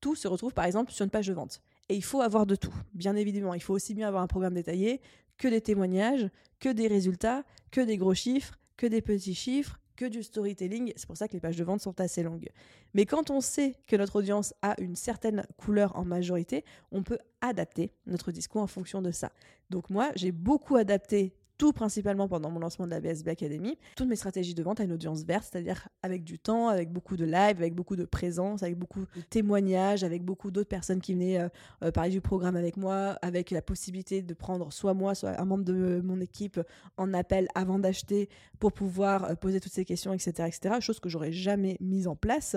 tout 0.00 0.14
se 0.14 0.26
retrouve 0.26 0.54
par 0.54 0.64
exemple 0.64 0.92
sur 0.92 1.04
une 1.04 1.10
page 1.10 1.26
de 1.26 1.34
vente. 1.34 1.62
Et 1.88 1.96
il 1.96 2.04
faut 2.04 2.20
avoir 2.20 2.46
de 2.46 2.54
tout, 2.54 2.74
bien 2.94 3.16
évidemment. 3.16 3.54
Il 3.54 3.62
faut 3.62 3.74
aussi 3.74 3.94
bien 3.94 4.08
avoir 4.08 4.22
un 4.22 4.26
programme 4.26 4.54
détaillé 4.54 5.00
que 5.38 5.48
des 5.48 5.60
témoignages, 5.60 6.28
que 6.60 6.68
des 6.68 6.86
résultats, 6.86 7.44
que 7.70 7.80
des 7.80 7.96
gros 7.96 8.14
chiffres, 8.14 8.58
que 8.76 8.86
des 8.86 9.02
petits 9.02 9.34
chiffres, 9.34 9.78
que 9.96 10.04
du 10.04 10.22
storytelling. 10.22 10.92
C'est 10.96 11.06
pour 11.06 11.16
ça 11.16 11.28
que 11.28 11.34
les 11.34 11.40
pages 11.40 11.56
de 11.56 11.64
vente 11.64 11.80
sont 11.80 12.00
assez 12.00 12.22
longues. 12.22 12.48
Mais 12.94 13.06
quand 13.06 13.30
on 13.30 13.40
sait 13.40 13.76
que 13.86 13.96
notre 13.96 14.16
audience 14.16 14.54
a 14.62 14.80
une 14.80 14.96
certaine 14.96 15.46
couleur 15.56 15.96
en 15.96 16.04
majorité, 16.04 16.64
on 16.90 17.02
peut 17.02 17.18
adapter 17.40 17.92
notre 18.06 18.32
discours 18.32 18.62
en 18.62 18.66
fonction 18.66 19.02
de 19.02 19.10
ça. 19.10 19.32
Donc 19.70 19.90
moi, 19.90 20.10
j'ai 20.14 20.32
beaucoup 20.32 20.76
adapté 20.76 21.34
tout 21.58 21.72
principalement 21.72 22.28
pendant 22.28 22.50
mon 22.50 22.60
lancement 22.60 22.86
de 22.86 22.90
la 22.90 23.00
BSB 23.00 23.28
Academy, 23.28 23.78
toutes 23.96 24.08
mes 24.08 24.16
stratégies 24.16 24.54
de 24.54 24.62
vente 24.62 24.80
à 24.80 24.84
une 24.84 24.92
audience 24.92 25.22
verte, 25.22 25.48
c'est-à-dire 25.50 25.88
avec 26.02 26.24
du 26.24 26.38
temps, 26.38 26.68
avec 26.68 26.90
beaucoup 26.92 27.16
de 27.16 27.24
live, 27.24 27.56
avec 27.58 27.74
beaucoup 27.74 27.96
de 27.96 28.04
présence, 28.04 28.62
avec 28.62 28.78
beaucoup 28.78 29.00
de 29.00 29.20
témoignages, 29.30 30.04
avec 30.04 30.24
beaucoup 30.24 30.50
d'autres 30.50 30.68
personnes 30.68 31.00
qui 31.00 31.14
venaient 31.14 31.38
euh, 31.38 31.48
euh, 31.84 31.90
parler 31.90 32.10
du 32.10 32.20
programme 32.20 32.56
avec 32.56 32.76
moi, 32.76 33.18
avec 33.22 33.50
la 33.50 33.62
possibilité 33.62 34.22
de 34.22 34.34
prendre 34.34 34.72
soit 34.72 34.94
moi, 34.94 35.14
soit 35.14 35.40
un 35.40 35.44
membre 35.44 35.64
de 35.64 36.00
mon 36.04 36.20
équipe 36.20 36.60
en 36.96 37.14
appel 37.14 37.48
avant 37.54 37.78
d'acheter 37.78 38.28
pour 38.58 38.72
pouvoir 38.72 39.24
euh, 39.24 39.34
poser 39.34 39.60
toutes 39.60 39.72
ces 39.72 39.84
questions, 39.84 40.12
etc., 40.12 40.48
etc. 40.48 40.76
Chose 40.80 41.00
que 41.00 41.08
j'aurais 41.08 41.32
jamais 41.32 41.76
mise 41.80 42.08
en 42.08 42.16
place 42.16 42.56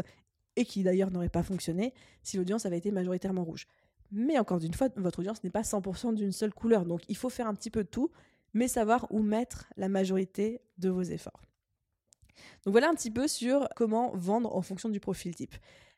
et 0.55 0.65
qui 0.65 0.83
d'ailleurs 0.83 1.11
n'aurait 1.11 1.29
pas 1.29 1.43
fonctionné 1.43 1.93
si 2.23 2.37
l'audience 2.37 2.65
avait 2.65 2.77
été 2.77 2.91
majoritairement 2.91 3.43
rouge. 3.43 3.67
Mais 4.11 4.37
encore 4.39 4.63
une 4.63 4.73
fois, 4.73 4.87
votre 4.95 5.19
audience 5.19 5.43
n'est 5.43 5.49
pas 5.49 5.63
100% 5.63 6.13
d'une 6.13 6.31
seule 6.31 6.53
couleur, 6.53 6.85
donc 6.85 7.01
il 7.09 7.17
faut 7.17 7.29
faire 7.29 7.47
un 7.47 7.53
petit 7.53 7.71
peu 7.71 7.83
de 7.83 7.89
tout 7.89 8.11
mais 8.55 8.67
savoir 8.67 9.05
où 9.11 9.21
mettre 9.21 9.71
la 9.77 9.89
majorité 9.89 10.61
de 10.79 10.89
vos 10.89 11.03
efforts. 11.03 11.43
Donc 12.65 12.71
voilà 12.71 12.89
un 12.89 12.95
petit 12.95 13.11
peu 13.11 13.27
sur 13.27 13.69
comment 13.75 14.11
vendre 14.15 14.55
en 14.55 14.61
fonction 14.63 14.89
du 14.89 14.99
profil 14.99 15.35
type. 15.35 15.53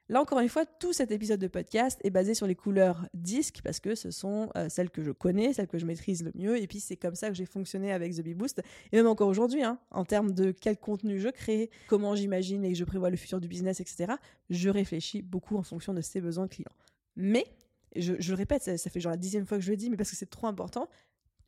Là 0.10 0.22
encore 0.22 0.40
une 0.40 0.48
fois, 0.48 0.66
tout 0.66 0.94
cet 0.94 1.12
épisode 1.12 1.40
de 1.40 1.48
podcast 1.48 2.00
est 2.04 2.10
basé 2.10 2.34
sur 2.34 2.48
les 2.48 2.56
couleurs 2.56 3.08
disques 3.14 3.60
parce 3.62 3.80
que 3.80 3.94
ce 3.94 4.10
sont 4.10 4.50
euh, 4.56 4.70
celles 4.70 4.90
que 4.90 5.04
je 5.04 5.12
connais, 5.12 5.54
celles 5.54 5.68
que 5.68 5.78
je 5.78 5.86
maîtrise 5.86 6.24
le 6.24 6.32
mieux, 6.34 6.62
et 6.62 6.66
puis 6.66 6.80
c'est 6.80 6.96
comme 6.96 7.16
ça 7.16 7.28
que 7.28 7.36
j'ai 7.36 7.46
fonctionné 7.46 7.92
avec 7.92 8.16
The 8.16 8.22
Bee 8.22 8.34
Boost, 8.34 8.62
et 8.92 8.96
même 8.96 9.08
encore 9.08 9.28
aujourd'hui, 9.28 9.64
hein, 9.64 9.80
en 9.92 10.06
termes 10.06 10.32
de 10.32 10.52
quel 10.52 10.78
contenu 10.78 11.20
je 11.20 11.28
crée, 11.28 11.70
comment 11.88 12.16
j'imagine 12.16 12.64
et 12.64 12.74
je 12.74 12.86
prévois 12.86 13.10
le 13.10 13.18
futur 13.18 13.42
du 13.42 13.50
business, 13.50 13.82
etc. 13.82 14.14
Je 14.50 14.70
réfléchis 14.70 15.22
beaucoup 15.22 15.58
en 15.58 15.64
fonction 15.64 15.94
de 15.94 16.02
ces 16.02 16.22
besoins 16.22 16.48
clients. 16.48 16.72
Mais, 17.18 17.46
je, 17.96 18.14
le 18.14 18.36
répète, 18.36 18.78
ça 18.78 18.90
fait 18.90 19.02
genre 19.02 19.12
la 19.12 19.18
dixième 19.18 19.46
fois 19.46 19.58
que 19.58 19.64
je 19.64 19.72
le 19.72 19.78
dis, 19.78 19.90
mais 19.90 19.98
parce 19.98 20.10
que 20.10 20.16
c'est 20.16 20.30
trop 20.30 20.48
important, 20.48 20.88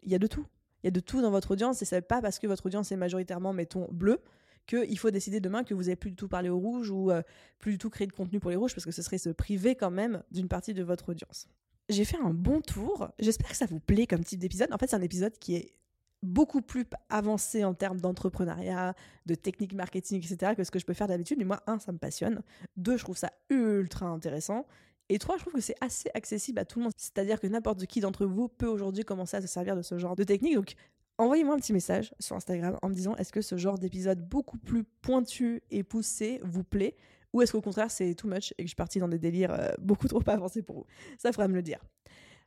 il 0.03 0.11
y 0.11 0.15
a 0.15 0.19
de 0.19 0.27
tout. 0.27 0.45
Il 0.83 0.87
y 0.87 0.89
a 0.89 0.91
de 0.91 0.99
tout 0.99 1.21
dans 1.21 1.31
votre 1.31 1.51
audience 1.51 1.81
et 1.81 1.85
c'est 1.85 2.01
pas 2.01 2.21
parce 2.21 2.39
que 2.39 2.47
votre 2.47 2.65
audience 2.65 2.91
est 2.91 2.97
majoritairement, 2.97 3.53
mettons, 3.53 3.87
bleu 3.91 4.21
qu'il 4.65 4.99
faut 4.99 5.09
décider 5.09 5.39
demain 5.39 5.63
que 5.63 5.73
vous 5.73 5.83
n'avez 5.83 5.95
plus 5.95 6.11
du 6.11 6.15
tout 6.15 6.27
parler 6.27 6.49
au 6.49 6.59
rouge 6.59 6.91
ou 6.91 7.11
euh, 7.11 7.23
plus 7.57 7.71
du 7.73 7.77
tout 7.79 7.89
créer 7.89 8.07
de 8.07 8.13
contenu 8.13 8.39
pour 8.39 8.51
les 8.51 8.55
rouges 8.55 8.75
parce 8.75 8.85
que 8.85 8.91
ce 8.91 9.01
serait 9.01 9.17
se 9.17 9.29
priver 9.29 9.75
quand 9.75 9.89
même 9.89 10.23
d'une 10.31 10.47
partie 10.47 10.73
de 10.73 10.83
votre 10.83 11.09
audience. 11.09 11.47
J'ai 11.89 12.05
fait 12.05 12.17
un 12.17 12.29
bon 12.29 12.61
tour. 12.61 13.09
J'espère 13.17 13.49
que 13.49 13.57
ça 13.57 13.65
vous 13.65 13.79
plaît 13.79 14.05
comme 14.05 14.23
type 14.23 14.39
d'épisode. 14.39 14.71
En 14.71 14.77
fait, 14.77 14.87
c'est 14.87 14.95
un 14.95 15.01
épisode 15.01 15.33
qui 15.39 15.55
est 15.55 15.73
beaucoup 16.21 16.61
plus 16.61 16.85
avancé 17.09 17.63
en 17.63 17.73
termes 17.73 17.99
d'entrepreneuriat, 17.99 18.93
de 19.25 19.35
technique 19.35 19.73
marketing, 19.73 20.19
etc. 20.19 20.53
que 20.55 20.63
ce 20.63 20.69
que 20.69 20.77
je 20.77 20.85
peux 20.85 20.93
faire 20.93 21.07
d'habitude. 21.07 21.39
Mais 21.39 21.45
moi, 21.45 21.63
un, 21.65 21.79
ça 21.79 21.91
me 21.91 21.97
passionne. 21.97 22.43
Deux, 22.77 22.97
je 22.97 23.03
trouve 23.03 23.17
ça 23.17 23.31
ultra 23.49 24.05
intéressant. 24.05 24.67
Et 25.09 25.17
trois, 25.17 25.37
je 25.37 25.41
trouve 25.41 25.53
que 25.53 25.61
c'est 25.61 25.75
assez 25.81 26.09
accessible 26.13 26.59
à 26.59 26.65
tout 26.65 26.79
le 26.79 26.83
monde. 26.83 26.93
C'est-à-dire 26.95 27.39
que 27.39 27.47
n'importe 27.47 27.85
qui 27.87 27.99
d'entre 27.99 28.25
vous 28.25 28.47
peut 28.47 28.67
aujourd'hui 28.67 29.03
commencer 29.03 29.37
à 29.37 29.41
se 29.41 29.47
servir 29.47 29.75
de 29.75 29.81
ce 29.81 29.97
genre 29.97 30.15
de 30.15 30.23
technique. 30.23 30.53
Donc, 30.53 30.75
envoyez-moi 31.17 31.55
un 31.55 31.57
petit 31.57 31.73
message 31.73 32.13
sur 32.19 32.35
Instagram 32.35 32.77
en 32.81 32.89
me 32.89 32.93
disant 32.93 33.15
est-ce 33.15 33.31
que 33.31 33.41
ce 33.41 33.57
genre 33.57 33.79
d'épisode 33.79 34.21
beaucoup 34.21 34.57
plus 34.57 34.83
pointu 34.83 35.63
et 35.71 35.83
poussé 35.83 36.39
vous 36.43 36.63
plaît? 36.63 36.95
Ou 37.33 37.41
est-ce 37.41 37.51
qu'au 37.51 37.61
contraire 37.61 37.91
c'est 37.91 38.15
too 38.15 38.27
much 38.27 38.53
et 38.53 38.55
que 38.57 38.63
je 38.63 38.69
suis 38.69 38.75
partie 38.75 38.99
dans 38.99 39.07
des 39.07 39.19
délires 39.19 39.51
euh, 39.51 39.69
beaucoup 39.79 40.07
trop 40.07 40.21
avancés 40.27 40.61
pour 40.61 40.77
vous? 40.77 40.85
Ça 41.17 41.31
fera 41.31 41.47
me 41.47 41.53
le 41.53 41.61
dire. 41.61 41.79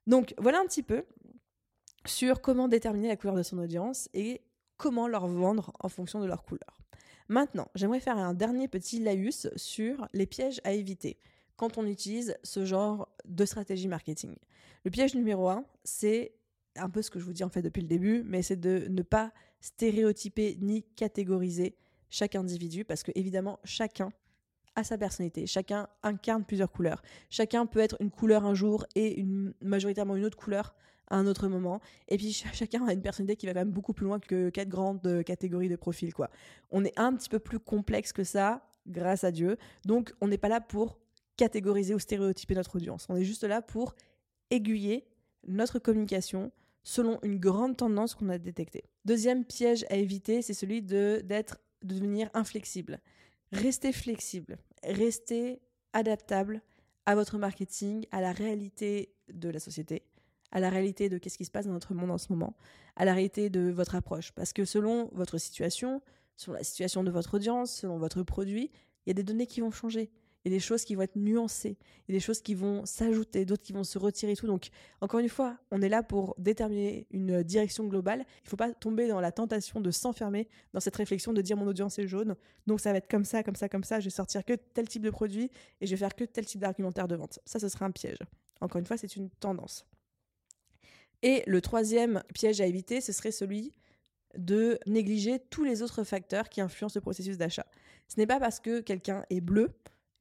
Donc 0.07 0.35
voilà 0.39 0.61
un 0.61 0.65
petit 0.65 0.83
peu 0.83 1.05
sur 2.07 2.41
comment 2.41 2.69
déterminer 2.69 3.09
la 3.09 3.17
couleur 3.17 3.37
de 3.37 3.43
son 3.43 3.59
audience 3.59 4.09
et 4.15 4.41
comment 4.77 5.07
leur 5.07 5.27
vendre 5.29 5.73
en 5.81 5.89
fonction 5.89 6.21
de 6.21 6.27
leur 6.27 6.43
couleur. 6.43 6.81
Maintenant, 7.29 7.69
j'aimerais 7.75 8.01
faire 8.01 8.19
un 8.19 8.35
dernier 8.35 8.67
petit 8.67 8.99
laïus 8.99 9.49
sur 9.55 10.09
les 10.13 10.27
pièges 10.27 10.61
à 10.65 10.73
éviter 10.73 11.19
on 11.77 11.87
utilise 11.87 12.37
ce 12.43 12.65
genre 12.65 13.09
de 13.25 13.45
stratégie 13.45 13.89
marketing. 13.89 14.35
Le 14.85 14.91
piège 14.91 15.15
numéro 15.15 15.49
un, 15.49 15.65
c'est 15.85 16.35
un 16.77 16.89
peu 16.89 17.03
ce 17.03 17.11
que 17.11 17.19
je 17.19 17.25
vous 17.25 17.33
dis 17.33 17.45
en 17.45 17.49
fait 17.49 17.63
depuis 17.63 17.83
le 17.83 17.89
début, 17.89 18.23
mais 18.25 18.43
c'est 18.43 18.57
de 18.57 18.87
ne 18.89 19.03
pas 19.03 19.33
stéréotyper 19.61 20.59
ni 20.61 20.83
catégoriser 20.83 21.77
chaque 22.11 22.35
individu 22.35 22.85
parce 22.85 23.03
que 23.03 23.13
évidemment 23.15 23.59
chacun 23.65 24.13
a 24.75 24.85
sa 24.85 24.97
personnalité, 24.97 25.47
chacun 25.47 25.87
incarne 26.03 26.45
plusieurs 26.45 26.71
couleurs. 26.71 27.03
Chacun 27.31 27.67
peut 27.67 27.81
être 27.81 27.97
une 28.01 28.11
couleur 28.11 28.45
un 28.45 28.55
jour 28.55 28.87
et 28.95 29.25
majoritairement 29.61 30.17
une 30.17 30.25
autre 30.25 30.39
couleur 30.39 30.75
à 31.09 31.17
un 31.17 31.27
autre 31.27 31.49
moment. 31.49 31.81
Et 32.09 32.17
puis 32.17 32.33
chacun 32.53 32.87
a 32.87 32.93
une 32.93 33.03
personnalité 33.03 33.37
qui 33.37 33.47
va 33.47 33.53
quand 33.53 33.61
même 33.61 33.71
beaucoup 33.71 33.93
plus 33.93 34.07
loin 34.07 34.19
que 34.19 34.51
quatre 34.51 34.69
grandes 34.69 35.23
catégories 35.25 35.69
de 35.69 35.77
profils 35.77 36.15
quoi. 36.15 36.31
On 36.71 36.85
est 36.85 36.99
un 36.99 37.15
petit 37.15 37.29
peu 37.29 37.39
plus 37.39 37.59
complexe 37.59 38.13
que 38.13 38.25
ça, 38.25 38.67
grâce 38.87 39.25
à 39.25 39.31
Dieu. 39.31 39.59
Donc 39.85 40.13
on 40.21 40.29
n'est 40.29 40.39
pas 40.39 40.49
là 40.49 40.61
pour 40.61 40.99
catégoriser 41.37 41.95
ou 41.95 41.99
stéréotyper 41.99 42.55
notre 42.55 42.77
audience. 42.77 43.07
On 43.09 43.17
est 43.17 43.25
juste 43.25 43.45
là 43.45 43.63
pour 43.63 43.95
aiguiller 44.51 45.07
notre 45.47 45.79
communication 45.79 46.53
selon 46.85 47.19
une 47.23 47.39
grande 47.39 47.77
tendance 47.77 48.15
qu'on 48.15 48.29
a 48.29 48.39
détectée. 48.39 48.85
Deuxième 49.05 49.45
piège 49.45 49.85
à 49.89 49.97
éviter, 49.97 50.43
c'est 50.43 50.55
celui 50.55 50.83
de 50.83 51.23
d'être 51.25 51.59
de 51.83 51.95
devenir 51.95 52.31
inflexible. 52.35 53.01
Restez 53.53 53.93
flexible, 53.93 54.57
restez 54.85 55.61
adaptable 55.93 56.63
à 57.07 57.15
votre 57.15 57.39
marketing, 57.39 58.07
à 58.13 58.21
la 58.21 58.33
réalité 58.33 59.15
de 59.33 59.49
la 59.49 59.59
société, 59.59 60.05
à 60.53 60.61
la 60.61 60.71
réalité 60.71 61.09
de 61.09 61.19
qu'est-ce 61.19 61.39
qui 61.39 61.45
se 61.45 61.51
passe 61.51 61.67
dans 61.67 61.73
notre 61.73 61.95
monde 61.95 62.11
en 62.11 62.19
ce 62.19 62.33
moment, 62.33 62.57
à 62.97 63.05
la 63.05 63.13
réalité 63.13 63.51
de 63.51 63.71
votre 63.71 63.95
approche. 63.95 64.33
Parce 64.33 64.53
que 64.53 64.65
selon 64.65 65.11
votre 65.13 65.39
situation, 65.39 66.03
selon 66.37 66.57
la 66.57 66.65
situation 66.65 67.03
de 67.05 67.11
votre 67.11 67.35
audience, 67.35 67.75
selon 67.75 67.99
votre 67.99 68.23
produit, 68.23 68.71
il 69.05 69.11
y 69.11 69.13
a 69.13 69.15
des 69.15 69.25
données 69.25 69.47
qui 69.47 69.61
vont 69.61 69.71
changer 69.71 70.11
il 70.45 70.53
y 70.53 70.55
des 70.55 70.61
choses 70.61 70.85
qui 70.85 70.95
vont 70.95 71.03
être 71.03 71.17
nuancées, 71.17 71.79
il 72.09 72.15
y 72.15 72.19
des 72.19 72.21
choses 72.21 72.41
qui 72.41 72.55
vont 72.55 72.85
s'ajouter, 72.85 73.45
d'autres 73.45 73.63
qui 73.63 73.73
vont 73.73 73.85
se 73.85 73.99
retirer 73.99 74.33
et 74.33 74.37
tout. 74.37 74.47
Donc, 74.47 74.71
encore 75.01 75.21
une 75.21 75.29
fois, 75.29 75.57
on 75.71 75.81
est 75.83 75.89
là 75.89 76.03
pour 76.03 76.35
déterminer 76.39 77.07
une 77.11 77.43
direction 77.43 77.85
globale. 77.87 78.21
Il 78.21 78.47
ne 78.47 78.49
faut 78.51 78.57
pas 78.57 78.73
tomber 78.73 79.07
dans 79.07 79.21
la 79.21 79.31
tentation 79.31 79.81
de 79.81 79.91
s'enfermer 79.91 80.49
dans 80.73 80.81
cette 80.81 80.97
réflexion 80.97 81.33
de 81.33 81.41
dire 81.43 81.57
mon 81.57 81.67
audience 81.67 81.99
est 81.99 82.09
jaune, 82.09 82.35
donc 82.67 82.81
ça 82.81 82.93
va 82.93 82.99
être 82.99 83.11
comme 83.11 83.25
ça, 83.25 83.43
comme 83.43 83.57
ça, 83.57 83.69
comme 83.69 83.85
ça, 83.85 84.01
je 84.01 84.07
vais 84.07 84.11
sortir 84.11 84.45
que 84.45 84.55
tel 84.55 84.89
type 84.89 85.03
de 85.03 85.11
produit 85.11 85.51
et 85.81 85.87
je 85.87 85.91
vais 85.93 85.97
faire 85.97 86.15
que 86.15 86.25
tel 86.25 86.45
type 86.45 86.61
d'argumentaire 86.61 87.09
de 87.09 87.17
vente. 87.17 87.39
Ça, 87.45 87.59
ce 87.59 87.69
serait 87.69 87.85
un 87.85 87.91
piège. 87.91 88.19
Encore 88.61 88.79
une 88.79 88.87
fois, 88.87 88.97
c'est 88.97 89.17
une 89.17 89.31
tendance. 89.31 89.87
Et 91.23 91.45
le 91.47 91.61
troisième 91.61 92.23
piège 92.35 92.61
à 92.61 92.67
éviter, 92.67 93.01
ce 93.01 93.13
serait 93.13 93.31
celui 93.31 93.73
de 94.37 94.79
négliger 94.87 95.39
tous 95.51 95.63
les 95.63 95.83
autres 95.83 96.05
facteurs 96.05 96.49
qui 96.49 96.61
influencent 96.61 96.97
le 96.97 97.01
processus 97.01 97.37
d'achat. 97.37 97.67
Ce 98.09 98.19
n'est 98.19 98.27
pas 98.27 98.41
parce 98.41 98.61
que 98.61 98.81
quelqu'un 98.81 99.25
est 99.31 99.41
bleu 99.41 99.71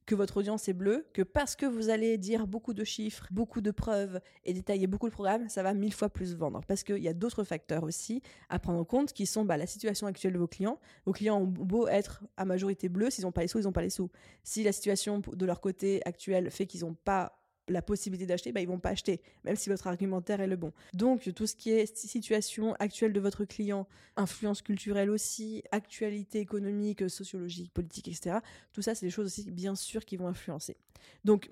que 0.06 0.14
votre 0.14 0.38
audience 0.38 0.68
est 0.68 0.72
bleue, 0.72 1.06
que 1.12 1.22
parce 1.22 1.56
que 1.56 1.66
vous 1.66 1.88
allez 1.88 2.18
dire 2.18 2.46
beaucoup 2.46 2.74
de 2.74 2.84
chiffres, 2.84 3.26
beaucoup 3.30 3.60
de 3.60 3.70
preuves 3.70 4.20
et 4.44 4.52
détailler 4.52 4.86
beaucoup 4.86 5.06
le 5.06 5.12
programme, 5.12 5.48
ça 5.48 5.62
va 5.62 5.74
mille 5.74 5.94
fois 5.94 6.08
plus 6.08 6.34
vendre. 6.34 6.60
Parce 6.66 6.82
qu'il 6.82 6.98
y 6.98 7.08
a 7.08 7.14
d'autres 7.14 7.44
facteurs 7.44 7.84
aussi 7.84 8.22
à 8.48 8.58
prendre 8.58 8.80
en 8.80 8.84
compte 8.84 9.12
qui 9.12 9.26
sont 9.26 9.44
bah, 9.44 9.56
la 9.56 9.66
situation 9.66 10.06
actuelle 10.06 10.32
de 10.32 10.38
vos 10.38 10.48
clients. 10.48 10.78
Vos 11.06 11.12
clients 11.12 11.38
ont 11.38 11.46
beau 11.46 11.86
être 11.88 12.22
à 12.36 12.44
majorité 12.44 12.88
bleus, 12.88 13.10
s'ils 13.10 13.24
n'ont 13.24 13.32
pas 13.32 13.42
les 13.42 13.48
sous, 13.48 13.58
ils 13.58 13.64
n'ont 13.64 13.72
pas 13.72 13.82
les 13.82 13.90
sous. 13.90 14.10
Si 14.42 14.64
la 14.64 14.72
situation 14.72 15.20
de 15.20 15.46
leur 15.46 15.60
côté 15.60 16.00
actuelle 16.04 16.50
fait 16.50 16.66
qu'ils 16.66 16.80
n'ont 16.80 16.94
pas 16.94 17.41
la 17.68 17.82
possibilité 17.82 18.26
d'acheter, 18.26 18.52
bah, 18.52 18.60
ils 18.60 18.68
vont 18.68 18.78
pas 18.78 18.90
acheter, 18.90 19.20
même 19.44 19.56
si 19.56 19.68
votre 19.68 19.86
argumentaire 19.86 20.40
est 20.40 20.46
le 20.46 20.56
bon. 20.56 20.72
Donc 20.94 21.32
tout 21.34 21.46
ce 21.46 21.54
qui 21.54 21.70
est 21.70 21.96
situation 21.96 22.74
actuelle 22.74 23.12
de 23.12 23.20
votre 23.20 23.44
client, 23.44 23.86
influence 24.16 24.62
culturelle 24.62 25.10
aussi, 25.10 25.62
actualité 25.70 26.40
économique, 26.40 27.08
sociologique, 27.08 27.72
politique, 27.72 28.08
etc. 28.08 28.38
Tout 28.72 28.82
ça, 28.82 28.94
c'est 28.94 29.06
des 29.06 29.10
choses 29.10 29.26
aussi 29.26 29.50
bien 29.50 29.74
sûr 29.74 30.04
qui 30.04 30.16
vont 30.16 30.26
influencer. 30.26 30.76
Donc 31.24 31.50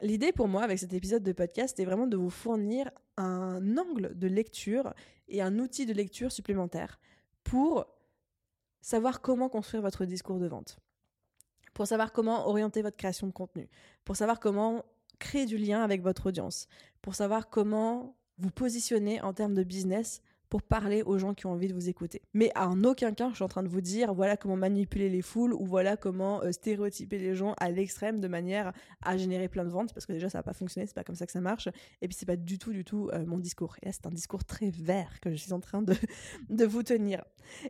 l'idée 0.00 0.32
pour 0.32 0.48
moi 0.48 0.62
avec 0.62 0.78
cet 0.78 0.92
épisode 0.92 1.22
de 1.22 1.32
podcast 1.32 1.78
est 1.78 1.84
vraiment 1.84 2.06
de 2.06 2.16
vous 2.16 2.30
fournir 2.30 2.90
un 3.16 3.76
angle 3.76 4.16
de 4.16 4.26
lecture 4.26 4.94
et 5.28 5.42
un 5.42 5.58
outil 5.58 5.86
de 5.86 5.92
lecture 5.92 6.32
supplémentaire 6.32 7.00
pour 7.44 7.86
savoir 8.80 9.20
comment 9.20 9.48
construire 9.48 9.82
votre 9.82 10.04
discours 10.04 10.38
de 10.38 10.46
vente 10.46 10.78
pour 11.78 11.86
savoir 11.86 12.12
comment 12.12 12.48
orienter 12.48 12.82
votre 12.82 12.96
création 12.96 13.28
de 13.28 13.32
contenu, 13.32 13.68
pour 14.04 14.16
savoir 14.16 14.40
comment 14.40 14.84
créer 15.18 15.46
du 15.46 15.58
lien 15.58 15.82
avec 15.82 16.02
votre 16.02 16.26
audience, 16.26 16.68
pour 17.02 17.14
savoir 17.14 17.48
comment 17.48 18.16
vous 18.38 18.50
positionner 18.50 19.20
en 19.20 19.32
termes 19.32 19.54
de 19.54 19.64
business 19.64 20.22
pour 20.48 20.62
parler 20.62 21.02
aux 21.02 21.18
gens 21.18 21.34
qui 21.34 21.46
ont 21.46 21.52
envie 21.52 21.68
de 21.68 21.74
vous 21.74 21.88
écouter. 21.88 22.22
Mais 22.32 22.50
en 22.56 22.82
aucun 22.84 23.12
cas, 23.12 23.28
je 23.30 23.36
suis 23.36 23.44
en 23.44 23.48
train 23.48 23.62
de 23.62 23.68
vous 23.68 23.80
dire 23.80 24.14
voilà 24.14 24.36
comment 24.36 24.56
manipuler 24.56 25.08
les 25.08 25.22
foules 25.22 25.52
ou 25.52 25.66
voilà 25.66 25.96
comment 25.96 26.42
euh, 26.42 26.52
stéréotyper 26.52 27.18
les 27.18 27.34
gens 27.34 27.54
à 27.58 27.70
l'extrême 27.70 28.20
de 28.20 28.28
manière 28.28 28.72
à 29.02 29.16
générer 29.16 29.48
plein 29.48 29.64
de 29.64 29.70
ventes 29.70 29.92
parce 29.92 30.06
que 30.06 30.12
déjà 30.12 30.28
ça 30.28 30.38
va 30.38 30.42
pas 30.42 30.52
fonctionner, 30.52 30.86
c'est 30.86 30.94
pas 30.94 31.04
comme 31.04 31.16
ça 31.16 31.26
que 31.26 31.32
ça 31.32 31.40
marche. 31.40 31.68
Et 32.02 32.08
puis 32.08 32.16
c'est 32.18 32.26
pas 32.26 32.36
du 32.36 32.58
tout, 32.58 32.72
du 32.72 32.84
tout 32.84 33.10
euh, 33.12 33.26
mon 33.26 33.38
discours. 33.38 33.76
Et 33.82 33.86
là, 33.86 33.92
c'est 33.92 34.06
un 34.06 34.10
discours 34.10 34.44
très 34.44 34.70
vert 34.70 35.20
que 35.20 35.30
je 35.30 35.36
suis 35.36 35.52
en 35.52 35.60
train 35.60 35.82
de 36.48 36.64
vous 36.64 36.82
tenir. 36.82 37.24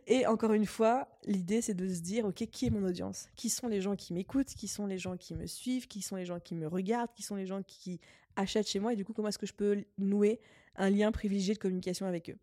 Et 0.07 0.25
encore 0.25 0.53
une 0.53 0.65
fois, 0.65 1.07
l'idée 1.25 1.61
c'est 1.61 1.73
de 1.73 1.87
se 1.87 2.01
dire 2.01 2.25
ok, 2.25 2.45
qui 2.47 2.65
est 2.65 2.69
mon 2.69 2.85
audience? 2.85 3.27
Qui 3.35 3.49
sont 3.49 3.67
les 3.67 3.81
gens 3.81 3.95
qui 3.95 4.13
m'écoutent? 4.13 4.53
Qui 4.53 4.67
sont 4.67 4.85
les 4.85 4.97
gens 4.97 5.17
qui 5.17 5.35
me 5.35 5.47
suivent? 5.47 5.87
Qui 5.87 6.01
sont 6.01 6.15
les 6.15 6.25
gens 6.25 6.39
qui 6.39 6.55
me 6.55 6.67
regardent? 6.67 7.11
Qui 7.13 7.23
sont 7.23 7.35
les 7.35 7.45
gens 7.45 7.61
qui 7.63 7.99
achètent 8.35 8.67
chez 8.67 8.79
moi? 8.79 8.93
Et 8.93 8.95
du 8.95 9.05
coup, 9.05 9.13
comment 9.13 9.27
est-ce 9.27 9.37
que 9.37 9.45
je 9.45 9.53
peux 9.53 9.83
nouer 9.97 10.39
un 10.75 10.89
lien 10.89 11.11
privilégié 11.11 11.53
de 11.53 11.59
communication 11.59 12.05
avec 12.05 12.29
eux? 12.29 12.37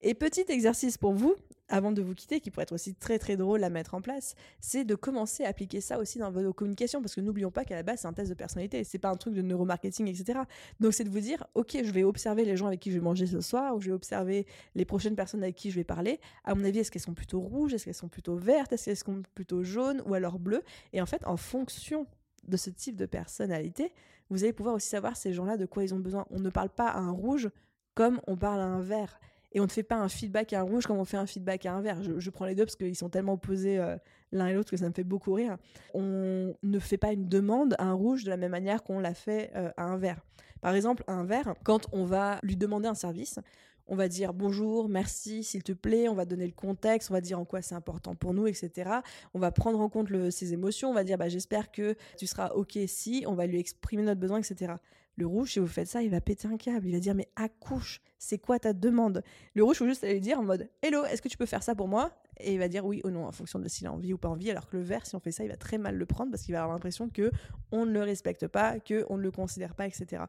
Et 0.00 0.14
petit 0.14 0.44
exercice 0.48 0.98
pour 0.98 1.14
vous, 1.14 1.34
avant 1.68 1.92
de 1.92 2.02
vous 2.02 2.14
quitter, 2.14 2.40
qui 2.40 2.50
pourrait 2.50 2.64
être 2.64 2.72
aussi 2.72 2.94
très 2.94 3.18
très 3.18 3.38
drôle 3.38 3.64
à 3.64 3.70
mettre 3.70 3.94
en 3.94 4.02
place, 4.02 4.34
c'est 4.60 4.84
de 4.84 4.94
commencer 4.94 5.44
à 5.44 5.48
appliquer 5.48 5.80
ça 5.80 5.98
aussi 5.98 6.18
dans 6.18 6.30
vos 6.30 6.52
communications, 6.52 7.00
parce 7.00 7.14
que 7.14 7.22
n'oublions 7.22 7.50
pas 7.50 7.64
qu'à 7.64 7.74
la 7.74 7.82
base 7.82 8.00
c'est 8.00 8.06
un 8.06 8.12
test 8.12 8.28
de 8.28 8.34
personnalité, 8.34 8.84
c'est 8.84 8.98
pas 8.98 9.08
un 9.08 9.16
truc 9.16 9.32
de 9.32 9.40
neuromarketing, 9.40 10.06
etc. 10.08 10.40
Donc 10.78 10.92
c'est 10.92 11.04
de 11.04 11.08
vous 11.08 11.20
dire, 11.20 11.46
ok, 11.54 11.78
je 11.82 11.90
vais 11.90 12.04
observer 12.04 12.44
les 12.44 12.56
gens 12.56 12.66
avec 12.66 12.80
qui 12.80 12.90
je 12.90 12.98
vais 12.98 13.02
manger 13.02 13.26
ce 13.26 13.40
soir, 13.40 13.74
ou 13.74 13.80
je 13.80 13.86
vais 13.86 13.94
observer 13.94 14.46
les 14.74 14.84
prochaines 14.84 15.16
personnes 15.16 15.42
avec 15.42 15.54
qui 15.54 15.70
je 15.70 15.76
vais 15.76 15.84
parler. 15.84 16.20
À 16.44 16.54
mon 16.54 16.64
avis, 16.64 16.80
est-ce 16.80 16.90
qu'elles 16.90 17.00
sont 17.00 17.14
plutôt 17.14 17.40
rouges, 17.40 17.72
est-ce 17.72 17.86
qu'elles 17.86 17.94
sont 17.94 18.08
plutôt 18.08 18.36
vertes, 18.36 18.74
est-ce 18.74 18.84
qu'elles 18.84 18.96
sont 18.98 19.22
plutôt 19.34 19.64
jaunes, 19.64 20.02
ou 20.04 20.12
alors 20.12 20.38
bleues? 20.38 20.62
Et 20.92 21.00
en 21.00 21.06
fait, 21.06 21.26
en 21.26 21.38
fonction 21.38 22.06
de 22.46 22.58
ce 22.58 22.68
type 22.68 22.96
de 22.96 23.06
personnalité, 23.06 23.94
vous 24.28 24.44
allez 24.44 24.52
pouvoir 24.52 24.74
aussi 24.74 24.88
savoir 24.88 25.16
ces 25.16 25.32
gens-là 25.32 25.56
de 25.56 25.64
quoi 25.64 25.82
ils 25.82 25.94
ont 25.94 25.98
besoin. 25.98 26.26
On 26.30 26.40
ne 26.40 26.50
parle 26.50 26.68
pas 26.68 26.88
à 26.88 26.98
un 26.98 27.10
rouge 27.10 27.48
comme 27.94 28.20
on 28.26 28.36
parle 28.36 28.60
à 28.60 28.66
un 28.66 28.80
vert 28.80 29.18
et 29.54 29.60
on 29.60 29.64
ne 29.64 29.70
fait 29.70 29.84
pas 29.84 29.96
un 29.96 30.08
feedback 30.08 30.52
à 30.52 30.60
un 30.60 30.62
rouge 30.64 30.86
comme 30.86 30.98
on 30.98 31.04
fait 31.04 31.16
un 31.16 31.26
feedback 31.26 31.64
à 31.64 31.72
un 31.72 31.80
vert. 31.80 31.98
Je, 32.02 32.30
prends 32.30 32.44
les 32.44 32.56
deux 32.56 32.64
parce 32.64 32.76
qu'ils 32.76 32.96
sont 32.96 33.08
tellement 33.08 33.34
opposés 33.34 33.78
euh, 33.78 33.96
l'un 34.32 34.48
et 34.48 34.54
l'autre 34.54 34.70
que 34.70 34.76
ça 34.76 34.88
me 34.88 34.92
fait 34.92 35.04
beaucoup 35.04 35.32
rire. 35.32 35.56
On 35.94 36.54
ne 36.62 36.78
fait 36.80 36.98
pas 36.98 37.12
une 37.12 37.28
demande 37.28 37.76
à 37.78 37.84
un 37.84 37.92
rouge 37.92 38.24
de 38.24 38.30
la 38.30 38.36
même 38.36 38.50
manière 38.50 38.82
qu'on 38.82 38.98
l'a 38.98 39.14
fait 39.14 39.52
euh, 39.54 39.70
à 39.76 39.84
un 39.84 39.96
vert. 39.96 40.20
Par 40.60 40.74
exemple, 40.74 41.04
un 41.06 41.24
vert, 41.24 41.54
quand 41.62 41.86
on 41.92 42.04
va 42.04 42.40
lui 42.42 42.56
demander 42.56 42.88
un 42.88 42.94
service, 42.94 43.38
on 43.86 43.96
va 43.96 44.08
dire 44.08 44.32
bonjour, 44.32 44.88
merci, 44.88 45.44
s'il 45.44 45.62
te 45.62 45.72
plaît, 45.72 46.08
on 46.08 46.14
va 46.14 46.24
donner 46.24 46.46
le 46.46 46.52
contexte, 46.52 47.10
on 47.10 47.14
va 47.14 47.20
dire 47.20 47.38
en 47.38 47.44
quoi 47.44 47.62
c'est 47.62 47.74
important 47.74 48.14
pour 48.14 48.32
nous, 48.32 48.46
etc. 48.46 48.90
On 49.34 49.38
va 49.38 49.52
prendre 49.52 49.78
en 49.78 49.88
compte 49.88 50.08
ses 50.30 50.52
émotions, 50.52 50.90
on 50.90 50.94
va 50.94 51.04
dire 51.04 51.18
bah, 51.18 51.28
j'espère 51.28 51.70
que 51.70 51.94
tu 52.16 52.26
seras 52.26 52.48
OK 52.54 52.78
si, 52.86 53.24
on 53.28 53.34
va 53.34 53.46
lui 53.46 53.60
exprimer 53.60 54.02
notre 54.02 54.20
besoin, 54.20 54.38
etc. 54.38 54.74
Le 55.16 55.26
rouge, 55.26 55.52
si 55.52 55.58
vous 55.60 55.66
faites 55.66 55.86
ça, 55.86 56.02
il 56.02 56.10
va 56.10 56.20
péter 56.20 56.48
un 56.48 56.56
câble. 56.56 56.86
Il 56.86 56.92
va 56.92 57.00
dire 57.00 57.14
Mais 57.14 57.28
accouche, 57.36 58.00
c'est 58.18 58.38
quoi 58.38 58.58
ta 58.58 58.72
demande? 58.72 59.22
Le 59.54 59.62
rouge, 59.62 59.76
il 59.76 59.78
faut 59.78 59.86
juste 59.86 60.04
aller 60.04 60.20
dire 60.20 60.38
en 60.38 60.44
mode 60.44 60.68
Hello, 60.82 61.04
est-ce 61.04 61.22
que 61.22 61.28
tu 61.28 61.36
peux 61.36 61.46
faire 61.46 61.62
ça 61.62 61.74
pour 61.74 61.88
moi? 61.88 62.12
Et 62.38 62.52
il 62.52 62.58
va 62.58 62.66
dire 62.66 62.84
oui 62.84 63.00
ou 63.04 63.10
non 63.10 63.26
en 63.26 63.32
fonction 63.32 63.60
de 63.60 63.68
s'il 63.68 63.86
a 63.86 63.92
envie 63.92 64.12
ou 64.12 64.18
pas 64.18 64.28
envie. 64.28 64.50
Alors 64.50 64.68
que 64.68 64.76
le 64.76 64.82
vert, 64.82 65.06
si 65.06 65.14
on 65.14 65.20
fait 65.20 65.30
ça, 65.30 65.44
il 65.44 65.50
va 65.50 65.56
très 65.56 65.78
mal 65.78 65.96
le 65.96 66.06
prendre 66.06 66.30
parce 66.30 66.42
qu'il 66.42 66.52
va 66.52 66.62
avoir 66.62 66.74
l'impression 66.74 67.08
que 67.08 67.30
on 67.70 67.86
ne 67.86 67.92
le 67.92 68.02
respecte 68.02 68.48
pas, 68.48 68.80
que 68.80 69.06
on 69.08 69.16
ne 69.16 69.22
le 69.22 69.30
considère 69.30 69.74
pas, 69.74 69.86
etc. 69.86 70.24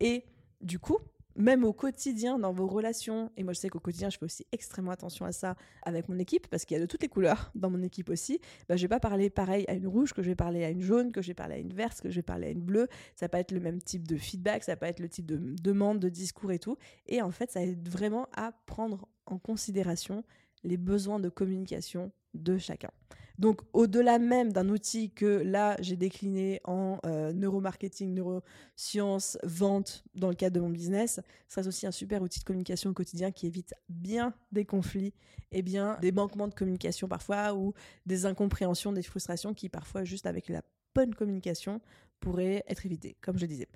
Et 0.00 0.24
du 0.60 0.78
coup, 0.78 0.98
même 1.36 1.64
au 1.64 1.72
quotidien, 1.72 2.38
dans 2.38 2.52
vos 2.52 2.66
relations, 2.66 3.30
et 3.36 3.44
moi 3.44 3.52
je 3.52 3.60
sais 3.60 3.68
qu'au 3.68 3.80
quotidien 3.80 4.10
je 4.10 4.18
fais 4.18 4.24
aussi 4.24 4.46
extrêmement 4.52 4.92
attention 4.92 5.24
à 5.24 5.32
ça 5.32 5.56
avec 5.82 6.08
mon 6.08 6.18
équipe, 6.18 6.48
parce 6.48 6.64
qu'il 6.64 6.76
y 6.76 6.78
a 6.78 6.80
de 6.80 6.86
toutes 6.86 7.02
les 7.02 7.08
couleurs 7.08 7.50
dans 7.54 7.70
mon 7.70 7.82
équipe 7.82 8.10
aussi, 8.10 8.40
bah, 8.68 8.76
je 8.76 8.82
vais 8.82 8.88
pas 8.88 9.00
parler 9.00 9.30
pareil 9.30 9.64
à 9.68 9.74
une 9.74 9.86
rouge 9.86 10.12
que 10.12 10.22
je 10.22 10.28
vais 10.28 10.36
parler 10.36 10.64
à 10.64 10.70
une 10.70 10.82
jaune, 10.82 11.12
que 11.12 11.22
je 11.22 11.28
vais 11.28 11.34
parler 11.34 11.54
à 11.54 11.58
une 11.58 11.72
verte, 11.72 12.00
que 12.00 12.10
je 12.10 12.16
vais 12.16 12.22
parler 12.22 12.48
à 12.48 12.50
une 12.50 12.62
bleue, 12.62 12.88
ça 13.14 13.28
pas 13.28 13.40
être 13.40 13.52
le 13.52 13.60
même 13.60 13.82
type 13.82 14.06
de 14.06 14.16
feedback, 14.16 14.64
ça 14.64 14.76
pas 14.76 14.88
être 14.88 15.00
le 15.00 15.08
type 15.08 15.26
de 15.26 15.38
demande, 15.62 15.98
de 15.98 16.08
discours 16.08 16.52
et 16.52 16.58
tout, 16.58 16.76
et 17.06 17.22
en 17.22 17.30
fait 17.30 17.50
ça 17.50 17.62
aide 17.62 17.88
vraiment 17.88 18.28
à 18.36 18.52
prendre 18.66 19.08
en 19.26 19.38
considération 19.38 20.24
les 20.62 20.76
besoins 20.76 21.20
de 21.20 21.28
communication 21.28 22.12
de 22.34 22.58
chacun. 22.58 22.90
Donc 23.38 23.62
au-delà 23.72 24.18
même 24.18 24.52
d'un 24.52 24.68
outil 24.68 25.10
que 25.10 25.42
là 25.44 25.76
j'ai 25.80 25.96
décliné 25.96 26.60
en 26.64 26.98
euh, 27.04 27.32
neuromarketing, 27.32 28.14
neurosciences, 28.14 29.38
vente 29.42 30.04
dans 30.14 30.28
le 30.28 30.34
cadre 30.34 30.54
de 30.54 30.60
mon 30.60 30.70
business, 30.70 31.20
ça 31.48 31.62
serait 31.62 31.68
aussi 31.68 31.86
un 31.86 31.90
super 31.90 32.22
outil 32.22 32.40
de 32.40 32.44
communication 32.44 32.90
au 32.90 32.94
quotidien 32.94 33.32
qui 33.32 33.46
évite 33.46 33.74
bien 33.88 34.34
des 34.52 34.64
conflits 34.64 35.12
et 35.50 35.62
bien 35.62 35.98
des 36.00 36.12
manquements 36.12 36.48
de 36.48 36.54
communication 36.54 37.08
parfois 37.08 37.54
ou 37.54 37.74
des 38.06 38.26
incompréhensions, 38.26 38.92
des 38.92 39.02
frustrations 39.02 39.52
qui 39.52 39.68
parfois 39.68 40.04
juste 40.04 40.26
avec 40.26 40.48
la 40.48 40.62
bonne 40.94 41.14
communication 41.14 41.80
pourraient 42.20 42.64
être 42.68 42.86
évitées, 42.86 43.16
comme 43.20 43.38
je 43.38 43.46
disais. 43.46 43.68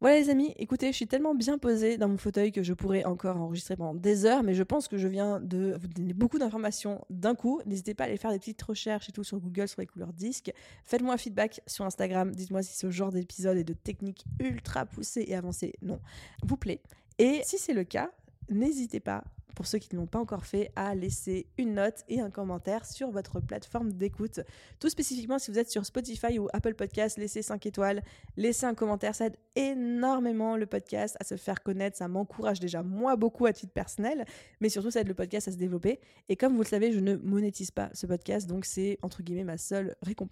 Voilà 0.00 0.16
les 0.16 0.30
amis, 0.30 0.54
écoutez, 0.56 0.86
je 0.92 0.96
suis 0.96 1.06
tellement 1.06 1.34
bien 1.34 1.58
posée 1.58 1.98
dans 1.98 2.08
mon 2.08 2.16
fauteuil 2.16 2.52
que 2.52 2.62
je 2.62 2.72
pourrais 2.72 3.04
encore 3.04 3.36
enregistrer 3.36 3.76
pendant 3.76 3.94
des 3.94 4.24
heures, 4.24 4.42
mais 4.42 4.54
je 4.54 4.62
pense 4.62 4.88
que 4.88 4.96
je 4.96 5.06
viens 5.06 5.40
de 5.40 5.76
vous 5.78 5.88
donner 5.88 6.14
beaucoup 6.14 6.38
d'informations 6.38 7.04
d'un 7.10 7.34
coup. 7.34 7.60
N'hésitez 7.66 7.92
pas 7.92 8.04
à 8.04 8.06
aller 8.06 8.16
faire 8.16 8.30
des 8.30 8.38
petites 8.38 8.62
recherches 8.62 9.10
et 9.10 9.12
tout 9.12 9.24
sur 9.24 9.38
Google 9.38 9.68
sur 9.68 9.78
les 9.78 9.86
couleurs 9.86 10.14
disques. 10.14 10.54
Faites-moi 10.84 11.12
un 11.12 11.18
feedback 11.18 11.60
sur 11.66 11.84
Instagram, 11.84 12.34
dites-moi 12.34 12.62
si 12.62 12.78
ce 12.78 12.90
genre 12.90 13.12
d'épisode 13.12 13.58
et 13.58 13.64
de 13.64 13.74
technique 13.74 14.24
ultra 14.38 14.86
poussée 14.86 15.26
et 15.28 15.36
avancée, 15.36 15.74
non, 15.82 16.00
vous 16.42 16.56
plaît. 16.56 16.80
Et 17.18 17.42
si 17.44 17.58
c'est 17.58 17.74
le 17.74 17.84
cas, 17.84 18.10
n'hésitez 18.48 19.00
pas 19.00 19.22
pour 19.54 19.66
ceux 19.66 19.78
qui 19.78 19.94
ne 19.94 20.00
l'ont 20.00 20.06
pas 20.06 20.18
encore 20.18 20.46
fait, 20.46 20.70
à 20.76 20.94
laisser 20.94 21.46
une 21.58 21.74
note 21.74 22.04
et 22.08 22.20
un 22.20 22.30
commentaire 22.30 22.86
sur 22.86 23.10
votre 23.10 23.40
plateforme 23.40 23.92
d'écoute. 23.92 24.40
Tout 24.78 24.88
spécifiquement, 24.88 25.38
si 25.38 25.50
vous 25.50 25.58
êtes 25.58 25.70
sur 25.70 25.84
Spotify 25.84 26.38
ou 26.38 26.48
Apple 26.52 26.74
Podcast, 26.74 27.18
laissez 27.18 27.42
5 27.42 27.66
étoiles, 27.66 28.02
laissez 28.36 28.66
un 28.66 28.74
commentaire. 28.74 29.14
Ça 29.14 29.26
aide 29.26 29.36
énormément 29.56 30.56
le 30.56 30.66
podcast 30.66 31.16
à 31.20 31.24
se 31.24 31.36
faire 31.36 31.62
connaître. 31.62 31.96
Ça 31.96 32.08
m'encourage 32.08 32.60
déjà, 32.60 32.82
moi, 32.82 33.16
beaucoup 33.16 33.46
à 33.46 33.52
titre 33.52 33.72
personnel, 33.72 34.24
mais 34.60 34.68
surtout, 34.68 34.90
ça 34.90 35.00
aide 35.00 35.08
le 35.08 35.14
podcast 35.14 35.48
à 35.48 35.52
se 35.52 35.56
développer. 35.56 36.00
Et 36.28 36.36
comme 36.36 36.54
vous 36.54 36.62
le 36.62 36.68
savez, 36.68 36.92
je 36.92 37.00
ne 37.00 37.16
monétise 37.16 37.70
pas 37.70 37.90
ce 37.92 38.06
podcast, 38.06 38.48
donc 38.48 38.64
c'est 38.64 38.98
entre 39.02 39.22
guillemets 39.22 39.44
ma 39.44 39.58
seule 39.58 39.96
récompense 40.02 40.30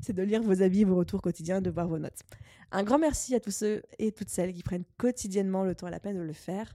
c'est 0.00 0.12
de 0.12 0.22
lire 0.22 0.42
vos 0.42 0.62
avis, 0.62 0.84
vos 0.84 0.96
retours 0.96 1.22
quotidiens, 1.22 1.60
de 1.60 1.70
voir 1.70 1.88
vos 1.88 1.98
notes. 1.98 2.20
Un 2.72 2.82
grand 2.82 2.98
merci 2.98 3.34
à 3.34 3.40
tous 3.40 3.50
ceux 3.50 3.82
et 3.98 4.12
toutes 4.12 4.28
celles 4.28 4.52
qui 4.52 4.62
prennent 4.62 4.84
quotidiennement 4.98 5.64
le 5.64 5.74
temps 5.74 5.88
et 5.88 5.90
la 5.90 6.00
peine 6.00 6.16
de 6.16 6.22
le 6.22 6.32
faire. 6.32 6.74